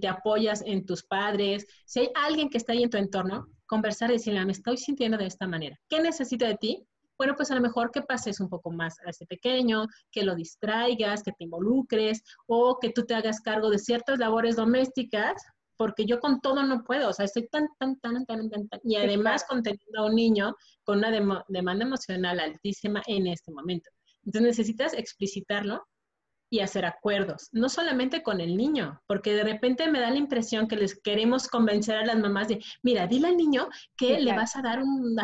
te 0.00 0.08
apoyas 0.08 0.62
en 0.64 0.86
tus 0.86 1.04
padres, 1.04 1.66
si 1.84 2.00
hay 2.00 2.10
alguien 2.14 2.48
que 2.48 2.58
está 2.58 2.72
ahí 2.72 2.82
en 2.82 2.90
tu 2.90 2.96
entorno, 2.96 3.48
conversar 3.66 4.10
y 4.10 4.14
decirle, 4.14 4.44
me 4.44 4.52
estoy 4.52 4.76
sintiendo 4.76 5.18
de 5.18 5.26
esta 5.26 5.46
manera. 5.46 5.78
¿Qué 5.88 6.00
necesito 6.00 6.46
de 6.46 6.56
ti? 6.56 6.86
Bueno, 7.18 7.34
pues 7.36 7.50
a 7.50 7.54
lo 7.54 7.60
mejor 7.60 7.90
que 7.90 8.00
pases 8.00 8.40
un 8.40 8.48
poco 8.48 8.70
más 8.70 8.98
a 9.04 9.10
ese 9.10 9.26
pequeño, 9.26 9.86
que 10.10 10.22
lo 10.22 10.34
distraigas, 10.34 11.22
que 11.22 11.32
te 11.32 11.44
involucres 11.44 12.22
o 12.46 12.78
que 12.80 12.90
tú 12.90 13.04
te 13.04 13.14
hagas 13.14 13.42
cargo 13.42 13.68
de 13.68 13.78
ciertas 13.78 14.18
labores 14.18 14.56
domésticas, 14.56 15.42
porque 15.80 16.04
yo 16.04 16.20
con 16.20 16.42
todo 16.42 16.62
no 16.62 16.84
puedo, 16.84 17.08
o 17.08 17.12
sea, 17.14 17.24
estoy 17.24 17.48
tan, 17.48 17.66
tan, 17.78 17.98
tan, 18.00 18.26
tan, 18.26 18.50
tan, 18.50 18.68
tan 18.68 18.80
y 18.84 18.96
además 18.96 19.46
conteniendo 19.48 20.00
a 20.00 20.04
un 20.04 20.14
niño 20.14 20.54
con 20.84 20.98
una 20.98 21.10
demanda 21.10 21.86
emocional 21.86 22.38
altísima 22.38 23.02
en 23.06 23.26
este 23.28 23.50
momento. 23.50 23.88
Entonces 24.22 24.42
necesitas 24.42 24.92
explicitarlo 24.92 25.82
y 26.50 26.60
hacer 26.60 26.84
acuerdos, 26.84 27.48
no 27.52 27.70
solamente 27.70 28.22
con 28.22 28.42
el 28.42 28.58
niño, 28.58 29.00
porque 29.06 29.32
de 29.32 29.42
repente 29.42 29.90
me 29.90 30.00
da 30.00 30.10
la 30.10 30.18
impresión 30.18 30.68
que 30.68 30.76
les 30.76 31.00
queremos 31.00 31.48
convencer 31.48 31.96
a 31.96 32.04
las 32.04 32.18
mamás 32.18 32.48
de, 32.48 32.62
mira, 32.82 33.06
dile 33.06 33.28
al 33.28 33.38
niño 33.38 33.70
que 33.96 34.20
le 34.20 34.34
vas 34.34 34.56
a 34.56 34.60
dar 34.60 34.82
un 34.82 35.16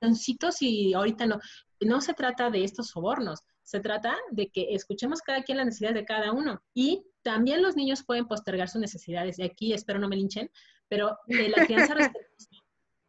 avioncito 0.00 0.52
si 0.52 0.94
ahorita 0.94 1.26
no. 1.26 1.40
No 1.80 2.00
se 2.00 2.14
trata 2.14 2.48
de 2.48 2.62
estos 2.62 2.90
sobornos, 2.90 3.40
se 3.72 3.80
trata 3.80 4.16
de 4.30 4.48
que 4.48 4.74
escuchemos 4.74 5.20
cada 5.20 5.42
quien 5.42 5.58
las 5.58 5.66
necesidades 5.66 5.96
de 5.96 6.04
cada 6.04 6.32
uno 6.32 6.62
y 6.74 7.04
también 7.22 7.62
los 7.62 7.74
niños 7.74 8.04
pueden 8.04 8.26
postergar 8.26 8.68
sus 8.68 8.80
necesidades. 8.80 9.38
Y 9.38 9.42
aquí 9.42 9.72
espero 9.72 9.98
no 9.98 10.08
me 10.08 10.16
linchen, 10.16 10.50
pero 10.88 11.18
la 11.26 11.66
crianza 11.66 11.94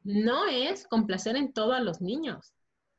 no 0.04 0.48
es 0.48 0.88
complacer 0.88 1.36
en 1.36 1.54
todo 1.54 1.74
a 1.74 1.80
los 1.80 2.02
niños 2.02 2.54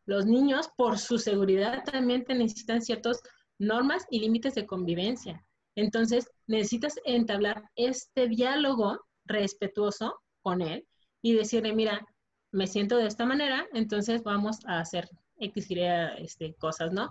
los 0.07 0.27
niños, 0.27 0.69
por 0.77 0.99
su 0.99 1.19
seguridad, 1.19 1.83
también 1.85 2.25
necesitan 2.29 2.83
ciertas 2.83 3.23
normas 3.59 4.05
y 4.11 4.21
límites 4.21 4.55
de 4.55 4.67
convivencia. 4.67 5.45
Entonces, 5.77 6.31
necesitas 6.47 6.99
entablar 7.05 7.65
este 7.75 8.29
diálogo 8.29 9.01
respetuoso 9.25 10.21
con 10.43 10.61
él 10.61 10.87
y 11.23 11.33
decirle, 11.33 11.75
mira, 11.75 12.07
me 12.53 12.67
siento 12.67 12.97
de 12.97 13.07
esta 13.07 13.25
manera, 13.25 13.67
entonces 13.73 14.23
vamos 14.23 14.65
a 14.67 14.81
hacer 14.81 15.09
X, 15.39 15.71
Y, 15.71 15.81
este, 16.19 16.55
cosas, 16.55 16.93
¿no? 16.93 17.11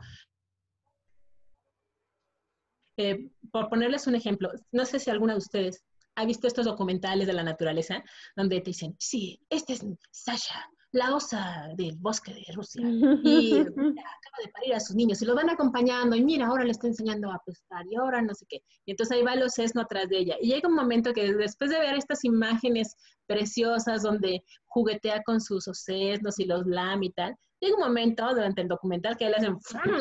Eh, 2.97 3.29
por 3.51 3.69
ponerles 3.69 4.07
un 4.07 4.15
ejemplo, 4.15 4.51
no 4.71 4.85
sé 4.85 4.99
si 4.99 5.09
alguna 5.09 5.33
de 5.33 5.39
ustedes 5.39 5.83
ha 6.15 6.25
visto 6.25 6.47
estos 6.47 6.65
documentales 6.65 7.27
de 7.27 7.33
la 7.33 7.43
naturaleza 7.43 8.03
donde 8.35 8.61
te 8.61 8.69
dicen, 8.69 8.95
sí, 8.99 9.39
este 9.49 9.73
es 9.73 9.85
Sasha, 10.11 10.69
la 10.93 11.15
osa 11.15 11.69
del 11.75 11.97
bosque 11.97 12.33
de 12.33 12.53
Rusia 12.53 12.83
y 12.87 13.53
acaba 13.59 14.37
de 14.45 14.51
parir 14.53 14.75
a 14.75 14.79
sus 14.79 14.95
niños 14.95 15.21
y 15.21 15.25
lo 15.25 15.33
van 15.33 15.49
acompañando 15.49 16.15
y 16.15 16.23
mira, 16.23 16.45
ahora 16.45 16.63
le 16.63 16.71
está 16.71 16.87
enseñando 16.87 17.31
a 17.31 17.41
pescar 17.43 17.83
y 17.89 17.95
ahora 17.95 18.21
no 18.21 18.33
sé 18.35 18.45
qué. 18.47 18.61
Y 18.85 18.91
entonces 18.91 19.17
ahí 19.17 19.23
va 19.23 19.33
el 19.33 19.49
sesno 19.49 19.81
atrás 19.81 20.07
de 20.09 20.19
ella. 20.19 20.35
Y 20.39 20.53
llega 20.53 20.69
un 20.69 20.75
momento 20.75 21.11
que 21.11 21.33
después 21.33 21.71
de 21.71 21.79
ver 21.79 21.95
estas 21.95 22.23
imágenes 22.23 22.95
preciosas 23.25 24.03
donde 24.03 24.43
juguetea 24.65 25.23
con 25.23 25.41
sus 25.41 25.67
osesnos 25.67 26.37
y 26.37 26.45
los 26.45 26.63
lame 26.67 27.07
y 27.07 27.11
tal, 27.11 27.35
llega 27.59 27.75
un 27.75 27.83
momento 27.83 28.27
durante 28.29 28.61
el 28.61 28.67
documental 28.67 29.17
que 29.17 29.29
le 29.29 29.35
hacen, 29.37 29.57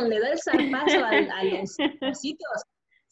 le 0.09 0.21
da 0.21 0.29
el 0.29 0.41
zarpazo 0.41 1.05
a, 1.05 1.45
los 1.45 1.77
ositos. 2.19 2.63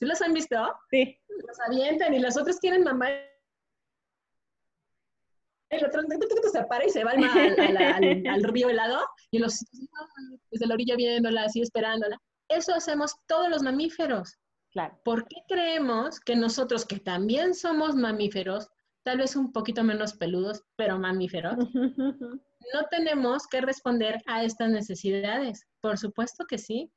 ¿Sí 0.01 0.07
los 0.07 0.21
han 0.23 0.33
visto? 0.33 0.57
Sí. 0.91 1.17
Los 1.47 1.61
avientan 1.61 2.15
y 2.15 2.19
los 2.19 2.37
otros 2.37 2.59
quieren 2.59 2.83
mamá 2.83 3.09
el 5.71 5.85
otro 5.85 6.03
se 6.53 6.65
para 6.65 6.85
y 6.85 6.91
se 6.91 7.05
va 7.05 7.13
al, 7.13 8.27
al, 8.27 8.43
río 8.43 8.69
helado 8.69 9.07
y 9.31 9.39
los 9.39 9.65
desde 10.51 10.67
la 10.67 10.75
orilla 10.75 10.97
viéndola, 10.97 11.45
así 11.45 11.63
esperándola. 11.63 12.19
Eso 12.49 12.75
hacemos 12.75 13.15
todos 13.27 13.49
los 13.49 13.63
mamíferos. 13.63 14.37
Claro. 14.73 14.99
¿Por 15.05 15.27
qué 15.29 15.37
creemos 15.49 16.19
que 16.19 16.35
nosotros, 16.35 16.85
que 16.85 16.99
también 16.99 17.55
somos 17.55 17.95
mamíferos, 17.95 18.69
tal 19.05 19.19
vez 19.19 19.37
un 19.37 19.53
poquito 19.53 19.85
menos 19.85 20.15
peludos, 20.15 20.65
pero 20.77 20.99
mamíferos, 20.99 21.57
no 22.75 22.83
tenemos 22.91 23.47
que 23.47 23.61
responder 23.61 24.21
a 24.27 24.43
estas 24.43 24.71
necesidades? 24.71 25.67
Por 25.81 25.99
supuesto 25.99 26.45
que 26.47 26.59
sí. 26.59 26.91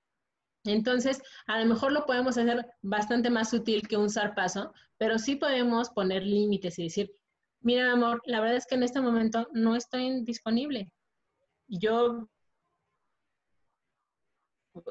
Entonces, 0.66 1.22
a 1.48 1.60
lo 1.60 1.66
mejor 1.66 1.92
lo 1.92 2.06
podemos 2.06 2.38
hacer 2.38 2.66
bastante 2.82 3.30
más 3.30 3.50
sutil 3.50 3.88
que 3.88 3.98
un 3.98 4.10
zarpazo, 4.10 4.74
pero 4.98 5.20
sí 5.20 5.36
podemos 5.36 5.90
poner 5.90 6.24
límites 6.24 6.80
y 6.80 6.84
decir, 6.84 7.12
mira, 7.62 7.92
amor, 7.92 8.22
la 8.26 8.40
verdad 8.40 8.58
es 8.58 8.66
que 8.66 8.76
en 8.76 8.84
este 8.84 9.02
momento 9.02 9.48
no 9.54 9.76
estoy 9.76 10.24
disponible. 10.24 10.92
Yo 11.68 12.30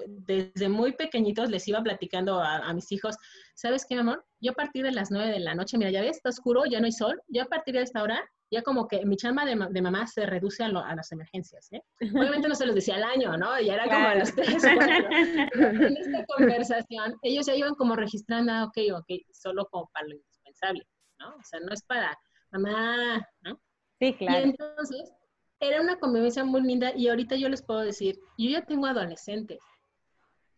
desde 0.06 0.68
muy 0.68 0.92
pequeñitos 0.92 1.50
les 1.50 1.66
iba 1.66 1.82
platicando 1.82 2.40
a, 2.40 2.72
mis 2.72 2.92
hijos, 2.92 3.16
¿sabes 3.54 3.84
qué, 3.86 3.96
amor? 3.96 4.24
Yo 4.40 4.52
a 4.52 4.54
partir 4.54 4.84
de 4.84 4.92
las 4.92 5.10
nueve 5.10 5.32
de 5.32 5.40
la 5.40 5.54
noche, 5.54 5.76
mira, 5.78 5.90
ya 5.90 6.02
ves, 6.02 6.16
está 6.16 6.28
oscuro, 6.28 6.64
ya 6.66 6.80
no 6.80 6.86
hay 6.86 6.92
sol, 6.92 7.20
yo 7.28 7.42
a 7.42 7.46
partir 7.46 7.74
de 7.74 7.82
esta 7.82 8.02
hora, 8.02 8.22
ya 8.52 8.62
como 8.62 8.86
que 8.86 9.04
mi 9.06 9.16
chamba 9.16 9.46
de, 9.46 9.56
mamá 9.56 10.06
se 10.06 10.26
reduce 10.26 10.62
a, 10.62 10.68
las 10.68 11.10
emergencias, 11.10 11.72
¿eh? 11.72 11.82
Obviamente 12.14 12.48
no 12.48 12.54
se 12.54 12.66
los 12.66 12.74
decía 12.74 12.96
al 12.96 13.04
año, 13.04 13.34
¿no? 13.38 13.58
Ya 13.58 13.74
era 13.74 13.84
como 13.84 14.06
a 14.08 14.14
las 14.14 14.34
tres, 14.34 14.62
cuatro. 14.62 15.08
en 15.86 15.96
esta 15.96 16.26
conversación, 16.26 17.16
ellos 17.22 17.46
ya 17.46 17.54
iban 17.54 17.74
como 17.76 17.96
registrando, 17.96 18.52
ah, 18.52 18.64
ok, 18.64 18.76
ok, 18.94 19.22
solo 19.32 19.66
como 19.70 19.88
para 19.94 20.06
lo 20.06 20.16
indispensable, 20.16 20.86
¿no? 21.18 21.30
O 21.30 21.42
sea, 21.42 21.60
no 21.60 21.72
es 21.72 21.82
para 21.84 22.14
mamá, 22.50 23.26
¿no? 23.40 23.58
Sí, 23.98 24.12
claro. 24.18 24.46
Y 24.46 24.50
entonces, 24.50 25.10
era 25.58 25.80
una 25.80 25.98
convivencia 25.98 26.44
muy 26.44 26.60
linda 26.60 26.92
y 26.94 27.08
ahorita 27.08 27.36
yo 27.36 27.48
les 27.48 27.62
puedo 27.62 27.80
decir, 27.80 28.20
yo 28.36 28.50
ya 28.50 28.66
tengo 28.66 28.86
adolescentes. 28.86 29.60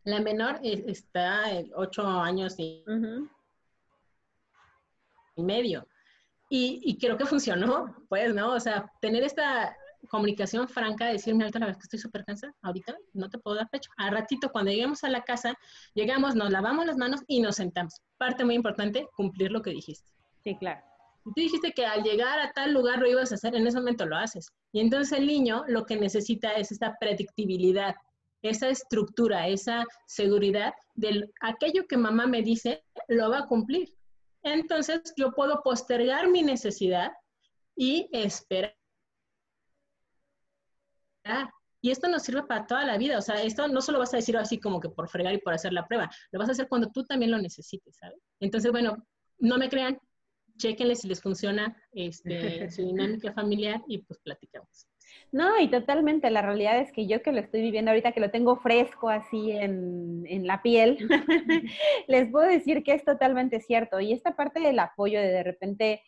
La 0.03 0.21
menor 0.21 0.59
está 0.63 1.49
en 1.53 1.71
ocho 1.77 2.05
años 2.05 2.57
y, 2.59 2.85
y 5.37 5.43
medio. 5.45 5.87
Y, 6.57 6.79
y, 6.85 6.99
creo 6.99 7.17
que 7.17 7.27
funcionó, 7.27 7.93
pues, 8.09 8.33
¿no? 8.33 8.53
O 8.53 8.61
sea, 8.61 8.89
tener 9.01 9.25
esta 9.25 9.77
comunicación 10.09 10.69
franca, 10.69 11.07
decirme 11.07 11.43
ahorita 11.43 11.59
la 11.59 11.67
vez 11.67 11.79
que 11.79 11.83
estoy 11.83 11.99
súper 11.99 12.25
cansada, 12.25 12.55
ahorita 12.63 12.95
no 13.13 13.29
te 13.29 13.39
puedo 13.39 13.57
dar 13.57 13.69
pecho. 13.71 13.91
A 13.97 14.09
ratito, 14.09 14.53
cuando 14.53 14.71
lleguemos 14.71 15.03
a 15.03 15.09
la 15.09 15.23
casa, 15.23 15.59
llegamos, 15.95 16.37
nos 16.37 16.51
lavamos 16.51 16.87
las 16.87 16.97
manos 16.97 17.23
y 17.27 17.41
nos 17.41 17.57
sentamos. 17.57 18.01
Parte 18.19 18.45
muy 18.45 18.55
importante, 18.55 19.09
cumplir 19.17 19.51
lo 19.51 19.63
que 19.63 19.71
dijiste. 19.71 20.09
Sí, 20.45 20.57
claro. 20.57 20.81
Tú 21.25 21.33
dijiste 21.35 21.73
que 21.73 21.87
al 21.87 22.05
llegar 22.05 22.39
a 22.39 22.53
tal 22.53 22.73
lugar 22.73 23.01
lo 23.01 23.09
ibas 23.09 23.33
a 23.33 23.35
hacer, 23.35 23.57
en 23.57 23.67
ese 23.67 23.79
momento 23.79 24.07
lo 24.07 24.17
haces. 24.17 24.53
Y 24.71 24.79
entonces 24.79 25.19
el 25.19 25.27
niño 25.27 25.65
lo 25.67 25.85
que 25.85 25.97
necesita 25.97 26.53
es 26.53 26.71
esta 26.71 26.95
predictibilidad, 27.01 27.97
esa 28.43 28.69
estructura, 28.69 29.49
esa 29.49 29.83
seguridad 30.07 30.73
de 30.95 31.29
aquello 31.41 31.89
que 31.89 31.97
mamá 31.97 32.29
me 32.29 32.43
dice, 32.43 32.85
lo 33.09 33.29
va 33.29 33.41
a 33.41 33.47
cumplir. 33.49 33.93
Entonces 34.45 35.13
yo 35.17 35.33
puedo 35.33 35.63
postergar 35.63 36.29
mi 36.29 36.43
necesidad 36.43 37.13
y 37.75 38.09
esperar 38.13 38.77
y 41.81 41.91
esto 41.91 42.09
nos 42.09 42.23
sirve 42.23 42.43
para 42.45 42.67
toda 42.67 42.85
la 42.87 42.97
vida. 42.97 43.19
O 43.19 43.21
sea, 43.21 43.43
esto 43.43 43.69
no 43.69 43.83
solo 43.83 43.99
vas 43.99 44.15
a 44.15 44.17
decir 44.17 44.37
así 44.39 44.59
como 44.59 44.81
que 44.81 44.89
por 44.89 45.07
fregar 45.07 45.35
y 45.35 45.39
por 45.39 45.53
hacer 45.53 45.73
la 45.73 45.87
prueba, 45.87 46.11
lo 46.33 46.39
vas 46.39 46.49
a 46.49 46.53
hacer 46.53 46.67
cuando 46.67 46.91
tú 46.91 47.05
también 47.05 47.31
lo 47.31 47.39
necesites, 47.39 47.97
¿sabes? 47.97 48.19
Entonces, 48.41 48.73
bueno, 48.73 49.07
no 49.39 49.59
me 49.59 49.69
crean, 49.69 49.99
chequenle 50.57 50.97
si 50.97 51.09
les 51.09 51.21
funciona 51.21 51.77
este, 51.93 52.71
su 52.71 52.83
dinámica 52.87 53.35
familiar 53.35 53.83
y 53.87 53.99
pues 53.99 54.19
platicamos. 54.21 54.87
No, 55.33 55.59
y 55.61 55.69
totalmente, 55.69 56.31
la 56.31 56.43
realidad 56.43 56.79
es 56.79 56.93
que 56.93 57.07
yo 57.07 57.23
que 57.23 57.33
lo 57.33 57.41
estoy 57.41 57.61
viviendo 57.61 57.91
ahorita, 57.91 58.13
que 58.13 58.21
lo 58.21 58.31
tengo 58.31 58.57
fresco 58.57 59.09
así 59.09 59.51
en, 59.51 60.25
en 60.29 60.47
la 60.47 60.63
piel, 60.63 60.99
les 62.09 62.31
puedo 62.31 62.47
decir 62.47 62.85
que 62.85 62.95
es 62.95 63.05
totalmente 63.05 63.61
cierto. 63.61 64.01
Y 64.01 64.13
esta 64.13 64.37
parte 64.37 64.61
del 64.61 64.79
apoyo 64.79 65.21
de 65.21 65.29
de 65.29 65.43
repente 65.43 66.03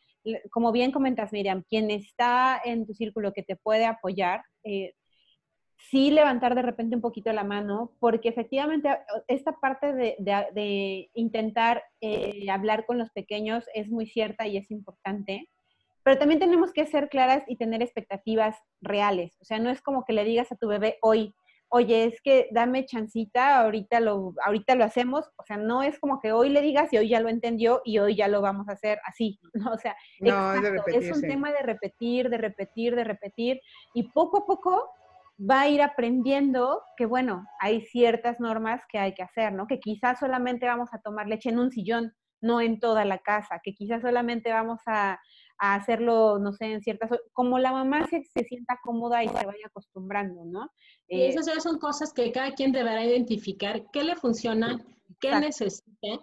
como 0.51 0.73
bien 0.73 0.93
comentas, 0.93 1.33
Miriam, 1.33 1.63
quien 1.69 1.91
está 1.91 2.61
en 2.65 2.87
tu 2.87 2.95
círculo 2.95 3.33
que 3.33 3.43
te 3.43 3.57
puede 3.57 3.87
apoyar, 3.87 4.43
eh, 4.65 4.95
sí 5.77 6.11
levantar 6.11 6.55
de 6.55 6.63
repente 6.63 6.97
un 6.97 7.03
poquito 7.03 7.33
la 7.33 7.45
mano, 7.45 7.93
porque 8.01 8.29
efectivamente 8.29 8.89
esta 9.29 9.53
parte 9.61 9.93
de, 9.93 11.11
intentar 11.15 11.83
eh, 12.01 12.51
hablar 12.51 12.87
con 12.87 12.99
los 12.99 13.11
pequeños 13.11 13.65
es 13.75 13.89
muy 13.89 14.07
cierta 14.07 14.47
y 14.47 14.57
es 14.57 14.71
importante, 14.71 15.49
pero 16.07 16.19
también 16.19 16.39
tenemos 16.39 16.73
que 16.73 16.87
ser 16.87 17.09
claras 17.09 17.43
y 17.49 17.57
tener 17.57 17.83
expectativas 17.83 18.57
reales. 18.81 19.37
O 19.41 19.45
sea, 19.45 19.59
no 19.59 19.71
es 19.71 19.83
como 19.83 20.05
que 20.05 20.13
le 20.13 20.23
digas 20.23 20.53
a 20.53 20.57
tu 20.57 20.69
bebé 20.69 20.99
hoy, 21.03 21.35
oye, 21.69 22.05
es 22.05 22.23
que 22.23 22.47
dame 22.53 22.87
chancita, 22.87 23.59
ahorita 23.59 23.99
lo, 23.99 24.33
ahorita 24.45 24.77
lo 24.77 24.85
hacemos. 24.85 25.29
O 25.35 25.43
sea, 25.43 25.57
no 25.57 25.83
es 25.83 25.99
como 25.99 26.21
que 26.21 26.31
hoy 26.31 26.49
le 26.49 26.63
digas 26.63 26.93
y 26.93 26.99
hoy 26.99 27.09
ya 27.09 27.19
lo 27.19 27.29
entendió 27.29 27.83
y 27.85 27.99
hoy 27.99 28.15
ya 28.15 28.29
lo 28.29 28.41
vamos 28.41 28.69
a 28.69 28.75
hacer 28.75 29.01
así. 29.05 29.41
¿no? 29.55 29.73
O 29.73 29.79
sea, 29.79 29.97
es 30.87 31.11
un 31.11 31.23
tema 31.23 31.51
de 31.51 31.63
repetir, 31.63 32.31
de 32.31 32.39
repetir, 32.39 32.95
de 32.95 33.03
repetir. 33.03 33.61
Y 33.93 34.05
poco 34.13 34.39
a 34.39 34.47
poco 34.47 34.89
va 35.39 35.63
a 35.63 35.69
ir 35.69 35.83
aprendiendo 35.83 36.83
que, 36.97 37.07
bueno, 37.07 37.45
hay 37.59 37.81
ciertas 37.81 38.39
normas 38.39 38.81
que 38.89 39.01
hay 39.01 39.13
que 39.13 39.25
hacer, 39.25 39.55
¿no? 39.55 39.67
Que 39.67 39.81
quizás 39.81 40.21
solamente 40.21 40.67
vamos 40.67 40.91
a 40.93 41.01
tomar 41.01 41.27
leche 41.27 41.49
en 41.49 41.59
un 41.59 41.73
sillón, 41.73 42.15
no 42.41 42.61
en 42.61 42.79
toda 42.79 43.05
la 43.05 43.19
casa, 43.19 43.61
que 43.61 43.75
quizás 43.75 44.03
solamente 44.03 44.53
vamos 44.53 44.81
a, 44.87 45.19
hacerlo, 45.59 46.39
no 46.39 46.53
sé, 46.53 46.67
en 46.67 46.83
ciertas, 46.83 47.11
como 47.33 47.59
la 47.59 47.73
mamá 47.73 48.07
se, 48.09 48.23
se, 48.25 48.45
sienta 48.45 48.79
cómoda 48.83 49.25
y 49.25 49.29
se 49.29 49.35
vaya 49.35 49.67
acostumbrando, 49.67 50.45
¿no? 50.45 50.71
Y 51.09 51.21
eh, 51.21 51.29
esas 51.29 51.63
son 51.63 51.79
cosas 51.79 52.13
que 52.13 52.33
cada 52.33 52.53
quien 52.53 52.73
deberá 52.73 53.05
identificar, 53.05 53.85
qué 53.93 54.05
le 54.05 54.17
funciona, 54.17 54.79
qué 55.21 55.35
necesita. 55.39 56.21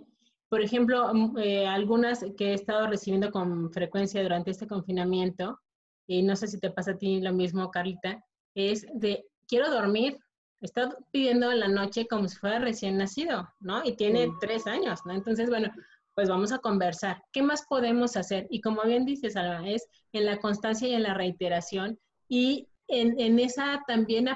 Por 0.50 0.62
ejemplo, 0.62 1.12
mm, 1.14 1.38
eh, 1.40 1.68
algunas 1.68 2.26
que 2.38 2.52
he 2.52 2.54
estado 2.54 2.88
recibiendo 2.88 3.32
con 3.32 3.72
frecuencia 3.72 4.22
durante 4.22 4.52
este 4.52 4.68
confinamiento, 4.68 5.60
y 6.08 6.22
no 6.22 6.36
sé 6.36 6.48
si 6.48 6.60
te 6.60 6.70
pasa 6.70 6.92
a 6.92 6.98
ti 6.98 7.22
lo 7.22 7.34
mismo, 7.34 7.72
Carlita, 7.72 8.24
es 8.56 8.86
de 8.94 9.26
quiero 9.48 9.70
dormir. 9.72 10.18
Está 10.62 10.96
pidiendo 11.12 11.52
en 11.52 11.60
la 11.60 11.68
noche 11.68 12.08
como 12.08 12.28
si 12.30 12.38
fuera 12.38 12.60
recién 12.60 12.98
nacido, 12.98 13.50
¿no? 13.60 13.84
Y 13.84 13.98
tiene 13.98 14.32
tres 14.40 14.66
años, 14.66 15.02
¿no? 15.06 15.14
Entonces, 15.14 15.50
bueno, 15.50 15.70
pues 16.16 16.30
vamos 16.30 16.52
a 16.52 16.60
conversar. 16.60 17.24
¿Qué 17.32 17.42
más 17.42 17.66
podemos 17.68 18.16
hacer? 18.18 18.48
Y 18.50 18.62
como 18.62 18.84
bien 18.84 19.06
dices, 19.06 19.36
Alba, 19.36 19.68
es 19.68 19.88
en 20.12 20.26
la 20.26 20.40
constancia 20.40 20.88
y 20.88 20.94
en 20.94 21.04
la 21.04 21.14
reiteración 21.14 22.00
y 22.28 22.68
en, 22.88 23.20
en 23.20 23.40
esa 23.40 23.82
también 23.88 24.30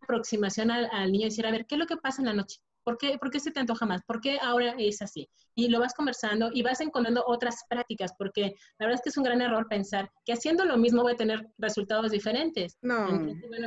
aproximación 0.00 0.70
al, 0.70 0.88
al, 0.92 1.10
niño, 1.10 1.26
decir, 1.26 1.46
a 1.46 1.50
ver, 1.50 1.66
¿qué 1.66 1.74
es 1.76 1.78
lo 1.78 1.86
que 1.86 1.96
pasa 1.96 2.22
en 2.22 2.26
la 2.26 2.34
noche? 2.34 2.58
¿Por 2.86 2.98
qué, 2.98 3.18
¿Por 3.18 3.32
qué 3.32 3.40
se 3.40 3.50
te 3.50 3.58
antoja 3.58 3.84
más? 3.84 4.02
¿Por 4.06 4.20
qué 4.20 4.38
ahora 4.40 4.76
es 4.78 5.02
así? 5.02 5.28
Y 5.56 5.68
lo 5.68 5.80
vas 5.80 5.92
conversando 5.92 6.50
y 6.52 6.62
vas 6.62 6.80
encontrando 6.80 7.24
otras 7.26 7.64
prácticas, 7.68 8.12
porque 8.16 8.54
la 8.78 8.86
verdad 8.86 8.94
es 8.94 9.02
que 9.02 9.08
es 9.08 9.16
un 9.16 9.24
gran 9.24 9.40
error 9.40 9.66
pensar 9.68 10.08
que 10.24 10.32
haciendo 10.32 10.64
lo 10.64 10.76
mismo 10.76 11.02
voy 11.02 11.14
a 11.14 11.16
tener 11.16 11.48
resultados 11.58 12.12
diferentes. 12.12 12.78
No, 12.82 13.08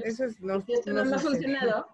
eso 0.06 0.24
es, 0.24 0.40
no, 0.40 0.62
si 0.62 0.72
esto 0.72 0.94
no, 0.94 1.02
ha 1.02 1.20
funcionado, 1.20 1.86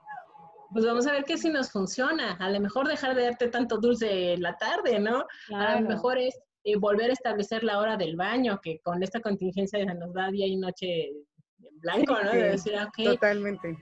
pues 0.76 0.86
vamos 0.86 1.08
a 1.08 1.14
ver 1.14 1.24
qué 1.24 1.38
si 1.38 1.50
nos 1.50 1.72
funciona. 1.72 2.34
A 2.34 2.50
lo 2.50 2.60
mejor 2.60 2.86
dejar 2.86 3.16
de 3.16 3.24
darte 3.24 3.48
tanto 3.48 3.78
dulce 3.78 4.34
en 4.34 4.42
la 4.42 4.58
tarde, 4.58 5.00
¿no? 5.00 5.26
A 5.54 5.80
lo 5.80 5.88
mejor 5.88 6.18
es 6.18 6.38
eh, 6.66 6.76
volver 6.76 7.12
a 7.12 7.14
establecer 7.14 7.64
la 7.64 7.80
hora 7.80 7.96
del 7.96 8.18
baño, 8.18 8.60
que 8.62 8.80
con 8.80 9.02
esta 9.02 9.22
contingencia 9.22 9.86
nos 9.86 10.14
da 10.14 10.30
día 10.32 10.46
y 10.46 10.58
noche 10.58 11.12
en 11.12 11.80
blanco, 11.80 12.18
¿no? 12.22 12.30
de 12.30 12.50
decir, 12.50 12.74
ok. 12.76 13.06
Totalmente. 13.06 13.78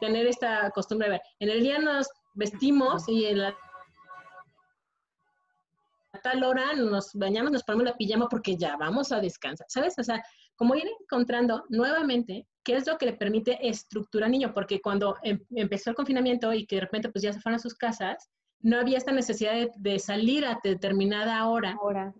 Tener 0.00 0.28
esta 0.28 0.70
costumbre 0.70 1.08
de 1.08 1.12
ver. 1.14 1.22
En 1.40 1.50
el 1.50 1.62
día 1.62 1.80
nos 1.80 2.06
vestimos 2.34 3.08
y 3.08 3.26
en 3.26 3.40
la 3.40 3.56
tal 6.26 6.42
hora 6.42 6.72
nos 6.74 7.12
bañamos, 7.14 7.52
nos 7.52 7.62
ponemos 7.62 7.86
la 7.86 7.96
pijama 7.96 8.28
porque 8.28 8.56
ya 8.56 8.76
vamos 8.76 9.12
a 9.12 9.20
descansar, 9.20 9.64
¿sabes? 9.70 9.96
O 9.96 10.02
sea, 10.02 10.20
como 10.56 10.74
ir 10.74 10.88
encontrando 11.00 11.64
nuevamente 11.68 12.48
qué 12.64 12.74
es 12.74 12.84
lo 12.84 12.98
que 12.98 13.06
le 13.06 13.12
permite 13.12 13.56
estructurar 13.62 14.26
al 14.26 14.32
niño, 14.32 14.52
porque 14.52 14.80
cuando 14.80 15.14
em, 15.22 15.38
empezó 15.54 15.90
el 15.90 15.96
confinamiento 15.96 16.52
y 16.52 16.66
que 16.66 16.76
de 16.76 16.80
repente 16.80 17.10
pues 17.10 17.22
ya 17.22 17.32
se 17.32 17.40
fueron 17.40 17.56
a 17.56 17.62
sus 17.62 17.74
casas, 17.74 18.28
no 18.60 18.80
había 18.80 18.98
esta 18.98 19.12
necesidad 19.12 19.68
de, 19.76 19.98
salir 20.00 20.44
a 20.44 20.58
determinada 20.64 21.46
hora. 21.46 21.76
hora. 21.80 22.12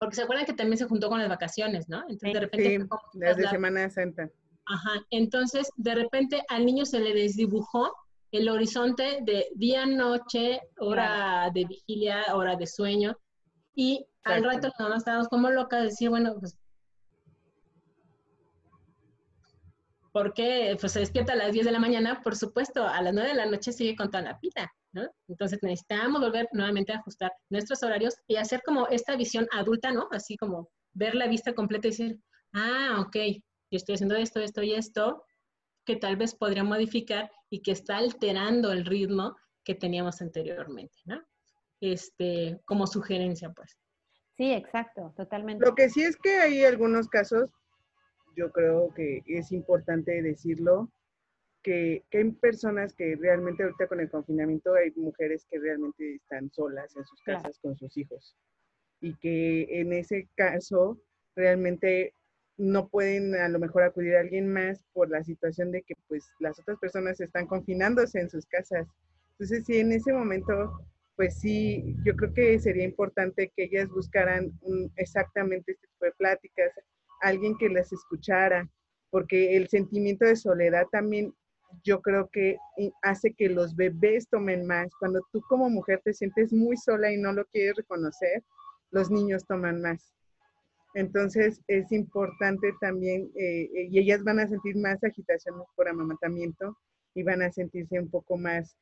Porque 0.00 0.16
se 0.16 0.22
acuerdan 0.22 0.44
que 0.44 0.54
también 0.54 0.78
se 0.78 0.86
juntó 0.86 1.08
con 1.08 1.20
las 1.20 1.28
vacaciones, 1.28 1.88
¿no? 1.88 2.00
Entonces 2.08 2.32
de 2.32 2.40
repente... 2.40 2.80
Sí, 2.80 3.18
desde 3.20 3.48
Semana 3.48 3.88
Santa. 3.88 4.28
Ajá, 4.64 5.06
entonces 5.10 5.70
de 5.76 5.94
repente 5.94 6.42
al 6.48 6.66
niño 6.66 6.84
se 6.84 6.98
le 6.98 7.14
desdibujó 7.14 7.92
el 8.32 8.48
horizonte 8.48 9.20
de 9.22 9.46
día, 9.54 9.86
noche, 9.86 10.60
hora 10.78 11.48
de 11.54 11.64
vigilia, 11.64 12.24
hora 12.34 12.56
de 12.56 12.66
sueño. 12.66 13.16
Y 13.76 14.08
al 14.24 14.42
rato 14.42 14.72
nos 14.78 14.96
estábamos 14.96 15.28
como 15.28 15.50
locas 15.50 15.80
de 15.80 15.86
decir, 15.86 16.08
bueno, 16.08 16.34
pues, 16.40 16.58
¿por 20.12 20.32
qué? 20.32 20.74
Pues 20.80 20.92
se 20.92 21.00
despierta 21.00 21.34
a 21.34 21.36
las 21.36 21.52
10 21.52 21.66
de 21.66 21.72
la 21.72 21.78
mañana, 21.78 22.22
por 22.22 22.34
supuesto, 22.36 22.84
a 22.88 23.02
las 23.02 23.12
9 23.12 23.28
de 23.28 23.34
la 23.34 23.44
noche 23.44 23.72
sigue 23.72 23.94
con 23.94 24.10
toda 24.10 24.24
la 24.24 24.40
pila, 24.40 24.72
¿no? 24.92 25.06
Entonces 25.28 25.58
necesitamos 25.62 26.22
volver 26.22 26.48
nuevamente 26.52 26.94
a 26.94 26.96
ajustar 26.96 27.32
nuestros 27.50 27.82
horarios 27.82 28.14
y 28.26 28.36
hacer 28.36 28.62
como 28.64 28.88
esta 28.88 29.14
visión 29.14 29.46
adulta, 29.52 29.92
¿no? 29.92 30.08
Así 30.10 30.38
como 30.38 30.70
ver 30.94 31.14
la 31.14 31.28
vista 31.28 31.52
completa 31.52 31.88
y 31.88 31.90
decir, 31.90 32.18
ah, 32.54 33.04
ok, 33.06 33.16
yo 33.70 33.76
estoy 33.76 33.96
haciendo 33.96 34.16
esto, 34.16 34.40
esto 34.40 34.62
y 34.62 34.72
esto, 34.72 35.22
que 35.84 35.96
tal 35.96 36.16
vez 36.16 36.34
podría 36.34 36.64
modificar 36.64 37.30
y 37.50 37.60
que 37.60 37.72
está 37.72 37.98
alterando 37.98 38.72
el 38.72 38.86
ritmo 38.86 39.36
que 39.62 39.74
teníamos 39.74 40.22
anteriormente, 40.22 40.96
¿no? 41.04 41.22
Este, 41.80 42.60
como 42.64 42.86
sugerencia, 42.86 43.50
pues. 43.50 43.78
Sí, 44.36 44.52
exacto, 44.52 45.12
totalmente. 45.16 45.64
Lo 45.64 45.74
que 45.74 45.88
sí 45.88 46.02
es 46.02 46.16
que 46.16 46.38
hay 46.38 46.64
algunos 46.64 47.08
casos, 47.08 47.50
yo 48.36 48.50
creo 48.52 48.92
que 48.94 49.22
es 49.26 49.52
importante 49.52 50.22
decirlo, 50.22 50.90
que, 51.62 52.04
hay 52.12 52.30
personas 52.32 52.94
que 52.94 53.16
realmente 53.16 53.64
ahorita 53.64 53.88
con 53.88 54.00
el 54.00 54.10
confinamiento 54.10 54.74
hay 54.74 54.92
mujeres 54.94 55.46
que 55.50 55.58
realmente 55.58 56.14
están 56.14 56.50
solas 56.52 56.94
en 56.96 57.04
sus 57.04 57.20
casas 57.22 57.58
con 57.60 57.76
sus 57.76 57.96
hijos 57.96 58.36
y 59.00 59.14
que 59.16 59.66
en 59.80 59.92
ese 59.92 60.28
caso 60.36 60.98
realmente 61.34 62.14
no 62.56 62.88
pueden 62.88 63.34
a 63.34 63.48
lo 63.48 63.58
mejor 63.58 63.82
acudir 63.82 64.16
a 64.16 64.20
alguien 64.20 64.50
más 64.50 64.84
por 64.92 65.10
la 65.10 65.24
situación 65.24 65.72
de 65.72 65.82
que 65.82 65.94
pues 66.08 66.24
las 66.38 66.58
otras 66.60 66.78
personas 66.78 67.20
están 67.20 67.46
confinándose 67.46 68.20
en 68.20 68.30
sus 68.30 68.46
casas. 68.46 68.86
Entonces, 69.32 69.66
sí, 69.66 69.78
en 69.78 69.92
ese 69.92 70.12
momento, 70.12 70.80
pues 71.16 71.38
sí, 71.38 71.96
yo 72.04 72.14
creo 72.14 72.34
que 72.34 72.58
sería 72.58 72.84
importante 72.84 73.50
que 73.56 73.64
ellas 73.64 73.88
buscaran 73.88 74.52
exactamente 74.96 75.72
este 75.72 75.86
tipo 75.88 76.04
de 76.04 76.12
pláticas, 76.12 76.72
alguien 77.22 77.56
que 77.56 77.70
las 77.70 77.90
escuchara, 77.92 78.68
porque 79.10 79.56
el 79.56 79.68
sentimiento 79.68 80.26
de 80.26 80.36
soledad 80.36 80.86
también 80.92 81.34
yo 81.82 82.00
creo 82.02 82.28
que 82.28 82.58
hace 83.02 83.32
que 83.32 83.48
los 83.48 83.74
bebés 83.74 84.28
tomen 84.28 84.66
más. 84.66 84.94
Cuando 85.00 85.20
tú 85.32 85.40
como 85.48 85.70
mujer 85.70 86.00
te 86.04 86.12
sientes 86.12 86.52
muy 86.52 86.76
sola 86.76 87.10
y 87.10 87.16
no 87.16 87.32
lo 87.32 87.44
quieres 87.46 87.76
reconocer, 87.76 88.44
los 88.90 89.10
niños 89.10 89.44
toman 89.46 89.80
más. 89.80 90.12
Entonces 90.94 91.60
es 91.66 91.92
importante 91.92 92.72
también, 92.80 93.30
eh, 93.34 93.70
eh, 93.74 93.88
y 93.90 93.98
ellas 93.98 94.22
van 94.22 94.40
a 94.40 94.48
sentir 94.48 94.76
más 94.76 95.02
agitación 95.02 95.62
por 95.74 95.88
amamantamiento 95.88 96.76
y 97.14 97.22
van 97.22 97.42
a 97.42 97.52
sentirse 97.52 97.98
un 97.98 98.10
poco 98.10 98.36
más 98.36 98.76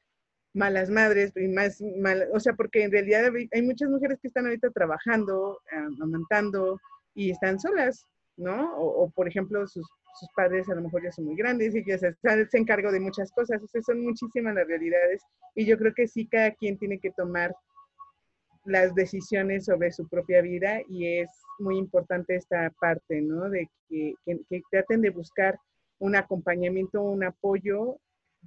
malas 0.55 0.89
madres 0.89 1.33
y 1.37 1.49
más 1.49 1.83
mal, 2.01 2.29
o 2.33 2.41
sea, 2.41 2.55
porque 2.55 2.85
en 2.85 2.93
realidad 2.93 3.33
hay 3.53 3.63
muchas 3.63 3.91
mujeres 3.91 4.19
que 4.21 4.29
están 4.29 4.47
ahorita 4.47 4.71
trabajando, 4.71 5.61
amamantando 5.73 6.81
y 7.15 7.31
están 7.31 7.59
solas, 7.59 8.07
¿no? 8.37 8.77
O, 8.77 9.11
por 9.11 9.29
ejemplo, 9.29 9.67
sus, 9.67 9.87
sus, 10.19 10.29
padres 10.35 10.69
a 10.69 10.75
lo 10.77 10.83
mejor 10.83 11.03
ya 11.03 11.13
son 11.13 11.27
muy 11.27 11.37
grandes 11.37 11.75
y 11.75 11.85
ya 11.85 11.99
se, 11.99 12.15
se 12.51 12.59
encargan 12.59 12.93
de 12.93 13.01
muchas 13.01 13.33
cosas, 13.33 13.63
o 13.63 13.67
sea, 13.67 13.83
son 13.83 14.03
muchísimas 14.03 14.55
las 14.55 14.67
realidades 14.67 15.23
y 15.55 15.67
yo 15.67 15.77
creo 15.77 15.93
que 15.93 16.07
sí 16.07 16.27
cada 16.27 16.53
quien 16.53 16.79
tiene 16.79 16.99
que 16.99 17.11
tomar 17.11 17.55
las 18.65 18.95
decisiones 18.95 19.67
sobre 19.67 19.93
su 19.93 20.09
propia 20.09 20.41
vida 20.41 20.81
y 20.89 21.19
es 21.19 21.29
muy 21.59 21.79
importante 21.79 22.37
esta 22.37 22.71
parte, 22.81 23.21
¿no? 23.21 23.51
De 23.51 23.69
que, 23.89 24.15
traten 24.71 25.03
de 25.03 25.11
buscar 25.11 25.59
un 25.99 26.17
acompañamiento, 26.17 27.03
un 27.03 27.25
apoyo 27.25 27.99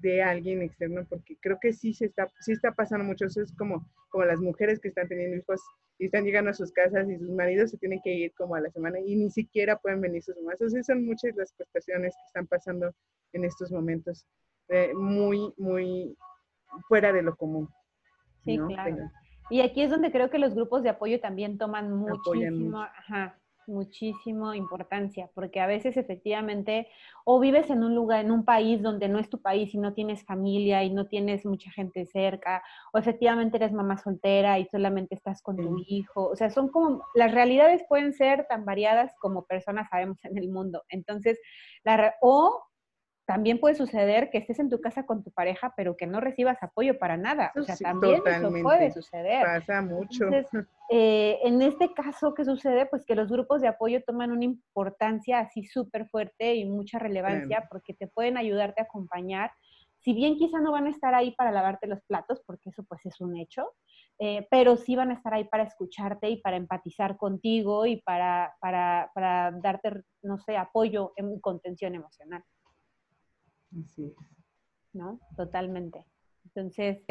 de 0.02 0.22
alguien 0.22 0.62
externo, 0.62 1.06
porque 1.10 1.38
creo 1.42 1.58
que 1.60 1.74
sí 1.74 1.94
se 1.94 2.06
está, 2.06 2.28
sí 2.40 2.52
está 2.52 2.72
pasando 2.74 3.06
mucho. 3.06 3.26
Eso 3.26 3.42
es 3.42 3.52
como, 3.54 3.88
como 4.10 4.26
las 4.26 4.40
mujeres 4.40 4.80
que 4.80 4.90
están 4.90 5.08
teniendo 5.08 5.38
hijos 5.38 5.62
y 6.00 6.06
están 6.06 6.26
llegando 6.26 6.52
a 6.52 6.54
sus 6.54 6.72
casas 6.72 7.10
y 7.10 7.18
sus 7.18 7.30
maridos 7.30 7.72
se 7.72 7.78
tienen 7.78 8.02
que 8.04 8.14
ir 8.14 8.34
como 8.36 8.56
a 8.56 8.62
la 8.62 8.70
semana 8.70 9.00
y 9.00 9.16
ni 9.16 9.30
siquiera 9.32 9.78
pueden 9.78 10.02
venir 10.02 10.22
sus 10.22 10.36
mamás. 10.38 10.62
Entonces 10.62 10.86
son 10.86 11.06
muchas 11.06 11.36
las 11.36 11.54
prestaciones 11.54 12.16
que 12.16 12.28
están 12.28 12.48
pasando 12.48 12.94
en 13.34 13.44
estos 13.44 13.72
momentos, 13.72 14.26
eh, 14.70 14.94
muy, 14.94 15.54
muy 15.58 16.16
fuera 16.88 17.12
de 17.12 17.24
lo 17.24 17.36
común. 17.36 17.68
Sí, 18.44 18.58
claro. 18.58 19.10
Y 19.50 19.62
aquí 19.62 19.82
es 19.82 19.90
donde 19.90 20.12
creo 20.12 20.30
que 20.30 20.40
los 20.40 20.54
grupos 20.54 20.84
de 20.84 20.90
apoyo 20.90 21.20
también 21.20 21.58
toman 21.58 21.92
muchísimo, 21.94 22.82
ajá, 22.82 23.40
muchísimo 23.68 24.54
importancia, 24.54 25.30
porque 25.34 25.60
a 25.60 25.68
veces 25.68 25.98
efectivamente 25.98 26.88
o 27.26 27.40
vives 27.40 27.70
en 27.70 27.84
un 27.84 27.96
lugar, 27.96 28.24
en 28.24 28.32
un 28.32 28.46
país 28.46 28.82
donde 28.82 29.10
no 29.10 29.20
es 29.20 29.30
tu 29.30 29.42
país 29.42 29.74
y 29.74 29.78
no 29.78 29.94
tienes 29.94 30.24
familia 30.24 30.84
y 30.84 30.90
no 30.90 31.08
tienes 31.08 31.46
mucha 31.46 31.72
gente 31.72 32.06
cerca, 32.06 32.64
o 32.94 32.98
efectivamente 32.98 33.58
eres 33.58 33.74
mamá 33.74 33.98
soltera 33.98 34.60
y 34.60 34.66
solamente 34.66 35.16
estás 35.16 35.42
con 35.42 35.58
tu 35.58 35.78
hijo, 35.88 36.28
o 36.28 36.36
sea, 36.36 36.50
son 36.50 36.70
como, 36.70 37.04
las 37.16 37.32
realidades 37.34 37.84
pueden 37.88 38.14
ser 38.14 38.46
tan 38.48 38.66
variadas 38.66 39.14
como 39.20 39.46
personas 39.46 39.90
sabemos 39.90 40.24
en 40.26 40.38
el 40.38 40.50
mundo. 40.50 40.84
Entonces, 40.90 41.40
la, 41.84 42.16
o 42.22 42.64
también 43.28 43.60
puede 43.60 43.76
suceder 43.76 44.30
que 44.30 44.38
estés 44.38 44.58
en 44.60 44.70
tu 44.70 44.80
casa 44.80 45.06
con 45.06 45.22
tu 45.22 45.32
pareja, 45.32 45.74
pero 45.76 45.98
que 45.98 46.08
no 46.08 46.22
recibas 46.22 46.64
apoyo 46.64 46.98
para 46.98 47.18
nada. 47.18 47.52
o 47.58 47.62
sea, 47.62 47.76
también 47.76 48.22
eso 48.26 48.50
puede 48.64 48.90
suceder. 48.90 49.46
Pasa 49.46 49.82
mucho. 49.82 50.30
Eh, 50.90 51.38
en 51.44 51.62
este 51.62 51.94
caso, 51.94 52.34
¿qué 52.34 52.46
sucede? 52.46 52.86
Pues 52.86 53.04
que 53.04 53.16
los 53.16 53.30
grupos 53.30 53.60
de 53.60 53.68
apoyo 53.68 54.02
toman 54.02 54.32
una 54.32 54.46
importancia 54.46 55.40
así 55.40 55.66
súper 55.66 56.08
fuerte 56.08 56.56
y 56.56 56.64
mucha 56.64 57.00
relevancia 57.00 57.68
porque 57.70 57.94
te 57.94 58.08
pueden 58.08 58.38
ayudarte 58.38 58.80
a 58.80 58.86
acompañar. 58.86 59.52
Si 60.00 60.14
bien 60.14 60.38
quizá 60.38 60.62
no 60.62 60.72
van 60.72 60.88
a 60.88 60.92
estar 60.92 61.14
ahí 61.14 61.32
para 61.32 61.52
lavarte 61.52 61.86
los 61.86 62.02
platos, 62.04 62.42
porque 62.46 62.70
eso 62.70 62.86
pues 62.86 63.06
es 63.06 63.20
un 63.20 63.36
hecho, 63.36 63.74
eh, 64.20 64.48
pero 64.50 64.78
sí 64.78 64.96
van 64.96 65.12
a 65.12 65.16
estar 65.16 65.34
ahí 65.34 65.44
para 65.44 65.64
escucharte 65.64 66.30
y 66.30 66.38
para 66.38 66.56
empatizar 66.56 67.18
contigo 67.18 67.86
y 67.86 68.02
para, 68.04 68.56
para, 68.62 69.12
para 69.14 69.52
darte, 69.52 70.04
no 70.22 70.38
sé, 70.38 70.56
apoyo 70.56 71.12
en 71.18 71.42
contención 71.42 71.94
emocional. 71.94 72.42
Así 73.72 74.14
¿No? 74.94 75.20
Totalmente. 75.36 76.06
Entonces, 76.46 77.04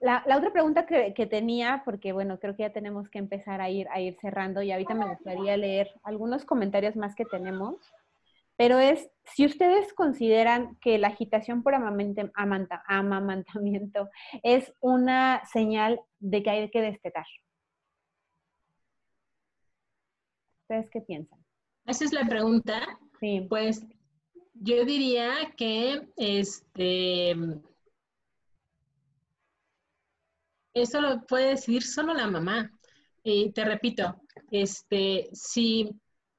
la, 0.00 0.24
otra 0.36 0.52
pregunta 0.52 0.86
que, 0.86 1.26
tenía, 1.26 1.82
porque 1.84 2.12
bueno, 2.12 2.38
creo 2.38 2.54
que 2.56 2.62
ya 2.62 2.72
tenemos 2.72 3.10
que 3.10 3.18
empezar 3.18 3.60
a 3.60 3.68
ir, 3.68 3.86
a 3.90 4.00
ir 4.00 4.16
cerrando 4.20 4.62
y 4.62 4.72
ahorita 4.72 4.94
me 4.94 5.08
gustaría 5.08 5.56
leer 5.56 5.90
algunos 6.02 6.46
comentarios 6.46 6.96
más 6.96 7.14
que 7.14 7.26
tenemos, 7.26 7.76
pero 8.56 8.78
es 8.78 9.10
si 9.24 9.44
ustedes 9.44 9.92
consideran 9.92 10.76
que 10.76 10.96
la 10.98 11.08
agitación 11.08 11.62
por 11.62 11.74
amamantamiento 11.74 14.08
es 14.42 14.72
una 14.80 15.42
señal 15.52 16.00
de 16.18 16.42
que 16.42 16.50
hay 16.50 16.70
que 16.70 16.80
destetar. 16.80 17.26
¿Ustedes 20.62 20.88
qué 20.90 21.02
piensan? 21.02 21.44
Esa 21.84 22.04
es 22.04 22.12
la 22.12 22.24
pregunta. 22.24 22.80
Sí. 23.18 23.46
Pues 23.48 23.84
yo 24.54 24.84
diría 24.84 25.32
que 25.56 26.08
este 26.16 27.36
eso 30.74 31.00
lo 31.00 31.22
puede 31.26 31.50
decidir 31.50 31.82
solo 31.82 32.14
la 32.14 32.26
mamá. 32.26 32.70
Y 33.22 33.50
te 33.50 33.64
repito, 33.64 34.20
este, 34.50 35.28
si 35.32 35.90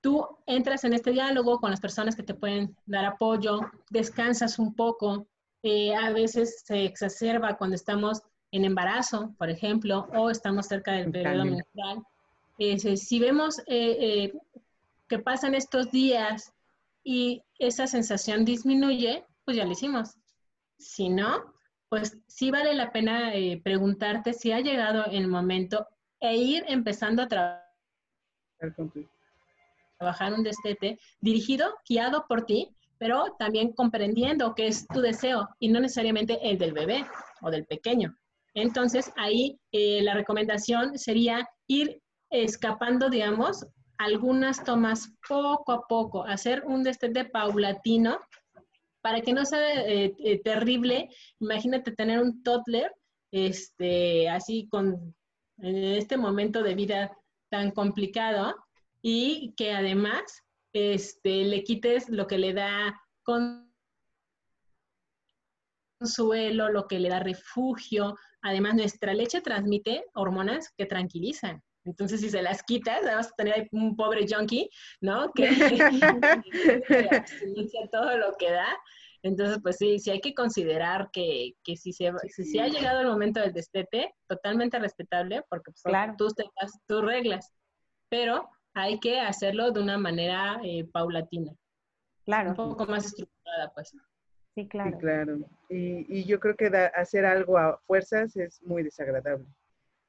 tú 0.02 0.26
entras 0.46 0.84
en 0.84 0.94
este 0.94 1.12
diálogo 1.12 1.60
con 1.60 1.70
las 1.70 1.80
personas 1.80 2.16
que 2.16 2.24
te 2.24 2.34
pueden 2.34 2.76
dar 2.86 3.06
apoyo, 3.06 3.60
descansas 3.90 4.58
un 4.58 4.74
poco, 4.74 5.28
eh, 5.64 5.94
a 5.94 6.12
veces 6.12 6.64
se 6.66 6.86
exacerba 6.86 7.58
cuando 7.58 7.76
estamos 7.76 8.22
en 8.52 8.66
embarazo, 8.66 9.34
por 9.38 9.50
ejemplo, 9.50 10.08
o 10.14 10.30
estamos 10.30 10.66
cerca 10.66 10.94
del 10.94 11.12
periodo 11.12 11.46
menstrual. 11.46 12.04
si 12.98 13.20
vemos 13.20 13.60
eh, 13.60 13.64
eh, 13.68 14.34
que 15.08 15.20
pasan 15.20 15.56
estos 15.56 15.92
días 15.92 16.52
y 17.04 17.44
esa 17.60 17.88
sensación 17.88 18.46
disminuye, 18.46 19.26
pues 19.46 19.58
ya 19.58 19.66
lo 19.66 19.72
hicimos. 19.72 20.18
Si 20.78 21.10
no, 21.10 21.54
pues 21.90 22.18
sí 22.28 22.52
vale 22.52 22.74
la 22.74 22.92
pena 22.92 23.36
eh, 23.36 23.62
preguntarte 23.64 24.34
si 24.34 24.52
ha 24.52 24.60
llegado 24.60 25.06
el 25.06 25.28
momento 25.28 25.88
e 26.20 26.36
ir 26.38 26.64
empezando 26.68 27.24
a 27.24 27.28
trabajar 30.00 30.34
un 30.34 30.44
destete 30.44 31.00
dirigido, 31.20 31.74
guiado 31.88 32.26
por 32.28 32.46
ti, 32.46 32.76
pero 32.98 33.36
también 33.40 33.74
comprendiendo 33.74 34.54
que 34.54 34.68
es 34.68 34.88
tu 34.88 35.02
deseo 35.02 35.50
y 35.60 35.70
no 35.70 35.80
necesariamente 35.80 36.40
el 36.50 36.58
del 36.58 36.74
bebé 36.74 37.06
o 37.42 37.50
del 37.50 37.66
pequeño. 37.66 38.16
Entonces, 38.54 39.12
ahí 39.16 39.60
eh, 39.72 40.02
la 40.04 40.14
recomendación 40.14 40.98
sería 41.00 41.48
ir 41.68 42.02
escapando, 42.30 43.10
digamos, 43.10 43.66
algunas 44.04 44.64
tomas 44.64 45.14
poco 45.28 45.72
a 45.72 45.88
poco, 45.88 46.24
hacer 46.24 46.64
un 46.66 46.84
destete 46.84 47.26
paulatino 47.26 48.20
para 49.02 49.22
que 49.22 49.34
no 49.34 49.46
sea 49.46 49.86
eh, 49.86 50.16
eh, 50.18 50.42
terrible. 50.44 51.10
Imagínate 51.40 51.92
tener 51.92 52.20
un 52.20 52.42
toddler, 52.44 52.92
este, 53.32 54.28
así 54.30 54.68
con 54.70 55.16
en 55.60 55.76
este 55.76 56.18
momento 56.18 56.64
de 56.64 56.74
vida 56.74 57.16
tan 57.50 57.72
complicado 57.72 58.56
y 59.02 59.54
que 59.56 59.74
además 59.74 60.24
este, 60.74 61.46
le 61.46 61.64
quites 61.64 62.10
lo 62.10 62.26
que 62.26 62.40
le 62.40 62.54
da 62.54 63.00
consuelo, 66.00 66.70
lo 66.70 66.88
que 66.88 67.00
le 67.00 67.10
da 67.10 67.20
refugio. 67.20 68.18
Además, 68.42 68.74
nuestra 68.74 69.14
leche 69.14 69.42
transmite 69.42 70.06
hormonas 70.14 70.72
que 70.76 70.88
tranquilizan. 70.88 71.62
Entonces, 71.86 72.22
si 72.22 72.30
se 72.30 72.42
las 72.42 72.64
quitas, 72.64 73.04
vas 73.04 73.28
a 73.28 73.36
tener 73.36 73.68
un 73.72 73.96
pobre 73.96 74.26
junkie, 74.30 74.70
¿no? 75.02 75.32
Que 75.36 75.46
inicia 77.48 77.88
todo 77.92 78.18
lo 78.18 78.34
que 78.38 78.52
da. 78.52 78.68
Entonces, 79.24 79.60
pues 79.62 79.78
sí, 79.78 80.00
sí 80.00 80.10
hay 80.10 80.20
que 80.20 80.34
considerar 80.34 81.10
que, 81.12 81.54
que 81.64 81.76
si, 81.76 81.94
se, 81.94 82.12
si, 82.28 82.60
ha 82.60 82.68
llegado 82.68 83.02
el 83.02 83.08
momento 83.08 83.40
del 83.40 83.54
destete, 83.54 84.16
totalmente 84.28 84.80
respetable, 84.80 85.44
porque 85.48 85.72
pues, 85.72 85.84
claro. 85.84 86.16
tú 86.18 86.28
tengas 86.30 86.72
tus 86.88 87.04
reglas, 87.04 87.52
pero 88.10 88.50
hay 88.74 89.00
que 89.00 89.20
hacerlo 89.20 89.72
de 89.72 89.82
una 89.82 89.98
manera 89.98 90.60
eh, 90.64 90.86
paulatina. 90.92 91.52
Claro. 92.26 92.50
Un 92.52 92.56
poco 92.56 92.86
más 92.88 93.06
estructurada, 93.06 93.72
pues. 93.74 93.96
Sí, 94.56 94.68
claro. 94.68 94.92
Sí, 94.92 94.98
claro. 94.98 95.38
Y, 95.70 96.20
y 96.20 96.26
yo 96.26 96.40
creo 96.40 96.56
que 96.56 96.68
hacer 96.96 97.26
algo 97.26 97.58
a 97.58 97.80
fuerzas 97.86 98.36
es 98.36 98.62
muy 98.64 98.82
desagradable. 98.84 99.46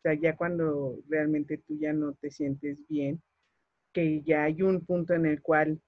O 0.02 0.08
sea, 0.08 0.14
ya 0.14 0.34
cuando 0.34 0.98
realmente 1.08 1.58
tú 1.58 1.78
ya 1.78 1.92
no 1.92 2.14
te 2.14 2.32
sientes 2.32 2.84
bien, 2.88 3.22
que 3.92 4.20
ya 4.22 4.42
hay 4.44 4.60
un 4.62 4.84
punto 4.84 5.14
en 5.14 5.26
el 5.26 5.40
cual 5.40 5.80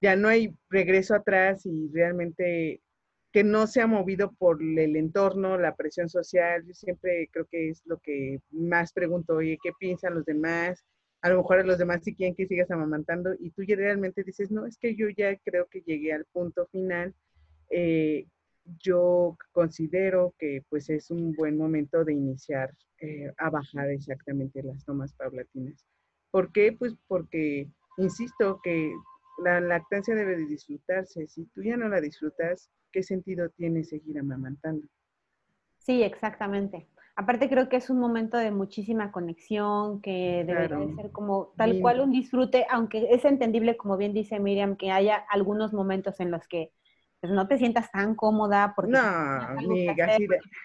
ya 0.00 0.14
no 0.14 0.28
hay 0.28 0.54
regreso 0.70 1.16
atrás 1.16 1.66
y 1.66 1.90
realmente 1.92 2.80
que 3.32 3.42
no 3.42 3.66
se 3.66 3.80
ha 3.80 3.88
movido 3.88 4.30
por 4.34 4.62
el 4.62 4.94
entorno, 4.94 5.58
la 5.58 5.74
presión 5.74 6.08
social. 6.08 6.64
Yo 6.64 6.74
siempre 6.74 7.28
creo 7.32 7.46
que 7.46 7.70
es 7.70 7.82
lo 7.86 7.98
que 7.98 8.38
más 8.50 8.92
pregunto, 8.92 9.34
oye, 9.34 9.58
¿qué 9.60 9.72
piensan 9.80 10.14
los 10.14 10.24
demás? 10.24 10.84
A 11.22 11.30
lo 11.30 11.38
mejor 11.38 11.58
a 11.58 11.64
los 11.64 11.78
demás 11.78 12.02
sí 12.04 12.14
quieren 12.14 12.36
que 12.36 12.46
sigas 12.46 12.70
amamantando 12.70 13.34
y 13.40 13.50
tú 13.50 13.64
ya 13.64 13.74
realmente 13.74 14.22
dices, 14.22 14.52
no, 14.52 14.64
es 14.64 14.78
que 14.78 14.94
yo 14.94 15.08
ya 15.08 15.36
creo 15.38 15.66
que 15.66 15.80
llegué 15.80 16.12
al 16.12 16.24
punto 16.26 16.66
final. 16.66 17.14
Eh, 17.68 18.26
yo 18.64 19.36
considero 19.52 20.34
que 20.38 20.62
pues 20.68 20.88
es 20.90 21.10
un 21.10 21.32
buen 21.32 21.56
momento 21.56 22.04
de 22.04 22.14
iniciar 22.14 22.72
eh, 22.98 23.32
a 23.38 23.50
bajar 23.50 23.90
exactamente 23.90 24.62
las 24.62 24.84
tomas 24.84 25.12
paulatinas. 25.14 25.84
¿Por 26.30 26.52
qué? 26.52 26.72
Pues 26.72 26.94
porque, 27.08 27.68
insisto, 27.98 28.60
que 28.62 28.92
la 29.38 29.60
lactancia 29.60 30.14
debe 30.14 30.36
de 30.36 30.46
disfrutarse. 30.46 31.26
Si 31.26 31.44
tú 31.46 31.62
ya 31.62 31.76
no 31.76 31.88
la 31.88 32.00
disfrutas, 32.00 32.70
¿qué 32.92 33.02
sentido 33.02 33.50
tiene 33.50 33.84
seguir 33.84 34.18
amamantando? 34.18 34.86
Sí, 35.78 36.02
exactamente. 36.02 36.88
Aparte 37.14 37.50
creo 37.50 37.68
que 37.68 37.76
es 37.76 37.90
un 37.90 37.98
momento 37.98 38.38
de 38.38 38.50
muchísima 38.50 39.12
conexión, 39.12 40.00
que 40.00 40.44
debe 40.46 40.94
ser 40.94 41.10
como 41.12 41.52
tal 41.58 41.78
cual 41.80 42.00
un 42.00 42.10
disfrute, 42.10 42.66
aunque 42.70 43.08
es 43.10 43.24
entendible, 43.26 43.76
como 43.76 43.98
bien 43.98 44.14
dice 44.14 44.40
Miriam, 44.40 44.76
que 44.76 44.90
haya 44.90 45.16
algunos 45.28 45.74
momentos 45.74 46.20
en 46.20 46.30
los 46.30 46.48
que 46.48 46.72
pues, 47.22 47.32
no 47.32 47.46
te 47.46 47.56
sientas 47.56 47.88
tan 47.92 48.16
cómoda 48.16 48.72
porque, 48.74 48.90
no, 48.90 48.98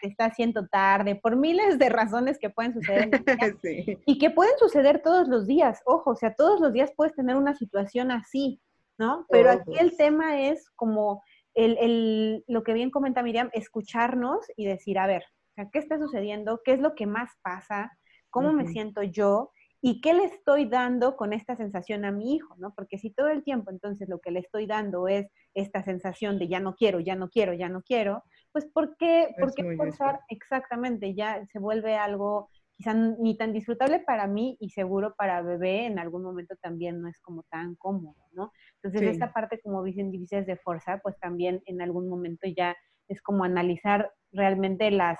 te 0.01 0.07
está 0.07 0.25
haciendo 0.25 0.65
tarde, 0.65 1.15
por 1.15 1.35
miles 1.35 1.77
de 1.77 1.87
razones 1.87 2.39
que 2.39 2.49
pueden 2.49 2.73
suceder 2.73 3.11
y 4.07 4.17
que 4.17 4.31
pueden 4.31 4.57
suceder 4.57 5.03
todos 5.03 5.27
los 5.27 5.45
días. 5.45 5.83
Ojo, 5.85 6.09
o 6.09 6.15
sea, 6.15 6.33
todos 6.33 6.59
los 6.59 6.73
días 6.73 6.91
puedes 6.97 7.13
tener 7.13 7.35
una 7.35 7.53
situación 7.53 8.09
así, 8.09 8.59
¿no? 8.97 9.27
Pero 9.29 9.51
aquí 9.51 9.77
el 9.79 9.95
tema 9.97 10.41
es 10.41 10.67
como 10.71 11.21
el, 11.53 11.77
el, 11.79 12.43
lo 12.47 12.63
que 12.63 12.73
bien 12.73 12.89
comenta 12.89 13.21
Miriam, 13.21 13.51
escucharnos 13.53 14.47
y 14.55 14.65
decir, 14.65 14.97
a 14.97 15.05
ver, 15.05 15.25
¿qué 15.71 15.77
está 15.77 15.99
sucediendo? 15.99 16.61
¿Qué 16.65 16.73
es 16.73 16.79
lo 16.79 16.95
que 16.95 17.05
más 17.05 17.29
pasa? 17.43 17.95
¿Cómo 18.31 18.51
me 18.51 18.65
siento 18.65 19.03
yo? 19.03 19.51
¿Y 19.87 20.01
qué 20.01 20.13
le 20.13 20.25
estoy 20.25 20.65
dando 20.65 21.15
con 21.15 21.31
esta 21.31 21.55
sensación 21.55 22.03
a 22.03 22.11
mi 22.11 22.35
hijo? 22.35 22.53
¿no? 22.57 22.73
Porque 22.75 22.97
si 22.97 23.09
todo 23.09 23.29
el 23.29 23.45
tiempo 23.45 23.71
entonces 23.71 24.09
lo 24.09 24.19
que 24.19 24.31
le 24.31 24.39
estoy 24.39 24.67
dando 24.67 25.07
es 25.07 25.31
esta 25.53 25.81
sensación 25.81 26.37
de 26.39 26.49
ya 26.49 26.59
no 26.59 26.75
quiero, 26.75 26.99
ya 26.99 27.15
no 27.15 27.29
quiero, 27.29 27.53
ya 27.53 27.69
no 27.69 27.81
quiero, 27.81 28.21
pues 28.51 28.65
¿por 28.65 28.97
qué, 28.97 29.29
¿por 29.39 29.53
qué 29.53 29.77
forzar 29.77 30.19
exactamente? 30.27 31.15
Ya 31.15 31.45
se 31.53 31.59
vuelve 31.59 31.95
algo 31.95 32.49
quizá 32.75 32.93
ni 32.93 33.37
tan 33.37 33.53
disfrutable 33.53 34.01
para 34.01 34.27
mí 34.27 34.57
y 34.59 34.71
seguro 34.71 35.15
para 35.15 35.41
bebé 35.41 35.85
en 35.85 35.99
algún 35.99 36.21
momento 36.21 36.57
también 36.61 37.01
no 37.01 37.07
es 37.07 37.21
como 37.21 37.43
tan 37.43 37.75
cómodo, 37.75 38.27
¿no? 38.33 38.51
Entonces 38.83 39.09
esta 39.09 39.31
parte 39.31 39.61
como 39.61 39.81
dicen 39.85 40.11
divisas 40.11 40.45
de 40.45 40.57
fuerza, 40.57 40.99
pues 41.01 41.17
también 41.17 41.61
en 41.65 41.81
algún 41.81 42.09
momento 42.09 42.45
ya 42.45 42.75
es 43.07 43.21
como 43.21 43.45
analizar 43.45 44.11
realmente 44.33 44.91
las, 44.91 45.17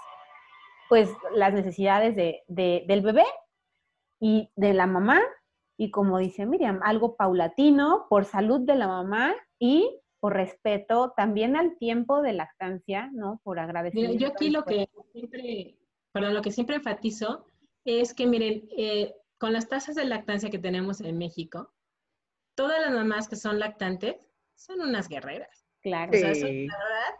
pues 0.89 1.09
las 1.33 1.53
necesidades 1.53 2.17
de, 2.17 2.43
del 2.49 3.01
bebé 3.01 3.23
y 4.19 4.49
de 4.55 4.73
la 4.73 4.87
mamá, 4.87 5.21
y 5.77 5.91
como 5.91 6.17
dice 6.17 6.45
Miriam, 6.45 6.79
algo 6.83 7.15
paulatino 7.15 8.07
por 8.09 8.25
salud 8.25 8.61
de 8.61 8.75
la 8.75 8.87
mamá 8.87 9.35
y 9.59 9.99
por 10.19 10.33
respeto 10.33 11.13
también 11.15 11.55
al 11.55 11.77
tiempo 11.77 12.21
de 12.21 12.33
lactancia, 12.33 13.09
¿no? 13.13 13.39
Por 13.43 13.59
agradecimiento. 13.59 14.17
yo 14.17 14.29
aquí 14.29 14.49
lo 14.49 14.65
que 14.65 14.89
siempre, 15.13 15.77
perdón, 16.11 16.33
lo 16.33 16.41
que 16.41 16.51
siempre 16.51 16.77
enfatizo 16.77 17.45
es 17.85 18.13
que, 18.13 18.25
miren, 18.25 18.67
eh, 18.75 19.13
con 19.37 19.53
las 19.53 19.69
tasas 19.69 19.95
de 19.95 20.05
lactancia 20.05 20.49
que 20.49 20.59
tenemos 20.59 20.99
en 21.01 21.17
México, 21.17 21.71
todas 22.55 22.81
las 22.81 22.91
mamás 22.91 23.29
que 23.29 23.35
son 23.35 23.59
lactantes 23.59 24.27
son 24.55 24.81
unas 24.81 25.07
guerreras. 25.07 25.65
Claro. 25.81 26.11
O 26.11 26.15
sea, 26.15 26.33
la 26.33 26.43
verdad, 26.43 27.15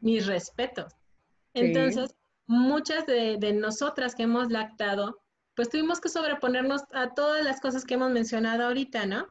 mis 0.00 0.26
respetos. 0.26 0.92
Entonces, 1.54 2.14
muchas 2.46 3.06
de, 3.06 3.52
nosotras 3.54 4.14
que 4.14 4.24
hemos 4.24 4.50
lactado, 4.50 5.20
pues 5.58 5.70
tuvimos 5.70 6.00
que 6.00 6.08
sobreponernos 6.08 6.84
a 6.92 7.14
todas 7.14 7.44
las 7.44 7.60
cosas 7.60 7.84
que 7.84 7.94
hemos 7.94 8.12
mencionado 8.12 8.62
ahorita, 8.62 9.06
¿no? 9.06 9.26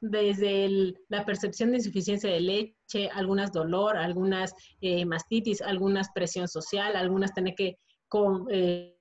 Desde 0.00 0.94
la 1.08 1.24
percepción 1.24 1.72
de 1.72 1.78
insuficiencia 1.78 2.30
de 2.30 2.38
leche, 2.38 3.10
algunas 3.12 3.50
dolor, 3.50 3.96
algunas 3.96 4.54
eh, 4.80 5.04
mastitis, 5.04 5.60
algunas 5.60 6.12
presión 6.14 6.46
social, 6.46 6.94
algunas 6.94 7.34
tener 7.34 7.56
que, 7.56 7.80
con, 8.06 8.46
eh, 8.52 8.96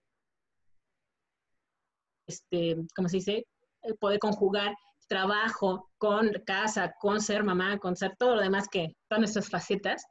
este, 2.26 2.78
¿cómo 2.96 3.08
se 3.08 3.18
dice? 3.18 3.46
Eh, 3.84 3.94
poder 4.00 4.18
conjugar 4.18 4.76
trabajo 5.08 5.92
con 6.00 6.32
casa, 6.44 6.96
con 7.00 7.22
ser 7.22 7.44
mamá, 7.44 7.78
con 7.78 7.96
ser 7.96 8.16
todo 8.18 8.38
lo 8.38 8.42
demás 8.42 8.68
que, 8.68 8.96
todas 9.08 9.20
nuestras 9.20 9.48
facetas, 9.48 10.08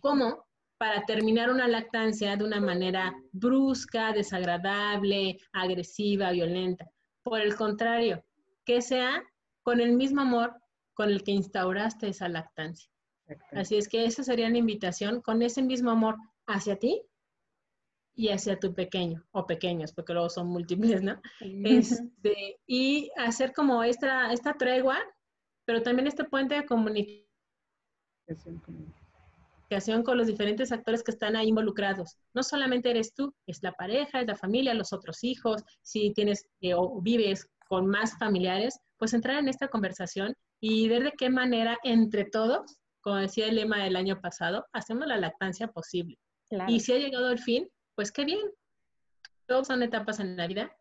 ¿cómo 0.00 0.44
para 0.78 1.04
terminar 1.04 1.50
una 1.50 1.68
lactancia 1.68 2.36
de 2.36 2.44
una 2.44 2.60
manera 2.60 3.14
brusca, 3.32 4.12
desagradable, 4.12 5.38
agresiva, 5.52 6.32
violenta. 6.32 6.90
Por 7.22 7.40
el 7.40 7.56
contrario, 7.56 8.24
que 8.64 8.82
sea 8.82 9.22
con 9.62 9.80
el 9.80 9.92
mismo 9.92 10.20
amor 10.22 10.54
con 10.94 11.10
el 11.10 11.22
que 11.22 11.32
instauraste 11.32 12.08
esa 12.08 12.28
lactancia. 12.28 12.90
Así 13.52 13.76
es 13.76 13.88
que 13.88 14.04
esa 14.04 14.22
sería 14.22 14.50
la 14.50 14.58
invitación, 14.58 15.20
con 15.22 15.42
ese 15.42 15.62
mismo 15.62 15.90
amor 15.90 16.16
hacia 16.46 16.78
ti 16.78 17.02
y 18.14 18.28
hacia 18.28 18.60
tu 18.60 18.74
pequeño 18.74 19.24
o 19.32 19.46
pequeños, 19.46 19.92
porque 19.92 20.12
luego 20.12 20.28
son 20.28 20.48
múltiples, 20.48 21.02
¿no? 21.02 21.20
Este, 21.40 22.60
y 22.66 23.10
hacer 23.16 23.52
como 23.52 23.82
esta, 23.82 24.32
esta 24.32 24.54
tregua, 24.54 24.98
pero 25.64 25.82
también 25.82 26.06
este 26.06 26.24
puente 26.24 26.54
de 26.54 26.66
comunicación 26.66 27.24
con 30.04 30.18
los 30.18 30.26
diferentes 30.26 30.72
actores 30.72 31.02
que 31.02 31.10
están 31.10 31.36
ahí 31.36 31.48
involucrados. 31.48 32.16
No 32.34 32.42
solamente 32.42 32.90
eres 32.90 33.14
tú, 33.14 33.34
es 33.46 33.62
la 33.62 33.72
pareja, 33.72 34.20
es 34.20 34.26
la 34.26 34.36
familia, 34.36 34.74
los 34.74 34.92
otros 34.92 35.24
hijos, 35.24 35.62
si 35.82 36.12
tienes 36.12 36.46
eh, 36.60 36.74
o 36.74 37.00
vives 37.00 37.48
con 37.68 37.86
más 37.86 38.16
familiares, 38.18 38.78
pues 38.98 39.14
entrar 39.14 39.38
en 39.38 39.48
esta 39.48 39.68
conversación 39.68 40.34
y 40.60 40.88
ver 40.88 41.04
de 41.04 41.12
qué 41.12 41.30
manera 41.30 41.78
entre 41.82 42.24
todos, 42.24 42.78
como 43.00 43.16
decía 43.16 43.46
el 43.46 43.56
lema 43.56 43.82
del 43.82 43.96
año 43.96 44.20
pasado, 44.20 44.66
hacemos 44.72 45.06
la 45.06 45.16
lactancia 45.16 45.68
posible. 45.68 46.18
Y 46.68 46.80
si 46.80 46.92
ha 46.92 46.98
llegado 46.98 47.30
el 47.30 47.38
fin, 47.38 47.68
pues 47.94 48.12
qué 48.12 48.24
bien. 48.24 48.40
Todos 49.46 49.66
son 49.66 49.82
etapas 49.82 50.20
en 50.20 50.36
la 50.36 50.46
vida, 50.46 50.74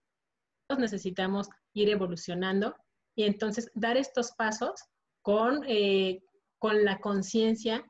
todos 0.67 0.79
necesitamos 0.79 1.49
ir 1.73 1.89
evolucionando 1.89 2.75
y 3.15 3.23
entonces 3.23 3.71
dar 3.73 3.97
estos 3.97 4.31
pasos 4.33 4.85
con, 5.21 5.63
eh, 5.67 6.21
con 6.59 6.85
la 6.85 6.99
conciencia 6.99 7.83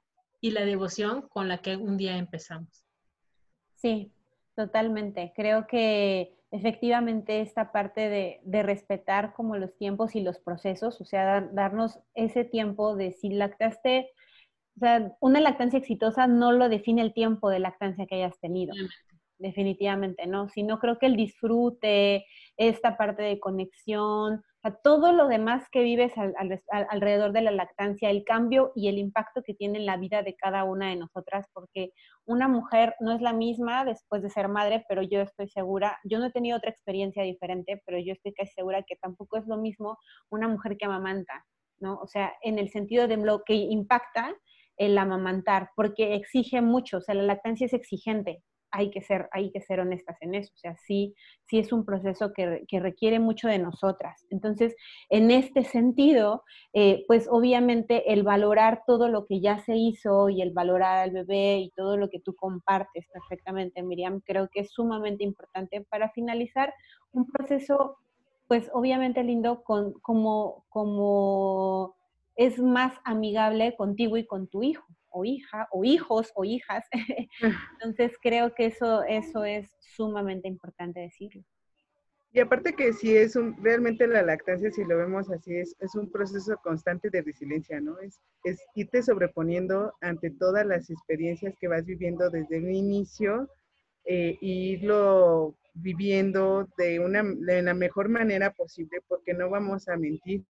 y 0.43 0.51
la 0.51 0.65
devoción 0.65 1.21
con 1.29 1.47
la 1.47 1.59
que 1.59 1.77
un 1.77 1.95
día 1.95 2.17
empezamos. 2.17 2.85
Sí, 3.75 4.11
totalmente. 4.57 5.31
Creo 5.37 5.67
que 5.67 6.37
efectivamente 6.51 7.39
esta 7.39 7.71
parte 7.71 8.09
de, 8.09 8.41
de 8.43 8.61
respetar 8.61 9.33
como 9.35 9.55
los 9.55 9.73
tiempos 9.77 10.15
y 10.17 10.21
los 10.21 10.39
procesos, 10.39 10.99
o 10.99 11.05
sea, 11.05 11.39
darnos 11.53 11.97
ese 12.13 12.43
tiempo 12.43 12.97
de 12.97 13.13
si 13.13 13.29
lactaste, 13.29 14.11
o 14.75 14.79
sea, 14.81 15.15
una 15.21 15.39
lactancia 15.39 15.79
exitosa 15.79 16.27
no 16.27 16.51
lo 16.51 16.67
define 16.67 17.01
el 17.03 17.13
tiempo 17.13 17.49
de 17.49 17.59
lactancia 17.59 18.05
que 18.05 18.15
hayas 18.15 18.37
tenido 18.41 18.73
definitivamente 19.43 20.25
no, 20.25 20.49
sino 20.49 20.79
creo 20.79 20.97
que 20.97 21.05
el 21.05 21.15
disfrute, 21.15 22.25
esta 22.57 22.97
parte 22.97 23.21
de 23.23 23.39
conexión, 23.39 24.41
todo 24.72 25.11
lo 25.11 25.28
demás 25.28 25.68
que 25.72 25.84
vives 25.84 26.14
alrededor 26.89 27.34
de 27.34 27.41
la 27.41 27.51
lactancia, 27.51 28.09
el 28.09 28.24
cambio 28.24 28.72
y 28.76 28.88
el 28.88 28.97
impacto 28.97 29.41
que 29.43 29.53
tiene 29.53 29.80
en 29.80 29.86
la 29.86 29.97
vida 29.97 30.24
de 30.24 30.36
cada 30.36 30.64
una 30.64 30.89
de 30.89 30.95
nosotras, 30.95 31.47
porque 31.53 31.91
una 32.26 32.47
mujer 32.47 32.95
no 33.01 33.11
es 33.11 33.22
la 33.22 33.34
misma 33.34 33.84
después 33.84 34.22
de 34.24 34.30
ser 34.30 34.47
madre, 34.47 34.86
pero 34.88 35.01
yo 35.01 35.22
estoy 35.22 35.49
segura, 35.49 35.99
yo 36.05 36.20
no 36.20 36.28
he 36.28 36.32
tenido 36.32 36.57
otra 36.57 36.70
experiencia 36.70 37.24
diferente, 37.24 37.82
pero 37.86 37.99
yo 37.99 38.14
estoy 38.14 38.34
casi 38.34 38.53
segura 38.53 38.84
que 38.84 38.95
tampoco 38.95 39.38
es 39.38 39.45
lo 39.47 39.57
mismo 39.57 39.97
una 40.30 40.47
mujer 40.47 40.78
que 40.78 40.86
amamanta, 40.86 41.45
¿no? 41.80 41.99
O 41.99 42.07
sea, 42.07 42.34
en 42.41 42.57
el 42.57 42.70
sentido 42.70 43.07
de 43.07 43.18
lo 43.18 43.43
que 43.43 43.55
impacta 43.55 44.34
el 44.78 44.97
amamantar, 44.97 45.70
porque 45.76 46.16
exige 46.16 46.61
mucho, 46.61 46.97
o 46.97 47.01
sea, 47.01 47.16
la 47.16 47.24
lactancia 47.24 47.66
es 47.66 47.74
exigente, 47.74 48.41
hay 48.74 48.89
que 48.89 49.01
ser, 49.01 49.30
hay 49.32 49.51
que 49.51 49.61
ser 49.61 49.80
honestas 49.80 50.17
en 50.21 50.34
eso. 50.34 50.51
O 50.55 50.57
sea, 50.57 50.76
sí, 50.76 51.15
sí 51.45 51.59
es 51.59 51.71
un 51.71 51.86
proceso 51.86 52.34
que, 52.34 52.65
requiere 52.80 53.19
mucho 53.19 53.47
de 53.47 53.59
nosotras. 53.59 54.26
Entonces, 54.32 54.76
en 55.09 55.30
este 55.30 55.63
sentido, 55.63 56.43
eh, 56.74 57.05
pues 57.07 57.28
obviamente 57.30 58.11
el 58.11 58.24
valorar 58.24 58.82
todo 58.88 59.09
lo 59.09 59.28
que 59.28 59.39
ya 59.41 59.59
se 59.59 59.78
hizo 59.78 60.28
y 60.30 60.41
el 60.41 60.51
valorar 60.51 61.03
al 61.03 61.11
bebé 61.11 61.59
y 61.59 61.71
todo 61.76 61.97
lo 61.97 62.09
que 62.09 62.19
tú 62.19 62.36
compartes 62.36 63.05
perfectamente, 63.13 63.84
Miriam, 63.84 64.21
creo 64.26 64.49
que 64.51 64.61
es 64.61 64.71
sumamente 64.71 65.24
importante 65.24 65.86
para 65.88 66.09
finalizar 66.09 66.74
un 67.11 67.28
proceso, 67.28 67.97
pues 68.47 68.71
obviamente 68.74 69.24
lindo, 69.24 69.63
con, 69.63 69.93
como, 70.01 70.65
como 70.69 71.95
es 72.36 72.57
más 72.57 72.93
amigable 73.05 73.76
contigo 73.78 74.17
y 74.17 74.26
con 74.26 74.47
tu 74.47 74.63
hijo 74.63 74.84
o 75.14 75.24
hija, 75.24 75.68
o 75.72 75.84
hijos 75.84 76.32
o 76.36 76.43
hijas. 76.43 76.86
Entonces 77.74 78.18
creo 78.22 78.53
que 78.53 78.66
eso, 78.68 79.03
eso 79.03 79.45
es 79.45 79.70
sumamente 79.80 80.47
importante 80.47 80.99
decirlo. 80.99 81.43
Y 82.36 82.39
aparte 82.39 82.74
que 82.74 82.93
si 82.93 83.16
es 83.16 83.36
un, 83.36 83.64
realmente 83.64 84.07
la 84.07 84.24
lactancia, 84.24 84.72
si 84.72 84.84
lo 84.84 84.97
vemos 84.97 85.30
así, 85.30 85.55
es, 85.55 85.76
es 85.80 85.93
un 85.93 86.11
proceso 86.11 86.57
constante 86.64 87.11
de 87.11 87.22
resiliencia, 87.22 87.80
¿no? 87.80 87.99
Es, 87.99 88.20
es 88.43 88.59
irte 88.74 89.03
sobreponiendo 89.03 89.93
ante 90.01 90.32
todas 90.32 90.66
las 90.66 90.89
experiencias 90.89 91.53
que 91.59 91.68
vas 91.68 91.86
viviendo 91.86 92.32
desde 92.32 92.57
un 92.57 92.74
inicio 92.74 93.47
eh, 94.05 94.38
irlo 94.41 95.55
viviendo 95.76 96.68
de, 96.78 96.99
una, 96.99 97.24
de 97.24 97.61
la 97.61 97.74
mejor 97.74 98.09
manera 98.09 98.51
posible, 98.51 98.99
porque 99.07 99.34
no 99.34 99.49
vamos 99.49 99.88
a 99.88 99.95
mentir, 99.95 100.43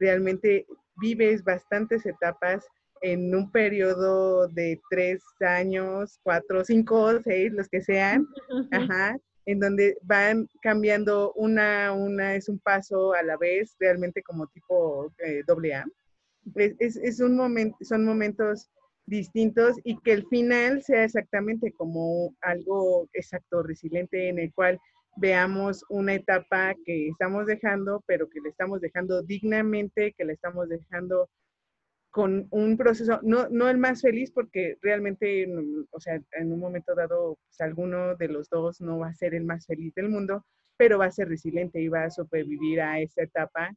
realmente 0.00 0.66
vives 0.96 1.44
bastantes 1.44 2.04
etapas 2.06 2.66
en 3.02 3.34
un 3.34 3.50
periodo 3.50 4.48
de 4.48 4.80
tres 4.90 5.22
años, 5.40 6.18
cuatro, 6.22 6.64
cinco, 6.64 7.20
seis, 7.22 7.52
los 7.52 7.68
que 7.68 7.82
sean, 7.82 8.26
ajá, 8.72 9.16
en 9.46 9.60
donde 9.60 9.96
van 10.02 10.48
cambiando 10.62 11.32
una, 11.34 11.92
una 11.92 12.34
es 12.34 12.48
un 12.48 12.58
paso 12.58 13.14
a 13.14 13.22
la 13.22 13.36
vez, 13.36 13.76
realmente 13.78 14.22
como 14.22 14.46
tipo 14.48 15.12
eh, 15.18 15.42
doble 15.46 15.74
A. 15.74 15.86
Es, 16.54 16.96
es, 16.96 17.20
un 17.20 17.36
momento, 17.36 17.76
son 17.80 18.04
momentos 18.04 18.70
distintos 19.06 19.76
y 19.84 19.98
que 20.00 20.12
el 20.12 20.26
final 20.28 20.82
sea 20.82 21.04
exactamente 21.04 21.72
como 21.72 22.34
algo 22.42 23.08
exacto, 23.14 23.62
resiliente, 23.62 24.28
en 24.28 24.38
el 24.38 24.52
cual 24.52 24.78
veamos 25.16 25.84
una 25.88 26.14
etapa 26.14 26.74
que 26.84 27.08
estamos 27.08 27.46
dejando, 27.46 28.02
pero 28.06 28.28
que 28.28 28.40
le 28.40 28.50
estamos 28.50 28.80
dejando 28.80 29.22
dignamente, 29.22 30.14
que 30.16 30.24
le 30.24 30.34
estamos 30.34 30.68
dejando 30.68 31.28
con 32.10 32.48
un 32.50 32.76
proceso, 32.76 33.20
no, 33.22 33.48
no 33.48 33.68
el 33.68 33.78
más 33.78 34.02
feliz, 34.02 34.30
porque 34.30 34.76
realmente, 34.82 35.46
mm, 35.46 35.86
o 35.90 36.00
sea, 36.00 36.20
en 36.32 36.52
un 36.52 36.58
momento 36.58 36.94
dado, 36.94 37.38
pues, 37.44 37.60
alguno 37.60 38.16
de 38.16 38.28
los 38.28 38.48
dos 38.48 38.80
no 38.80 38.98
va 38.98 39.08
a 39.08 39.14
ser 39.14 39.34
el 39.34 39.44
más 39.44 39.66
feliz 39.66 39.94
del 39.94 40.08
mundo, 40.08 40.44
pero 40.76 40.98
va 40.98 41.06
a 41.06 41.10
ser 41.10 41.28
resiliente 41.28 41.80
y 41.80 41.88
va 41.88 42.04
a 42.04 42.10
sobrevivir 42.10 42.80
a 42.80 43.00
esa 43.00 43.22
etapa 43.22 43.74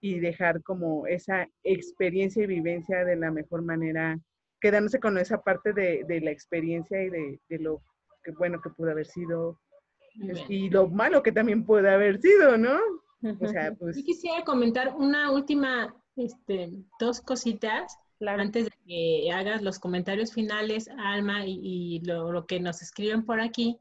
y 0.00 0.20
dejar 0.20 0.62
como 0.62 1.06
esa 1.06 1.48
experiencia 1.64 2.44
y 2.44 2.46
vivencia 2.46 3.04
de 3.04 3.16
la 3.16 3.30
mejor 3.30 3.62
manera, 3.62 4.18
quedándose 4.60 5.00
con 5.00 5.18
esa 5.18 5.42
parte 5.42 5.72
de, 5.72 6.04
de 6.06 6.20
la 6.20 6.30
experiencia 6.30 7.02
y 7.02 7.10
de, 7.10 7.40
de, 7.48 7.58
lo 7.58 7.82
que 8.22 8.32
bueno 8.32 8.60
que 8.60 8.70
pudo 8.70 8.90
haber 8.90 9.06
sido 9.06 9.58
y 10.48 10.70
lo 10.70 10.88
malo 10.88 11.22
que 11.22 11.32
también 11.32 11.64
puede 11.64 11.90
haber 11.90 12.20
sido, 12.20 12.56
¿no? 12.56 12.78
O 13.40 13.48
sea, 13.48 13.74
pues... 13.78 13.96
Yo 13.96 14.04
quisiera 14.04 14.44
comentar 14.44 14.94
una 14.96 15.30
última, 15.30 15.94
este, 16.16 16.72
dos 16.98 17.20
cositas. 17.20 17.98
Antes 18.26 18.64
de 18.64 18.72
que 18.86 19.30
hagas 19.30 19.60
los 19.60 19.78
comentarios 19.78 20.32
finales, 20.32 20.88
Alma, 20.96 21.44
y, 21.44 22.00
lo, 22.00 22.32
lo, 22.32 22.46
que 22.46 22.58
nos 22.60 22.80
escriben 22.80 23.26
por 23.26 23.40
aquí, 23.40 23.78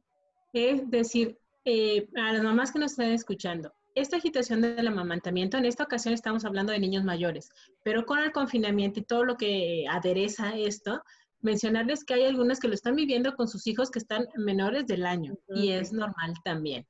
es 0.51 0.89
decir, 0.89 1.39
eh, 1.63 2.09
a 2.17 2.33
las 2.33 2.43
mamás 2.43 2.73
que 2.73 2.79
nos 2.79 2.91
están 2.91 3.11
escuchando, 3.11 3.73
esta 3.95 4.17
agitación 4.17 4.59
del 4.59 4.88
amamantamiento, 4.88 5.57
en 5.57 5.63
esta 5.63 5.83
ocasión 5.83 6.13
estamos 6.13 6.43
hablando 6.43 6.73
de 6.73 6.79
niños 6.79 7.05
mayores, 7.05 7.49
pero 7.81 8.05
con 8.05 8.19
el 8.19 8.33
confinamiento 8.33 8.99
y 8.99 9.03
todo 9.03 9.23
lo 9.23 9.38
que 9.38 9.86
adereza 9.89 10.53
esto, 10.53 11.01
mencionarles 11.39 12.03
que 12.03 12.15
hay 12.15 12.25
algunas 12.25 12.59
que 12.59 12.67
lo 12.67 12.73
están 12.73 12.95
viviendo 12.95 13.36
con 13.36 13.47
sus 13.47 13.65
hijos 13.67 13.89
que 13.89 13.99
están 13.99 14.27
menores 14.36 14.86
del 14.86 15.05
año 15.05 15.38
y 15.47 15.71
es 15.71 15.93
normal 15.93 16.33
también. 16.43 16.86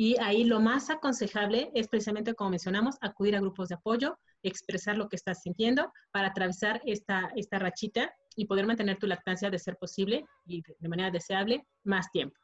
Y 0.00 0.16
ahí 0.18 0.44
lo 0.44 0.60
más 0.60 0.88
aconsejable 0.88 1.70
es 1.74 1.86
precisamente, 1.86 2.32
como 2.32 2.48
mencionamos, 2.48 2.96
acudir 3.02 3.36
a 3.36 3.40
grupos 3.40 3.68
de 3.68 3.74
apoyo, 3.74 4.18
expresar 4.42 4.96
lo 4.96 5.10
que 5.10 5.16
estás 5.16 5.42
sintiendo 5.42 5.92
para 6.10 6.28
atravesar 6.28 6.80
esta, 6.86 7.30
esta 7.36 7.58
rachita 7.58 8.10
y 8.34 8.46
poder 8.46 8.66
mantener 8.66 8.96
tu 8.96 9.06
lactancia 9.06 9.50
de 9.50 9.58
ser 9.58 9.76
posible 9.76 10.24
y 10.46 10.62
de 10.78 10.88
manera 10.88 11.10
deseable 11.10 11.66
más 11.84 12.10
tiempo. 12.12 12.34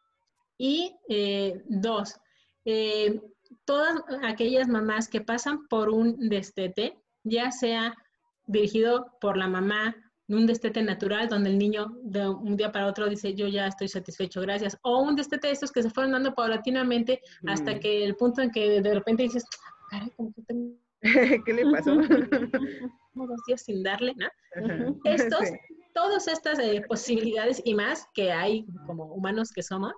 Y 0.58 0.94
eh, 1.08 1.62
dos, 1.64 2.20
eh, 2.66 3.22
todas 3.64 4.02
aquellas 4.22 4.68
mamás 4.68 5.08
que 5.08 5.22
pasan 5.22 5.66
por 5.68 5.88
un 5.88 6.28
destete, 6.28 6.98
ya 7.24 7.50
sea 7.52 7.96
dirigido 8.44 9.16
por 9.18 9.38
la 9.38 9.48
mamá, 9.48 9.96
un 10.28 10.46
destete 10.46 10.82
natural 10.82 11.28
donde 11.28 11.50
el 11.50 11.58
niño 11.58 11.96
de 12.02 12.28
un 12.28 12.56
día 12.56 12.72
para 12.72 12.86
otro 12.86 13.08
dice 13.08 13.34
yo 13.34 13.46
ya 13.46 13.66
estoy 13.66 13.88
satisfecho, 13.88 14.40
gracias, 14.40 14.76
o 14.82 15.00
un 15.02 15.14
destete 15.14 15.46
de 15.46 15.52
estos 15.52 15.70
que 15.70 15.82
se 15.82 15.90
fueron 15.90 16.12
dando 16.12 16.34
paulatinamente 16.34 17.20
hasta 17.46 17.74
mm. 17.74 17.80
que 17.80 18.04
el 18.04 18.16
punto 18.16 18.42
en 18.42 18.50
que 18.50 18.80
de 18.80 18.94
repente 18.94 19.22
dices, 19.22 19.44
caray, 19.90 20.10
¿cómo 20.16 20.32
tengo... 20.46 20.74
¿Qué 21.44 21.52
le 21.52 21.70
pasó? 21.70 21.94
dos 23.24 23.40
días 23.46 23.62
sin 23.62 23.82
darle, 23.82 24.14
¿no? 24.16 24.28
Estos, 25.04 25.48
todas 25.94 26.28
estas 26.28 26.58
eh, 26.58 26.84
posibilidades 26.86 27.62
y 27.64 27.74
más 27.74 28.06
que 28.14 28.32
hay 28.32 28.66
como 28.86 29.04
humanos 29.14 29.50
que 29.52 29.62
somos, 29.62 29.92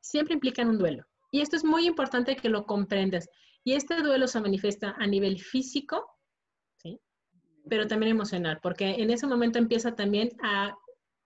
siempre 0.00 0.34
implican 0.34 0.68
un 0.68 0.78
duelo. 0.78 1.04
Y 1.32 1.40
esto 1.40 1.56
es 1.56 1.64
muy 1.64 1.86
importante 1.86 2.36
que 2.36 2.48
lo 2.48 2.66
comprendas. 2.66 3.28
Y 3.64 3.74
este 3.74 4.02
duelo 4.02 4.28
se 4.28 4.40
manifiesta 4.40 4.94
a 4.98 5.06
nivel 5.06 5.40
físico, 5.40 6.04
¿sí? 6.11 6.11
Pero 7.68 7.86
también 7.86 8.10
emocional, 8.12 8.58
porque 8.62 8.90
en 8.98 9.10
ese 9.10 9.26
momento 9.26 9.58
empieza 9.58 9.94
también 9.94 10.30
a 10.42 10.76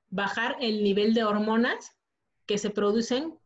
bajar 0.08 0.56
el 0.60 0.82
nivel 0.82 1.14
de 1.14 1.24
hormonas 1.24 1.92
que 2.46 2.58
se 2.58 2.70
producen 2.70 3.38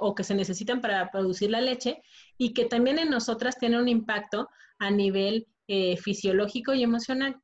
o, 0.00 0.14
que 0.14 0.24
se 0.24 0.34
necesitan 0.34 0.80
para 0.80 1.10
producir 1.10 1.50
la 1.50 1.60
leche 1.60 2.02
y 2.38 2.54
que 2.54 2.64
también 2.64 2.98
en 2.98 3.10
nosotras 3.10 3.58
tienen 3.58 3.80
un 3.80 3.88
impacto 3.88 4.48
a 4.78 4.90
nivel 4.90 5.46
eh, 5.68 5.96
fisiológico 5.98 6.72
y 6.72 6.82
emocional. 6.82 7.36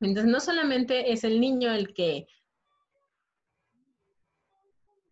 Entonces, 0.00 0.30
no 0.30 0.40
solamente 0.40 1.12
es 1.12 1.24
el 1.24 1.40
niño 1.40 1.72
el 1.72 1.92
que 1.92 2.26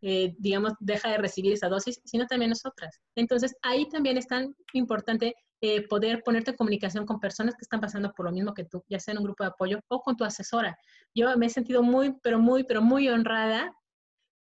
eh, 0.03 0.34
digamos, 0.38 0.72
deja 0.80 1.11
de 1.11 1.18
recibir 1.18 1.53
esa 1.53 1.68
dosis, 1.68 2.01
sino 2.05 2.26
también 2.26 2.51
nosotras. 2.51 2.98
Entonces, 3.16 3.55
ahí 3.62 3.86
también 3.88 4.16
es 4.16 4.26
tan 4.26 4.57
importante 4.72 5.34
eh, 5.63 5.87
poder 5.89 6.23
ponerte 6.23 6.53
en 6.53 6.57
comunicación 6.57 7.05
con 7.05 7.21
personas 7.21 7.55
que 7.55 7.63
están 7.63 7.81
pasando 7.81 8.13
por 8.13 8.27
lo 8.27 8.33
mismo 8.33 8.55
que 8.55 8.65
tú, 8.65 8.83
ya 8.89 8.99
sea 8.99 9.13
en 9.13 9.19
un 9.19 9.25
grupo 9.25 9.45
de 9.45 9.51
apoyo 9.51 9.81
o 9.89 10.01
con 10.01 10.17
tu 10.17 10.25
asesora. 10.25 10.79
Yo 11.15 11.37
me 11.37 11.47
he 11.47 11.51
sentido 11.51 11.83
muy, 11.83 12.15
pero 12.23 12.39
muy, 12.39 12.65
pero 12.65 12.81
muy 12.81 13.09
honrada 13.09 13.75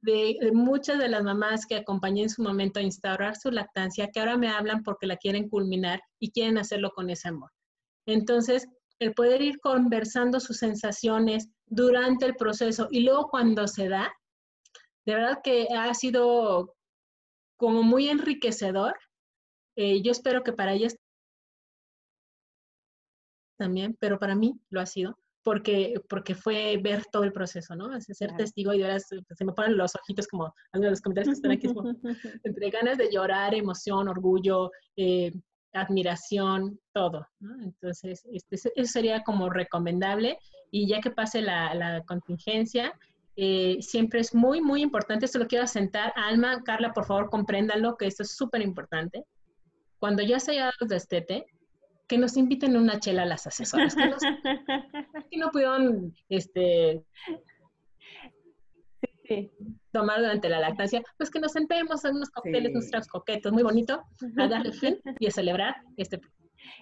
de, 0.03 0.39
muchas 0.53 0.99
de 0.99 1.09
las 1.09 1.23
mamás 1.25 1.67
que 1.67 1.77
acompañé 1.77 2.23
en 2.23 2.31
su 2.31 2.43
momento 2.43 2.79
a 2.79 2.83
instaurar 2.83 3.37
su 3.37 3.51
lactancia, 3.51 4.11
que 4.13 4.21
ahora 4.21 4.37
me 4.37 4.49
hablan 4.49 4.83
porque 4.83 5.07
la 5.07 5.17
quieren 5.17 5.49
culminar 5.49 6.01
y 6.21 6.31
quieren 6.31 6.59
hacerlo 6.59 6.91
con 6.91 7.11
ese 7.11 7.29
amor. 7.29 7.51
Entonces, 8.07 8.69
el 8.99 9.15
poder 9.15 9.43
ir 9.43 9.59
conversando 9.61 10.39
sus 10.39 10.59
sensaciones 10.59 11.49
durante 11.67 12.25
el 12.27 12.37
proceso 12.37 12.89
y 12.91 13.01
luego 13.01 13.29
cuando 13.29 13.67
se 13.67 13.89
da, 13.89 14.13
de 15.05 15.15
verdad 15.15 15.41
que 15.43 15.67
ha 15.77 15.93
sido 15.95 16.75
como 17.57 17.83
muy 17.83 18.09
enriquecedor. 18.09 18.95
Eh, 19.77 20.03
yo 20.03 20.13
espero 20.13 20.43
que 20.43 20.53
para 20.53 20.73
ellas 20.73 20.97
también, 23.57 23.97
pero 24.01 24.19
para 24.19 24.35
mí 24.35 24.59
lo 24.71 24.81
ha 24.81 24.87
sido, 24.87 25.19
porque, 25.43 26.01
porque 26.09 26.35
fue 26.35 26.77
ver 26.83 27.05
todo 27.13 27.25
el 27.25 27.33
proceso, 27.33 27.77
¿no? 27.77 28.01
ser 28.01 28.35
testigo 28.37 28.75
y 28.75 28.83
ahora 28.83 28.99
se, 28.99 29.17
me 29.45 29.53
ponen 29.53 29.77
los 29.77 29.95
ojitos 29.95 30.27
como 30.27 30.53
algunos 30.73 30.87
de 30.87 30.91
los 30.91 31.01
comentarios 31.01 31.29
que 31.29 31.49
están 31.49 31.53
aquí, 31.53 31.69
entre 32.45 32.71
ganas 32.71 32.99
de 32.99 33.11
llorar, 33.13 33.55
emoción, 33.55 34.09
orgullo, 34.09 34.71
eh, 34.97 35.33
admiración, 35.73 36.81
todo, 36.93 37.27
¿no? 37.39 37.63
Entonces, 37.63 38.23
este, 38.33 38.57
eso 38.57 38.93
sería 38.93 39.23
como 39.23 39.51
recomendable 39.51 40.39
y 40.71 40.89
ya 40.89 41.01
que 41.01 41.11
pase 41.11 41.43
la, 41.43 41.75
la 41.75 42.03
contingencia, 42.05 42.93
eh, 43.37 43.77
siempre 43.83 44.21
es 44.21 44.35
muy, 44.35 44.63
muy 44.63 44.83
importante. 44.83 45.27
Esto 45.27 45.39
lo 45.39 45.47
quiero 45.47 45.65
asentar. 45.65 46.13
Alma, 46.17 46.63
Carla, 46.65 46.93
por 46.93 47.05
favor, 47.05 47.29
compréndanlo, 47.29 47.97
que 47.97 48.07
esto 48.07 48.23
es 48.23 48.35
súper 48.35 48.63
importante. 48.63 49.25
Cuando 49.99 50.23
ya 50.23 50.41
se 50.41 50.53
haya 50.53 50.65
dado 50.65 50.89
destete, 50.89 51.47
que 52.09 52.19
nos 52.19 52.37
inviten 52.37 52.77
una 52.77 53.01
chela 53.01 53.23
a 53.23 53.27
las 53.27 53.47
asesoras. 53.47 53.95
Que, 53.95 54.03
no 55.39 55.51
pudieron 55.51 56.15
este, 56.29 57.03
tomar 59.93 60.21
durante 60.21 60.49
la 60.49 60.61
lactancia, 60.61 61.03
pues 61.19 61.31
que 61.31 61.41
nos 61.41 61.53
sentemos 61.53 62.05
en 62.05 62.17
unos 62.17 62.31
cócteles, 62.31 62.73
nuestros 62.73 63.09
coquetos, 63.09 63.53
muy 63.53 63.63
bonito, 63.63 64.05
a 64.39 64.49
darle 64.49 64.73
fin 64.73 65.01
y 65.19 65.27
a 65.27 65.31
celebrar 65.31 65.77
este 65.97 66.21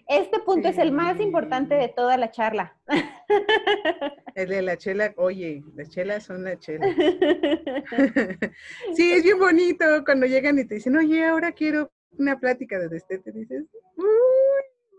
este 0.08 0.38
punto 0.40 0.68
es 0.68 0.78
el 0.78 0.92
más 0.92 1.20
importante 1.20 1.74
de 1.74 1.88
toda 1.88 2.16
la 2.16 2.30
charla. 2.30 2.76
El 4.34 4.48
de 4.48 4.62
la 4.62 4.76
chela, 4.76 5.14
oye, 5.16 5.62
las 5.76 5.90
chelas 5.90 6.24
son 6.24 6.44
la 6.44 6.58
chela. 6.58 6.86
Sí, 8.94 9.12
es 9.12 9.22
bien 9.22 9.38
bonito 9.38 9.84
cuando 10.04 10.26
llegan 10.26 10.58
y 10.58 10.64
te 10.64 10.74
dicen, 10.76 10.96
oye, 10.96 11.24
ahora 11.24 11.52
quiero 11.52 11.92
una 12.18 12.38
plática 12.38 12.78
de 12.78 12.96
este, 12.96 13.18
te 13.18 13.32
dices, 13.32 13.64
uy, 13.96 14.06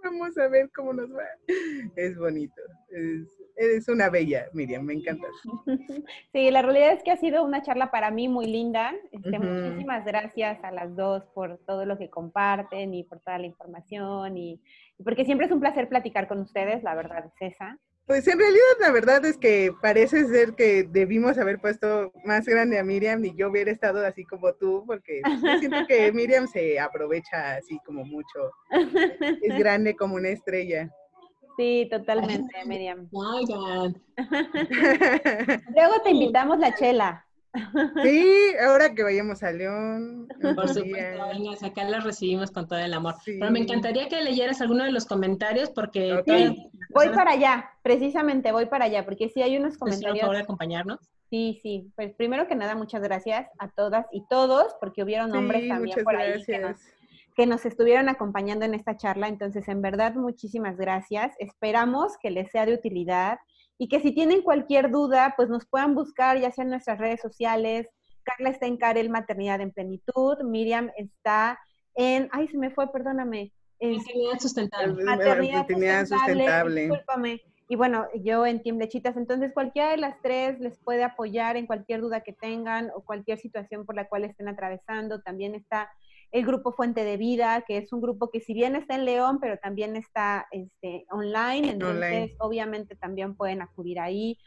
vamos 0.05 0.37
a 0.37 0.47
ver 0.47 0.69
cómo 0.73 0.93
nos 0.93 1.11
va. 1.11 1.25
Es 1.95 2.17
bonito, 2.17 2.61
es, 2.89 3.45
Eres 3.57 3.87
una 3.87 4.09
bella, 4.09 4.47
Miriam, 4.53 4.83
me 4.83 4.93
encanta. 4.93 5.27
Sí, 6.33 6.51
la 6.51 6.61
realidad 6.61 6.91
es 6.91 7.03
que 7.03 7.11
ha 7.11 7.17
sido 7.17 7.43
una 7.43 7.61
charla 7.61 7.89
para 7.89 8.11
mí 8.11 8.27
muy 8.27 8.47
linda. 8.47 8.93
Este, 9.11 9.39
muchísimas 9.39 10.03
gracias 10.05 10.61
a 10.63 10.71
las 10.71 10.93
dos 10.95 11.23
por 11.33 11.57
todo 11.59 11.85
lo 11.85 11.97
que 11.97 12.09
comparten 12.09 12.93
y 12.93 13.03
por 13.03 13.21
toda 13.21 13.37
la 13.37 13.45
información 13.45 14.37
y, 14.37 14.61
porque 15.03 15.23
siempre 15.23 15.47
es 15.47 15.53
un 15.53 15.61
placer 15.61 15.87
platicar 15.87 16.27
con 16.27 16.41
ustedes, 16.41 16.83
la 16.83 16.95
verdad 16.95 17.25
es 17.25 17.53
esa. 17.53 17.79
Pues 18.05 18.27
en 18.27 18.37
realidad 18.37 18.61
la 18.79 18.91
verdad 18.91 19.25
es 19.25 19.37
que 19.37 19.73
parece 19.81 20.27
ser 20.27 20.53
que 20.53 20.83
debimos 20.83 21.39
haber 21.39 21.59
puesto 21.59 22.11
más 22.23 22.45
grande 22.45 22.77
a 22.77 22.83
Miriam 22.83 23.25
y 23.25 23.33
yo 23.35 23.49
hubiera 23.49 23.71
estado 23.71 24.05
así 24.05 24.23
como 24.25 24.53
tú, 24.53 24.83
porque 24.85 25.21
siento 25.59 25.87
que 25.87 26.11
Miriam 26.13 26.47
se 26.47 26.79
aprovecha 26.79 27.55
así 27.55 27.79
como 27.83 28.05
mucho. 28.05 28.51
Es 29.41 29.57
grande 29.59 29.95
como 29.95 30.15
una 30.15 30.29
estrella. 30.29 30.91
Sí, 31.57 31.87
totalmente, 31.89 32.53
Miriam. 32.65 33.09
Luego 33.11 33.93
te 36.03 36.11
invitamos 36.11 36.59
la 36.59 36.75
chela. 36.75 37.25
Sí, 38.03 38.53
ahora 38.61 38.93
que 38.93 39.03
vayamos 39.03 39.41
a 39.41 39.51
León. 39.51 40.27
Por 40.41 40.67
supuesto, 40.67 41.65
acá 41.65 41.85
la 41.85 42.01
recibimos 42.01 42.51
con 42.51 42.67
todo 42.67 42.79
el 42.79 42.93
amor. 42.93 43.15
Pero 43.25 43.49
me 43.49 43.59
encantaría 43.59 44.09
que 44.09 44.21
leyeras 44.21 44.61
alguno 44.61 44.83
de 44.83 44.91
los 44.91 45.05
comentarios 45.05 45.69
porque... 45.69 46.21
voy 46.95 47.09
para 47.09 47.31
allá, 47.31 47.69
precisamente 47.83 48.51
voy 48.51 48.65
para 48.65 48.85
allá, 48.85 49.05
porque 49.05 49.29
sí 49.29 49.41
hay 49.41 49.57
unos 49.57 49.77
comentarios... 49.77 50.19
Por 50.19 50.29
favor 50.29 50.37
acompañarnos. 50.37 50.99
Sí, 51.29 51.59
sí. 51.61 51.91
Pues 51.95 52.13
primero 52.13 52.47
que 52.47 52.55
nada, 52.55 52.75
muchas 52.75 53.01
gracias 53.01 53.47
a 53.59 53.69
todas 53.69 54.07
y 54.11 54.25
todos, 54.27 54.75
porque 54.79 55.03
hubieron 55.03 55.35
hombres 55.35 55.67
también 55.67 56.03
por 56.03 56.15
ahí 56.15 56.41
que 57.35 57.45
nos 57.45 57.65
estuvieron 57.65 58.07
acompañando 58.07 58.63
en 58.63 58.73
esta 58.73 58.95
charla. 58.95 59.27
Entonces, 59.27 59.67
en 59.67 59.81
verdad, 59.81 60.15
muchísimas 60.15 60.77
gracias. 60.77 61.35
Esperamos 61.37 62.13
que 62.21 62.31
les 62.31 62.49
sea 62.49 62.65
de 62.65 62.73
utilidad 62.73 63.39
y 63.77 63.89
que 63.89 63.99
si 63.99 64.13
tienen 64.13 64.41
cualquier 64.41 64.89
duda, 64.89 65.33
pues 65.35 65.49
nos 65.49 65.65
puedan 65.65 65.95
buscar 65.95 66.39
ya 66.39 66.49
sea 66.51 66.63
en 66.63 66.69
nuestras 66.69 66.97
redes 66.97 67.19
sociales. 67.19 67.89
Carla 68.23 68.51
está 68.51 68.67
en 68.67 68.77
Karel 68.77 69.09
Maternidad 69.09 69.59
en 69.59 69.71
Plenitud, 69.71 70.41
Miriam 70.43 70.91
está 70.95 71.59
en, 71.93 72.29
ay, 72.31 72.47
se 72.47 72.57
me 72.57 72.71
fue, 72.71 72.89
perdóname. 72.89 73.51
Maternidad 73.81 74.39
sustentable. 74.39 75.03
Maternidad, 75.03 76.05
sustentable, 76.05 76.81
Discúlpame. 76.81 77.41
Y 77.67 77.75
bueno, 77.75 78.05
yo 78.23 78.45
en 78.45 78.61
Team 78.61 78.77
Lechitas, 78.77 79.17
entonces 79.17 79.51
cualquiera 79.51 79.89
de 79.89 79.97
las 79.97 80.21
tres 80.21 80.59
les 80.59 80.77
puede 80.77 81.03
apoyar 81.03 81.57
en 81.57 81.65
cualquier 81.65 82.01
duda 82.01 82.21
que 82.21 82.31
tengan 82.31 82.91
o 82.95 83.01
cualquier 83.01 83.39
situación 83.39 83.85
por 83.85 83.95
la 83.95 84.07
cual 84.07 84.23
estén 84.23 84.47
atravesando. 84.47 85.21
También 85.21 85.55
está 85.55 85.89
el 86.31 86.45
grupo 86.45 86.73
Fuente 86.73 87.03
de 87.03 87.17
Vida, 87.17 87.63
que 87.67 87.77
es 87.77 87.91
un 87.91 88.01
grupo 88.01 88.29
que 88.29 88.39
si 88.39 88.53
bien 88.53 88.75
está 88.75 88.95
en 88.95 89.05
León, 89.05 89.39
pero 89.41 89.57
también 89.57 89.95
está 89.95 90.47
este, 90.51 91.05
online, 91.09 91.71
entonces 91.71 92.35
obviamente 92.39 92.95
también 92.95 93.35
pueden 93.35 93.63
acudir 93.63 93.99
ahí. 93.99 94.37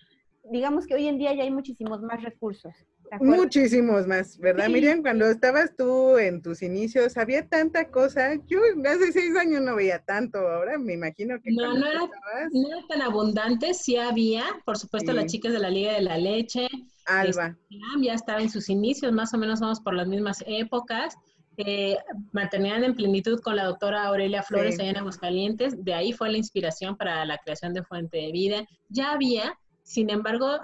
Digamos 0.45 0.87
que 0.87 0.95
hoy 0.95 1.09
en 1.09 1.19
día 1.19 1.35
ya 1.35 1.43
hay 1.43 1.51
muchísimos 1.51 2.01
más 2.03 2.23
recursos. 2.23 2.75
Muchísimos 3.21 4.07
más, 4.07 4.39
¿verdad, 4.39 4.69
Miriam? 4.69 5.03
Cuando 5.03 5.27
estabas 5.27 5.75
tú 5.77 6.19
en 6.19 6.43
tus 6.43 6.63
inicios, 6.63 7.17
había 7.17 7.49
tanta 7.49 7.91
cosa. 7.91 8.35
Yo 8.47 8.61
hace 8.87 9.13
seis 9.13 9.37
años 9.37 9.63
no 9.63 9.77
veía 9.77 9.99
tanto, 10.01 10.39
ahora 10.39 10.79
me 10.79 10.95
imagino 10.95 11.41
que... 11.41 11.51
No, 11.53 11.77
no 11.77 11.87
era, 11.87 12.01
no 12.01 12.69
era, 12.69 12.87
tan 12.89 13.03
abundante, 13.03 13.75
sí 13.75 13.97
había, 13.97 14.45
por 14.65 14.79
supuesto, 14.79 15.13
las 15.13 15.27
chicas 15.27 15.53
de 15.53 15.59
la 15.59 15.71
Liga 15.71 15.93
de 15.93 16.03
la 16.03 16.19
Leche. 16.19 16.69
Alba. 17.07 17.57
Este, 17.71 18.07
ya 18.07 18.15
estaba 18.15 18.41
en 18.41 18.51
sus 18.51 18.69
inicios, 18.69 19.13
más 19.13 19.33
o 19.35 19.39
menos 19.39 19.61
vamos 19.61 19.81
por 19.81 19.95
las 19.95 20.07
mismas 20.07 20.45
épocas. 20.47 21.17
Eh, 21.57 21.97
maternidad 22.33 22.85
en 22.85 22.95
plenitud 22.95 23.41
con 23.41 23.57
la 23.57 23.65
doctora 23.65 24.07
Aurelia 24.07 24.45
Flores 24.45 24.79
allá 24.79 24.91
en 24.91 24.97
Aguascalientes. 24.99 25.85
De 25.85 25.93
ahí 25.93 26.13
fue 26.13 26.31
la 26.31 26.39
inspiración 26.39 26.97
para 26.97 27.25
la 27.25 27.39
creación 27.39 27.75
de 27.75 27.83
Fuente 27.83 28.19
de 28.19 28.31
Vida. 28.31 28.65
Ya 28.89 29.11
había, 29.11 29.59
sin 29.83 30.09
embargo, 30.11 30.61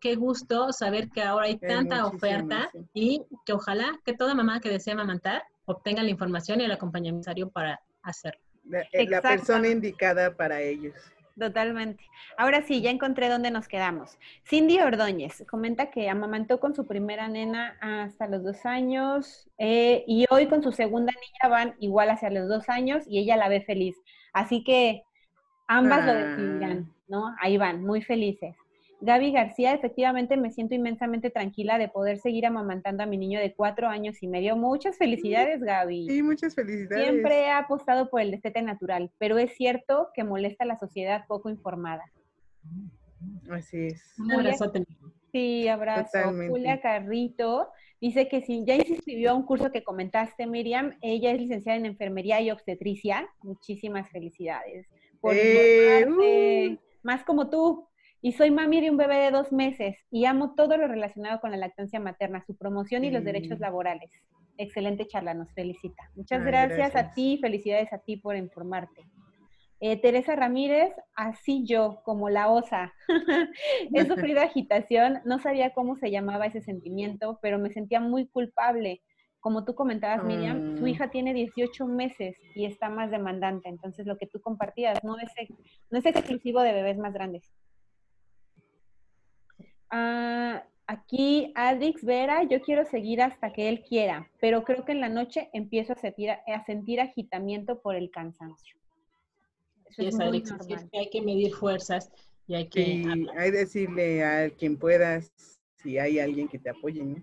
qué 0.00 0.16
gusto 0.16 0.72
saber 0.72 1.08
que 1.10 1.22
ahora 1.22 1.46
hay 1.46 1.58
tanta 1.58 2.06
oferta 2.06 2.70
y 2.94 3.22
que 3.44 3.52
ojalá 3.52 3.98
que 4.04 4.14
toda 4.14 4.34
mamá 4.34 4.60
que 4.60 4.68
desea 4.68 4.94
amamantar 4.94 5.42
obtenga 5.64 6.02
la 6.02 6.10
información 6.10 6.60
y 6.60 6.64
el 6.64 6.72
acompañamiento 6.72 7.50
para 7.50 7.80
hacerlo. 8.02 8.40
La, 8.64 8.80
eh, 8.92 9.08
la 9.08 9.22
persona 9.22 9.68
indicada 9.68 10.34
para 10.34 10.60
ellos. 10.60 10.94
Totalmente. 11.38 12.02
Ahora 12.38 12.62
sí, 12.62 12.80
ya 12.80 12.90
encontré 12.90 13.28
dónde 13.28 13.50
nos 13.50 13.68
quedamos. 13.68 14.18
Cindy 14.48 14.80
Ordóñez 14.80 15.44
comenta 15.48 15.90
que 15.90 16.08
amamantó 16.08 16.60
con 16.60 16.74
su 16.74 16.86
primera 16.86 17.28
nena 17.28 17.76
hasta 17.80 18.26
los 18.26 18.42
dos 18.42 18.64
años 18.64 19.46
eh, 19.58 20.02
y 20.06 20.24
hoy 20.30 20.46
con 20.46 20.62
su 20.62 20.72
segunda 20.72 21.12
niña 21.12 21.54
van 21.54 21.74
igual 21.78 22.08
hacia 22.08 22.30
los 22.30 22.48
dos 22.48 22.70
años 22.70 23.04
y 23.06 23.18
ella 23.18 23.36
la 23.36 23.48
ve 23.48 23.60
feliz. 23.60 23.96
Así 24.32 24.64
que 24.64 25.02
ambas 25.68 26.06
lo 26.06 26.12
ah. 26.12 26.14
decidirán, 26.14 26.94
¿no? 27.06 27.34
Ahí 27.38 27.58
van, 27.58 27.82
muy 27.82 28.00
felices. 28.00 28.56
Gaby 29.00 29.32
García, 29.32 29.74
efectivamente 29.74 30.36
me 30.36 30.50
siento 30.50 30.74
inmensamente 30.74 31.30
tranquila 31.30 31.78
de 31.78 31.88
poder 31.88 32.18
seguir 32.18 32.46
amamantando 32.46 33.02
a 33.02 33.06
mi 33.06 33.18
niño 33.18 33.38
de 33.40 33.54
cuatro 33.54 33.88
años 33.88 34.22
y 34.22 34.26
medio. 34.26 34.56
Muchas 34.56 34.96
felicidades, 34.96 35.60
Gaby. 35.60 36.08
Sí, 36.08 36.22
muchas 36.22 36.54
felicidades. 36.54 37.06
Siempre 37.06 37.42
he 37.42 37.50
apostado 37.50 38.08
por 38.08 38.22
el 38.22 38.30
destete 38.30 38.62
natural, 38.62 39.10
pero 39.18 39.38
es 39.38 39.54
cierto 39.54 40.08
que 40.14 40.24
molesta 40.24 40.64
a 40.64 40.66
la 40.66 40.78
sociedad 40.78 41.26
poco 41.28 41.50
informada. 41.50 42.04
Así 43.50 43.86
es. 43.86 44.14
Un 44.18 44.32
abrazo. 44.32 44.72
Sí, 45.32 45.68
abrazo. 45.68 46.18
Julia 46.48 46.80
Carrito 46.80 47.68
dice 48.00 48.28
que 48.28 48.40
si 48.40 48.64
ya 48.64 48.76
inscribió 48.76 49.32
a 49.32 49.34
un 49.34 49.44
curso 49.44 49.70
que 49.70 49.84
comentaste, 49.84 50.46
Miriam, 50.46 50.96
ella 51.02 51.32
es 51.32 51.40
licenciada 51.40 51.76
en 51.76 51.84
enfermería 51.84 52.40
y 52.40 52.50
obstetricia. 52.50 53.28
Muchísimas 53.42 54.08
felicidades. 54.10 54.86
Por 55.20 55.34
eh, 55.36 56.06
uh. 56.08 56.78
Más 57.02 57.22
como 57.24 57.50
tú, 57.50 57.86
y 58.22 58.32
soy 58.32 58.50
mami 58.50 58.80
de 58.80 58.90
un 58.90 58.96
bebé 58.96 59.16
de 59.16 59.30
dos 59.30 59.52
meses 59.52 59.96
y 60.10 60.24
amo 60.24 60.54
todo 60.54 60.76
lo 60.76 60.88
relacionado 60.88 61.40
con 61.40 61.50
la 61.50 61.56
lactancia 61.56 62.00
materna, 62.00 62.44
su 62.46 62.56
promoción 62.56 63.04
y 63.04 63.10
los 63.10 63.24
derechos 63.24 63.60
laborales. 63.60 64.10
Excelente 64.58 65.06
charla, 65.06 65.34
nos 65.34 65.52
felicita. 65.52 66.10
Muchas 66.14 66.42
gracias, 66.44 66.96
a 66.96 67.12
ti, 67.12 67.38
felicidades 67.40 67.92
a 67.92 67.98
ti 67.98 68.16
por 68.16 68.36
informarte. 68.36 69.02
Eh, 69.78 70.00
Teresa 70.00 70.34
Ramírez, 70.34 70.94
así 71.14 71.64
yo, 71.66 72.00
como 72.04 72.30
la 72.30 72.50
osa. 72.50 72.94
He 73.94 74.06
sufrido 74.06 74.40
agitación, 74.42 75.20
no 75.24 75.38
sabía 75.38 75.74
cómo 75.74 75.96
se 75.96 76.10
llamaba 76.10 76.46
ese 76.46 76.62
sentimiento, 76.62 77.38
pero 77.42 77.58
me 77.58 77.70
sentía 77.70 78.00
muy 78.00 78.26
culpable. 78.26 79.02
Como 79.40 79.64
tú 79.64 79.74
comentabas, 79.74 80.24
Miriam, 80.24 80.76
su 80.78 80.84
mm. 80.84 80.88
hija 80.88 81.10
tiene 81.10 81.34
18 81.34 81.86
meses 81.86 82.36
y 82.54 82.64
está 82.64 82.88
más 82.88 83.10
demandante. 83.10 83.68
Entonces, 83.68 84.06
lo 84.06 84.16
que 84.16 84.26
tú 84.26 84.40
compartías 84.40 85.04
no 85.04 85.18
es, 85.18 85.30
no 85.90 85.98
es 85.98 86.06
exclusivo 86.06 86.62
de 86.62 86.72
bebés 86.72 86.96
más 86.96 87.12
grandes. 87.12 87.52
Ah, 89.90 90.64
aquí 90.86 91.52
Adix 91.54 92.04
Vera, 92.04 92.42
yo 92.44 92.60
quiero 92.60 92.84
seguir 92.84 93.22
hasta 93.22 93.52
que 93.52 93.68
él 93.68 93.82
quiera, 93.82 94.30
pero 94.40 94.64
creo 94.64 94.84
que 94.84 94.92
en 94.92 95.00
la 95.00 95.08
noche 95.08 95.50
empiezo 95.52 95.92
a 95.92 95.96
sentir, 95.96 96.30
a 96.30 96.64
sentir 96.64 97.00
agitamiento 97.00 97.80
por 97.80 97.94
el 97.94 98.10
cansancio. 98.10 98.76
Eso 99.86 100.02
es, 100.02 100.20
Adix, 100.20 100.52
que 100.92 100.98
hay 100.98 101.10
que 101.10 101.22
medir 101.22 101.52
fuerzas 101.52 102.12
y 102.46 102.54
hay 102.54 102.68
que... 102.68 103.04
hay 103.36 103.50
decirle 103.50 104.24
a 104.24 104.50
quien 104.50 104.76
puedas 104.76 105.32
si 105.76 105.98
hay 105.98 106.18
alguien 106.18 106.48
que 106.48 106.58
te 106.58 106.70
apoye, 106.70 107.04
¿no? 107.04 107.22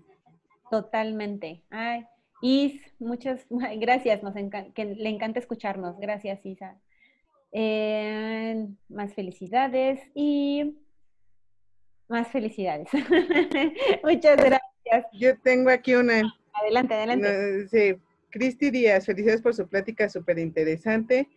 Totalmente. 0.70 1.62
Ay, 1.70 2.06
Is, 2.42 2.80
muchas 2.98 3.46
gracias, 3.78 4.22
nos 4.22 4.34
que 4.74 4.84
le 4.84 5.08
encanta 5.08 5.38
escucharnos. 5.38 5.98
Gracias, 5.98 6.44
Isa. 6.44 6.78
Eh, 7.52 8.66
más 8.88 9.14
felicidades 9.14 10.00
y 10.14 10.76
más 12.08 12.28
felicidades. 12.28 12.88
Muchas 14.02 14.36
gracias. 14.36 15.06
Yo 15.12 15.38
tengo 15.40 15.70
aquí 15.70 15.94
una. 15.94 16.22
Adelante, 16.52 16.94
adelante. 16.94 17.68
sí, 17.68 18.00
Cristi 18.30 18.70
Díaz, 18.70 19.06
felicidades 19.06 19.42
por 19.42 19.54
su 19.54 19.68
plática 19.68 20.08
súper 20.08 20.38
interesante. 20.38 21.28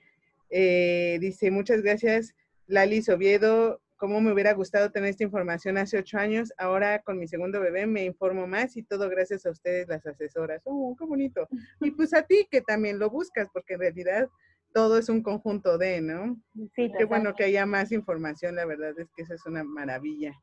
Eh, 0.50 1.18
dice, 1.20 1.52
muchas 1.52 1.82
gracias, 1.82 2.34
Lali 2.68 3.02
Oviedo. 3.10 3.82
Cómo 3.98 4.22
me 4.22 4.32
hubiera 4.32 4.54
gustado 4.54 4.92
tener 4.92 5.10
esta 5.10 5.24
información 5.24 5.78
hace 5.78 5.98
ocho 5.98 6.20
años. 6.20 6.54
Ahora 6.58 7.02
con 7.02 7.18
mi 7.18 7.28
segundo 7.28 7.60
bebé 7.60 7.88
me 7.88 8.04
informo 8.04 8.46
más 8.46 8.78
y 8.78 8.84
todo 8.84 9.10
gracias 9.10 9.46
a 9.48 9.50
ustedes, 9.50 9.88
las 9.88 10.06
asesoras. 10.06 10.62
¡Oh, 10.66 10.96
qué 10.98 11.06
bonito! 11.06 11.48
Y 11.82 11.92
pues 11.92 12.14
a 12.14 12.22
ti 12.22 12.48
que 12.52 12.62
también 12.62 13.00
lo 13.00 13.10
buscas, 13.10 13.48
porque 13.52 13.74
en 13.74 13.80
realidad 13.80 14.30
todo 14.74 15.00
es 15.00 15.10
un 15.10 15.24
conjunto 15.24 15.80
de, 15.80 16.02
¿no? 16.02 16.40
Sí, 16.76 16.92
Qué 16.96 17.06
bueno 17.06 17.34
que 17.34 17.46
haya 17.46 17.66
más 17.66 17.92
información, 17.92 18.56
la 18.56 18.66
verdad 18.66 18.94
es 19.00 19.08
que 19.16 19.24
eso 19.24 19.34
es 19.34 19.46
una 19.48 19.64
maravilla. 19.64 20.34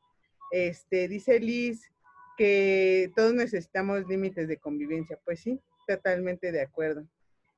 Este, 0.51 1.07
dice 1.07 1.39
Liz 1.39 1.89
que 2.37 3.11
todos 3.15 3.33
necesitamos 3.33 4.07
límites 4.07 4.47
de 4.47 4.57
convivencia. 4.57 5.19
Pues 5.23 5.39
sí, 5.41 5.59
totalmente 5.87 6.51
de 6.51 6.61
acuerdo. 6.61 7.05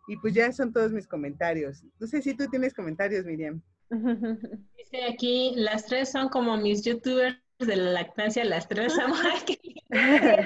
Y 0.07 0.17
pues 0.17 0.33
ya 0.33 0.51
son 0.51 0.71
todos 0.71 0.91
mis 0.91 1.07
comentarios. 1.07 1.83
No 1.99 2.07
sé 2.07 2.21
si 2.21 2.33
tú 2.33 2.47
tienes 2.47 2.73
comentarios, 2.73 3.25
Miriam. 3.25 3.61
Dice 3.89 5.03
aquí, 5.11 5.53
las 5.55 5.85
tres 5.85 6.11
son 6.11 6.29
como 6.29 6.55
mis 6.57 6.83
youtubers 6.83 7.37
de 7.59 7.75
la 7.75 7.91
lactancia, 7.91 8.45
las 8.45 8.67
tres 8.67 8.93
son... 8.95 9.11
¡Qué 9.45 9.57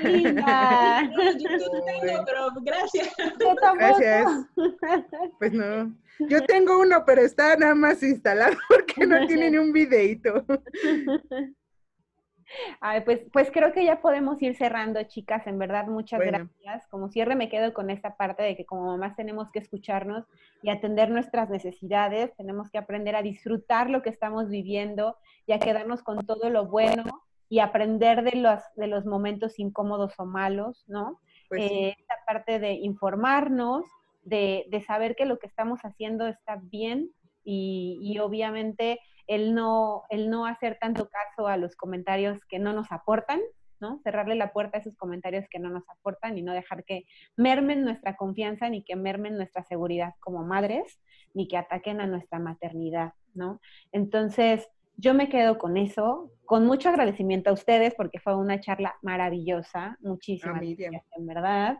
linda! 0.03 1.03
yo 1.13 1.83
tengo, 1.85 2.25
pero 2.25 2.47
gracias. 2.61 3.13
Gracias. 3.77 4.29
Pues 5.37 5.53
no. 5.53 5.95
Yo 6.29 6.43
tengo 6.45 6.79
uno, 6.79 7.03
pero 7.05 7.21
está 7.21 7.55
nada 7.55 7.75
más 7.75 8.01
instalado 8.03 8.55
porque 8.67 9.05
no 9.05 9.27
tiene 9.27 9.51
ni 9.51 9.57
un 9.57 9.73
videito 9.73 10.45
pues, 13.05 13.21
pues 13.31 13.51
creo 13.51 13.71
que 13.73 13.85
ya 13.85 14.01
podemos 14.01 14.41
ir 14.41 14.55
cerrando, 14.55 15.01
chicas. 15.03 15.45
En 15.47 15.57
verdad, 15.57 15.87
muchas 15.87 16.19
gracias. 16.19 16.87
Como 16.87 17.09
cierre 17.09 17.35
me 17.35 17.49
quedo 17.49 17.73
con 17.73 17.89
esta 17.89 18.15
parte 18.17 18.43
de 18.43 18.55
que 18.55 18.65
como 18.65 18.85
mamás 18.85 19.15
tenemos 19.15 19.49
que 19.51 19.59
escucharnos 19.59 20.25
y 20.61 20.69
atender 20.69 21.09
nuestras 21.09 21.49
necesidades. 21.49 22.35
Tenemos 22.35 22.69
que 22.69 22.77
aprender 22.77 23.15
a 23.15 23.21
disfrutar 23.21 23.89
lo 23.89 24.01
que 24.01 24.09
estamos 24.09 24.49
viviendo 24.49 25.17
y 25.45 25.53
a 25.53 25.59
quedarnos 25.59 26.03
con 26.03 26.25
todo 26.25 26.49
lo 26.49 26.67
bueno 26.67 27.03
y 27.51 27.59
aprender 27.59 28.23
de 28.23 28.37
los, 28.37 28.61
de 28.75 28.87
los 28.87 29.05
momentos 29.05 29.59
incómodos 29.59 30.13
o 30.17 30.25
malos, 30.25 30.85
¿no? 30.87 31.19
Pues 31.49 31.69
eh, 31.69 31.95
esta 31.99 32.15
parte 32.25 32.59
de 32.59 32.73
informarnos, 32.75 33.83
de, 34.23 34.65
de, 34.69 34.81
saber 34.81 35.17
que 35.17 35.25
lo 35.25 35.37
que 35.37 35.47
estamos 35.47 35.81
haciendo 35.81 36.27
está 36.27 36.61
bien 36.61 37.11
y, 37.43 37.99
y 38.01 38.19
obviamente 38.19 39.01
el 39.27 39.53
no, 39.53 40.03
el 40.09 40.29
no 40.29 40.45
hacer 40.45 40.77
tanto 40.79 41.09
caso 41.09 41.47
a 41.47 41.57
los 41.57 41.75
comentarios 41.75 42.43
que 42.45 42.59
no 42.59 42.73
nos 42.73 42.91
aportan, 42.91 43.41
¿no? 43.79 43.99
Cerrarle 44.03 44.35
la 44.35 44.53
puerta 44.53 44.77
a 44.77 44.81
esos 44.81 44.95
comentarios 44.95 45.45
que 45.49 45.59
no 45.59 45.69
nos 45.69 45.89
aportan 45.89 46.37
y 46.37 46.43
no 46.43 46.53
dejar 46.53 46.83
que 46.83 47.05
mermen 47.35 47.83
nuestra 47.83 48.15
confianza 48.15 48.69
ni 48.69 48.83
que 48.83 48.95
mermen 48.95 49.37
nuestra 49.37 49.63
seguridad 49.63 50.13
como 50.19 50.43
madres, 50.43 50.99
ni 51.33 51.47
que 51.47 51.57
ataquen 51.57 51.99
a 51.99 52.07
nuestra 52.07 52.39
maternidad, 52.39 53.13
¿no? 53.33 53.59
Entonces, 53.91 54.69
yo 54.97 55.13
me 55.13 55.29
quedo 55.29 55.57
con 55.57 55.77
eso, 55.77 56.31
con 56.45 56.65
mucho 56.65 56.89
agradecimiento 56.89 57.49
a 57.49 57.53
ustedes 57.53 57.95
porque 57.95 58.19
fue 58.19 58.35
una 58.35 58.59
charla 58.59 58.95
maravillosa, 59.01 59.97
muchísimas 60.01 60.61
gracias, 60.61 61.03
en 61.17 61.25
verdad. 61.25 61.79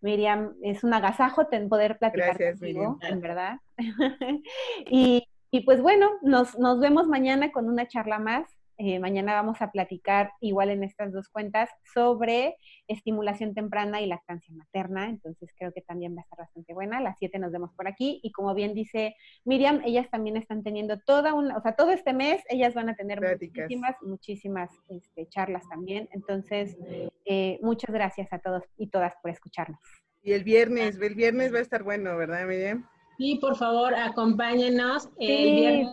Miriam, 0.00 0.54
es 0.62 0.84
un 0.84 0.94
agasajo 0.94 1.48
poder 1.68 1.98
platicar 1.98 2.38
contigo, 2.38 2.98
en 3.02 3.20
verdad. 3.20 3.58
y, 4.90 5.26
y, 5.50 5.60
pues 5.60 5.80
bueno, 5.80 6.10
nos, 6.22 6.58
nos 6.58 6.80
vemos 6.80 7.06
mañana 7.06 7.52
con 7.52 7.68
una 7.68 7.88
charla 7.88 8.18
más. 8.18 8.58
Eh, 8.80 9.00
mañana 9.00 9.34
vamos 9.34 9.60
a 9.60 9.72
platicar 9.72 10.30
igual 10.40 10.70
en 10.70 10.84
estas 10.84 11.12
dos 11.12 11.28
cuentas 11.28 11.68
sobre 11.92 12.56
estimulación 12.86 13.52
temprana 13.52 14.00
y 14.00 14.06
lactancia 14.06 14.54
materna, 14.54 15.08
entonces 15.08 15.50
creo 15.58 15.72
que 15.72 15.80
también 15.80 16.14
va 16.14 16.20
a 16.20 16.22
estar 16.22 16.38
bastante 16.38 16.74
buena. 16.74 16.98
A 16.98 17.00
las 17.00 17.18
7 17.18 17.40
nos 17.40 17.50
vemos 17.50 17.72
por 17.72 17.88
aquí 17.88 18.20
y 18.22 18.30
como 18.30 18.54
bien 18.54 18.74
dice 18.74 19.16
Miriam, 19.44 19.82
ellas 19.84 20.08
también 20.10 20.36
están 20.36 20.62
teniendo 20.62 21.00
toda 21.00 21.34
una, 21.34 21.56
o 21.56 21.60
sea, 21.60 21.74
todo 21.74 21.90
este 21.90 22.12
mes 22.12 22.40
ellas 22.48 22.72
van 22.72 22.88
a 22.88 22.94
tener 22.94 23.20
muchísimas, 23.20 23.96
muchísimas 24.00 24.70
este, 24.88 25.26
charlas 25.26 25.68
también. 25.68 26.08
Entonces, 26.12 26.76
eh, 27.24 27.58
muchas 27.60 27.92
gracias 27.92 28.32
a 28.32 28.38
todos 28.38 28.62
y 28.76 28.90
todas 28.90 29.12
por 29.20 29.32
escucharnos. 29.32 29.80
Y 30.22 30.34
el 30.34 30.44
viernes, 30.44 31.00
el 31.00 31.16
viernes 31.16 31.52
va 31.52 31.58
a 31.58 31.62
estar 31.62 31.82
bueno, 31.82 32.16
¿verdad, 32.16 32.46
Miriam? 32.46 32.88
Sí, 33.18 33.34
por 33.40 33.56
favor, 33.56 33.94
acompáñenos 33.94 35.08
el 35.18 35.54
viernes 35.54 35.88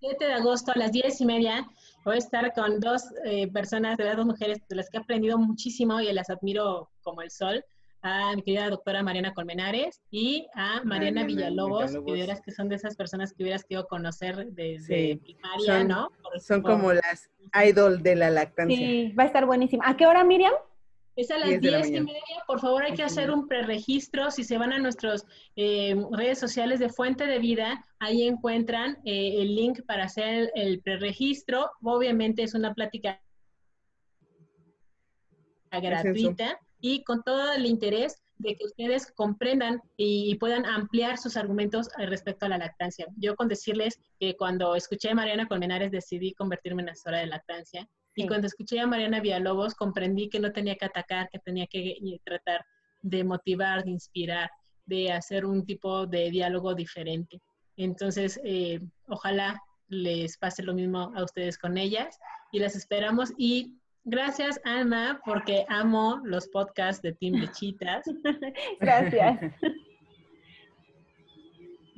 7 0.00 0.24
de 0.24 0.32
agosto 0.32 0.72
a 0.72 0.78
las 0.78 0.92
10 0.92 1.20
y 1.20 1.26
media 1.26 1.68
voy 2.08 2.16
a 2.16 2.18
estar 2.18 2.52
con 2.54 2.80
dos 2.80 3.02
eh, 3.26 3.48
personas, 3.48 3.98
de 3.98 4.14
dos 4.14 4.24
mujeres 4.24 4.58
de 4.68 4.76
las 4.76 4.88
que 4.88 4.96
he 4.96 5.00
aprendido 5.00 5.36
muchísimo 5.38 6.00
y 6.00 6.10
las 6.12 6.30
admiro 6.30 6.90
como 7.02 7.20
el 7.20 7.30
sol, 7.30 7.62
a 8.00 8.34
mi 8.34 8.42
querida 8.42 8.70
doctora 8.70 9.02
Mariana 9.02 9.34
Colmenares 9.34 10.00
y 10.10 10.46
a 10.54 10.82
Mariana, 10.84 11.24
Villalobos, 11.24 11.92
que 12.06 12.40
que 12.44 12.52
son 12.52 12.68
de 12.68 12.76
esas 12.76 12.96
personas 12.96 13.34
que 13.34 13.42
hubieras 13.42 13.64
querido 13.64 13.86
conocer 13.88 14.46
desde 14.52 15.18
primaria, 15.18 15.84
¿no? 15.84 16.08
son 16.40 16.62
como 16.62 16.92
las 16.92 17.28
idol 17.66 18.02
de 18.02 18.16
la 18.16 18.30
lactancia. 18.30 18.76
Sí, 18.76 19.12
va 19.18 19.24
a 19.24 19.26
estar 19.26 19.44
buenísima. 19.44 19.84
¿A 19.86 19.96
qué 19.96 20.06
hora, 20.06 20.24
Miriam? 20.24 20.52
Es 21.18 21.32
a 21.32 21.38
las 21.38 21.60
diez 21.60 21.88
y 21.88 22.00
media. 22.00 22.44
Por 22.46 22.60
favor, 22.60 22.84
hay 22.84 22.94
que 22.94 23.02
hacer 23.02 23.32
un 23.32 23.48
preregistro. 23.48 24.30
Si 24.30 24.44
se 24.44 24.56
van 24.56 24.72
a 24.72 24.78
nuestras 24.78 25.26
eh, 25.56 25.96
redes 26.12 26.38
sociales 26.38 26.78
de 26.78 26.90
Fuente 26.90 27.26
de 27.26 27.40
Vida, 27.40 27.84
ahí 27.98 28.22
encuentran 28.22 28.98
eh, 29.04 29.42
el 29.42 29.56
link 29.56 29.80
para 29.84 30.04
hacer 30.04 30.52
el 30.54 30.80
preregistro. 30.80 31.72
Obviamente 31.82 32.44
es 32.44 32.54
una 32.54 32.72
plática 32.72 33.20
gratuita 35.72 36.60
y 36.80 37.02
con 37.02 37.24
todo 37.24 37.52
el 37.52 37.66
interés 37.66 38.22
de 38.36 38.54
que 38.54 38.66
ustedes 38.66 39.10
comprendan 39.10 39.82
y, 39.96 40.36
puedan 40.36 40.66
ampliar 40.66 41.18
sus 41.18 41.36
argumentos 41.36 41.88
respecto 41.98 42.46
a 42.46 42.50
la 42.50 42.58
lactancia. 42.58 43.08
Yo 43.16 43.34
con 43.34 43.48
decirles 43.48 43.98
que 44.20 44.36
cuando 44.36 44.76
escuché 44.76 45.10
a 45.10 45.16
Mariana 45.16 45.48
Colmenares 45.48 45.90
decidí 45.90 46.32
convertirme 46.34 46.82
en 46.82 46.90
asesora 46.90 47.18
de 47.18 47.26
lactancia 47.26 47.88
y 48.18 48.26
cuando 48.26 48.48
escuché 48.48 48.80
a 48.80 48.86
Mariana 48.86 49.20
Villalobos, 49.20 49.74
comprendí 49.74 50.28
que 50.28 50.40
no 50.40 50.50
tenía 50.50 50.74
que 50.74 50.86
atacar, 50.86 51.28
que 51.30 51.38
tenía 51.38 51.68
que 51.68 51.96
tratar 52.24 52.64
de 53.00 53.22
motivar, 53.22 53.84
de 53.84 53.92
inspirar, 53.92 54.50
de 54.86 55.12
hacer 55.12 55.46
un 55.46 55.64
tipo 55.64 56.04
de 56.06 56.28
diálogo 56.30 56.74
diferente. 56.74 57.40
Entonces, 57.76 58.40
eh, 58.42 58.80
ojalá 59.06 59.62
les 59.86 60.36
pase 60.36 60.64
lo 60.64 60.74
mismo 60.74 61.12
a 61.14 61.22
ustedes 61.22 61.56
con 61.58 61.78
ellas 61.78 62.18
y 62.50 62.58
las 62.58 62.74
esperamos. 62.74 63.32
Y 63.38 63.76
gracias, 64.02 64.60
Alma, 64.64 65.20
porque 65.24 65.64
amo 65.68 66.20
los 66.24 66.48
podcasts 66.48 67.02
de 67.02 67.12
Team 67.12 67.34
Lechitas. 67.40 68.04
gracias. 68.80 69.38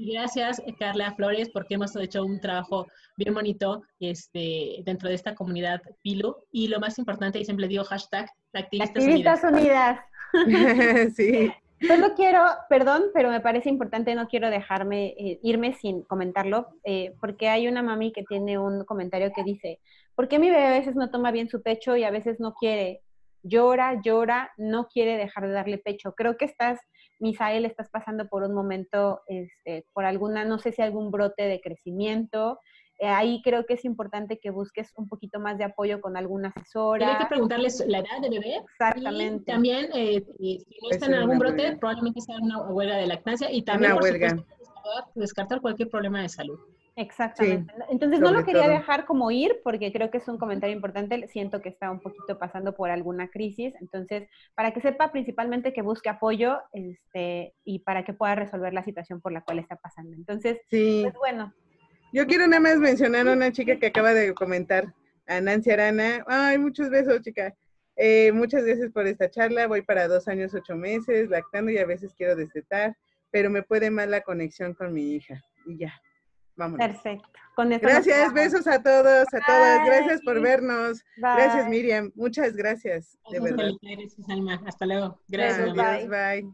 gracias, 0.07 0.63
Carla 0.79 1.15
Flores, 1.15 1.51
porque 1.51 1.75
hemos 1.75 1.95
hecho 1.97 2.25
un 2.25 2.41
trabajo 2.41 2.87
bien 3.17 3.35
bonito 3.35 3.83
este, 3.99 4.83
dentro 4.85 5.09
de 5.09 5.15
esta 5.15 5.35
comunidad 5.35 5.83
PILU. 6.03 6.37
Y 6.53 6.69
lo 6.69 6.81
más 6.81 6.99
importante, 6.99 7.39
y 7.39 7.45
siempre 7.45 7.69
digo 7.69 7.85
hashtag, 7.85 8.31
Activistas, 8.53 9.45
Unidas. 9.45 10.01
sí. 11.17 11.53
Solo 11.87 12.15
quiero, 12.15 12.45
perdón, 12.69 13.05
pero 13.15 13.31
me 13.31 13.41
parece 13.41 13.71
importante, 13.71 14.15
no 14.15 14.29
quiero 14.29 14.51
dejarme 14.51 15.15
eh, 15.19 15.41
irme 15.43 15.73
sin 15.73 16.03
comentarlo, 16.03 16.69
eh, 16.85 17.15
porque 17.21 17.49
hay 17.49 17.69
una 17.69 17.83
mami 17.83 18.13
que 18.13 18.23
tiene 18.23 18.59
un 18.59 18.85
comentario 18.85 19.33
que 19.35 19.43
dice, 19.43 19.81
¿por 20.15 20.29
qué 20.29 20.39
mi 20.39 20.51
bebé 20.51 20.67
a 20.67 20.79
veces 20.79 20.95
no 20.95 21.11
toma 21.11 21.31
bien 21.31 21.49
su 21.49 21.63
pecho 21.63 21.97
y 21.97 22.05
a 22.05 22.11
veces 22.11 22.39
no 22.39 22.53
quiere? 22.53 23.01
Llora, 23.43 24.01
llora, 24.03 24.51
no 24.57 24.89
quiere 24.89 25.17
dejar 25.17 25.47
de 25.47 25.53
darle 25.53 25.79
pecho. 25.79 26.15
Creo 26.15 26.37
que 26.37 26.45
estás 26.45 26.79
Misael, 27.21 27.67
estás 27.67 27.91
pasando 27.91 28.29
por 28.29 28.43
un 28.43 28.55
momento, 28.55 29.21
este, 29.27 29.85
por 29.93 30.05
alguna, 30.05 30.45
no 30.45 30.59
sé 30.59 30.73
si 30.73 30.83
algún 30.83 31.11
brote 31.11 31.43
de 31.45 31.61
crecimiento. 31.61 32.59
Eh, 32.99 33.07
ahí 33.07 33.41
creo 33.43 33.65
que 33.65 33.75
es 33.75 33.85
importante 33.85 34.39
que 34.39 34.51
busques 34.51 34.93
un 34.97 35.09
poquito 35.09 35.39
más 35.39 35.57
de 35.57 35.65
apoyo 35.65 36.01
con 36.01 36.17
alguna 36.17 36.53
asesora. 36.55 37.13
Hay 37.13 37.19
que 37.19 37.27
preguntarles 37.27 37.83
la 37.87 37.99
edad 37.99 38.21
de 38.21 38.31
bebé. 38.31 38.57
Exactamente. 38.57 39.51
Y 39.51 39.55
también, 39.55 39.89
eh, 39.95 40.25
si 40.39 40.67
no 40.83 40.91
está 40.91 41.07
en 41.07 41.15
algún 41.15 41.39
brote, 41.39 41.77
probablemente 41.77 42.21
sea 42.21 42.37
una 42.41 42.61
huelga 42.63 42.97
de 42.97 43.07
lactancia. 43.07 43.51
Y 43.51 43.63
también, 43.63 43.97
por 43.97 44.07
supuesto, 44.07 44.45
descartar 45.15 45.61
cualquier 45.61 45.89
problema 45.89 46.23
de 46.23 46.29
salud. 46.29 46.59
Exactamente. 46.97 47.73
Entonces 47.89 48.21
no 48.21 48.33
lo 48.33 48.45
quería 48.45 48.69
dejar 48.69 49.07
como 49.07 49.31
ir 49.31 49.61
porque 49.63 49.93
creo 49.93 50.11
que 50.11 50.19
es 50.19 50.29
un 50.29 50.39
comentario 50.39 50.75
importante. 50.75 51.29
Siento 51.29 51.63
que 51.63 51.69
está 51.69 51.91
un 51.91 52.01
poquito 52.01 52.39
pasando 52.39 52.75
por 52.75 52.91
alguna 52.91 53.29
crisis. 53.29 53.75
Entonces, 53.81 54.29
para 54.55 54.73
que 54.73 54.81
sepa 54.81 55.13
principalmente 55.13 55.73
que 55.73 55.83
busque 55.83 56.09
apoyo 56.09 56.59
este, 56.73 57.55
y 57.65 57.81
para 57.81 58.05
que 58.05 58.13
pueda 58.13 58.35
resolver 58.35 58.73
la 58.75 58.85
situación 58.85 59.21
por 59.21 59.33
la 59.33 59.43
cual 59.43 59.59
está 59.59 59.77
pasando. 59.77 60.15
Entonces, 60.17 60.59
sí. 60.69 61.01
pues 61.03 61.15
bueno. 61.15 61.55
Yo 62.13 62.27
quiero 62.27 62.47
nada 62.47 62.61
más 62.61 62.79
mencionar 62.79 63.29
a 63.29 63.33
una 63.33 63.53
chica 63.53 63.79
que 63.79 63.87
acaba 63.87 64.13
de 64.13 64.35
comentar, 64.35 64.93
a 65.27 65.41
Nancy 65.41 65.71
Arana. 65.71 66.25
Ay, 66.27 66.59
muchos 66.59 66.91
besos, 66.91 67.21
chica. 67.23 67.55
Eh, 67.97 68.33
muchas 68.33 68.65
gracias 68.65 68.91
por 68.91 69.07
esta 69.07 69.31
charla. 69.31 69.69
Voy 69.69 69.83
para 69.83 70.09
dos 70.09 70.27
años, 70.27 70.55
ocho 70.55 70.75
meses, 70.75 71.29
lactando 71.29 71.71
y 71.71 71.79
a 71.79 71.87
veces 71.87 72.15
quiero 72.17 72.35
destetar, 72.35 72.97
pero 73.31 73.49
me 73.49 73.63
puede 73.63 73.91
mal 73.91 74.11
la 74.11 74.23
conexión 74.23 74.75
con 74.75 74.93
mi 74.93 75.15
hija. 75.15 75.41
Y 75.67 75.79
ya. 75.79 75.93
Perfecto. 76.57 77.29
gracias, 77.57 78.33
besos 78.33 78.67
a 78.67 78.83
todos, 78.83 79.27
a 79.33 79.41
todas. 79.47 79.87
Gracias 79.87 80.21
por 80.23 80.41
vernos. 80.41 81.05
Gracias, 81.17 81.69
Miriam. 81.69 82.11
Muchas 82.15 82.55
gracias. 82.55 83.19
De 83.31 83.41
verdad. 83.41 83.71
Gracias, 83.83 84.29
Alma. 84.29 84.63
Hasta 84.67 84.87
luego. 84.87 85.19
Gracias. 85.29 85.75
bye. 86.09 86.51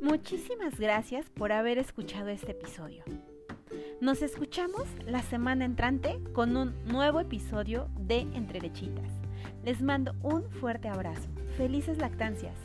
Muchísimas 0.00 0.78
gracias 0.78 1.28
por 1.30 1.52
haber 1.52 1.78
escuchado 1.78 2.28
este 2.30 2.52
episodio. 2.52 3.04
Nos 4.00 4.22
escuchamos 4.22 4.86
la 5.06 5.22
semana 5.22 5.64
entrante 5.64 6.18
con 6.32 6.56
un 6.56 6.74
nuevo 6.84 7.20
episodio 7.20 7.88
de 7.98 8.20
Entre 8.34 8.60
Lechitas. 8.60 9.10
Les 9.64 9.82
mando 9.82 10.14
un 10.22 10.50
fuerte 10.50 10.88
abrazo. 10.88 11.28
Felices 11.56 11.98
lactancias. 11.98 12.56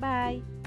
Bye. 0.00 0.59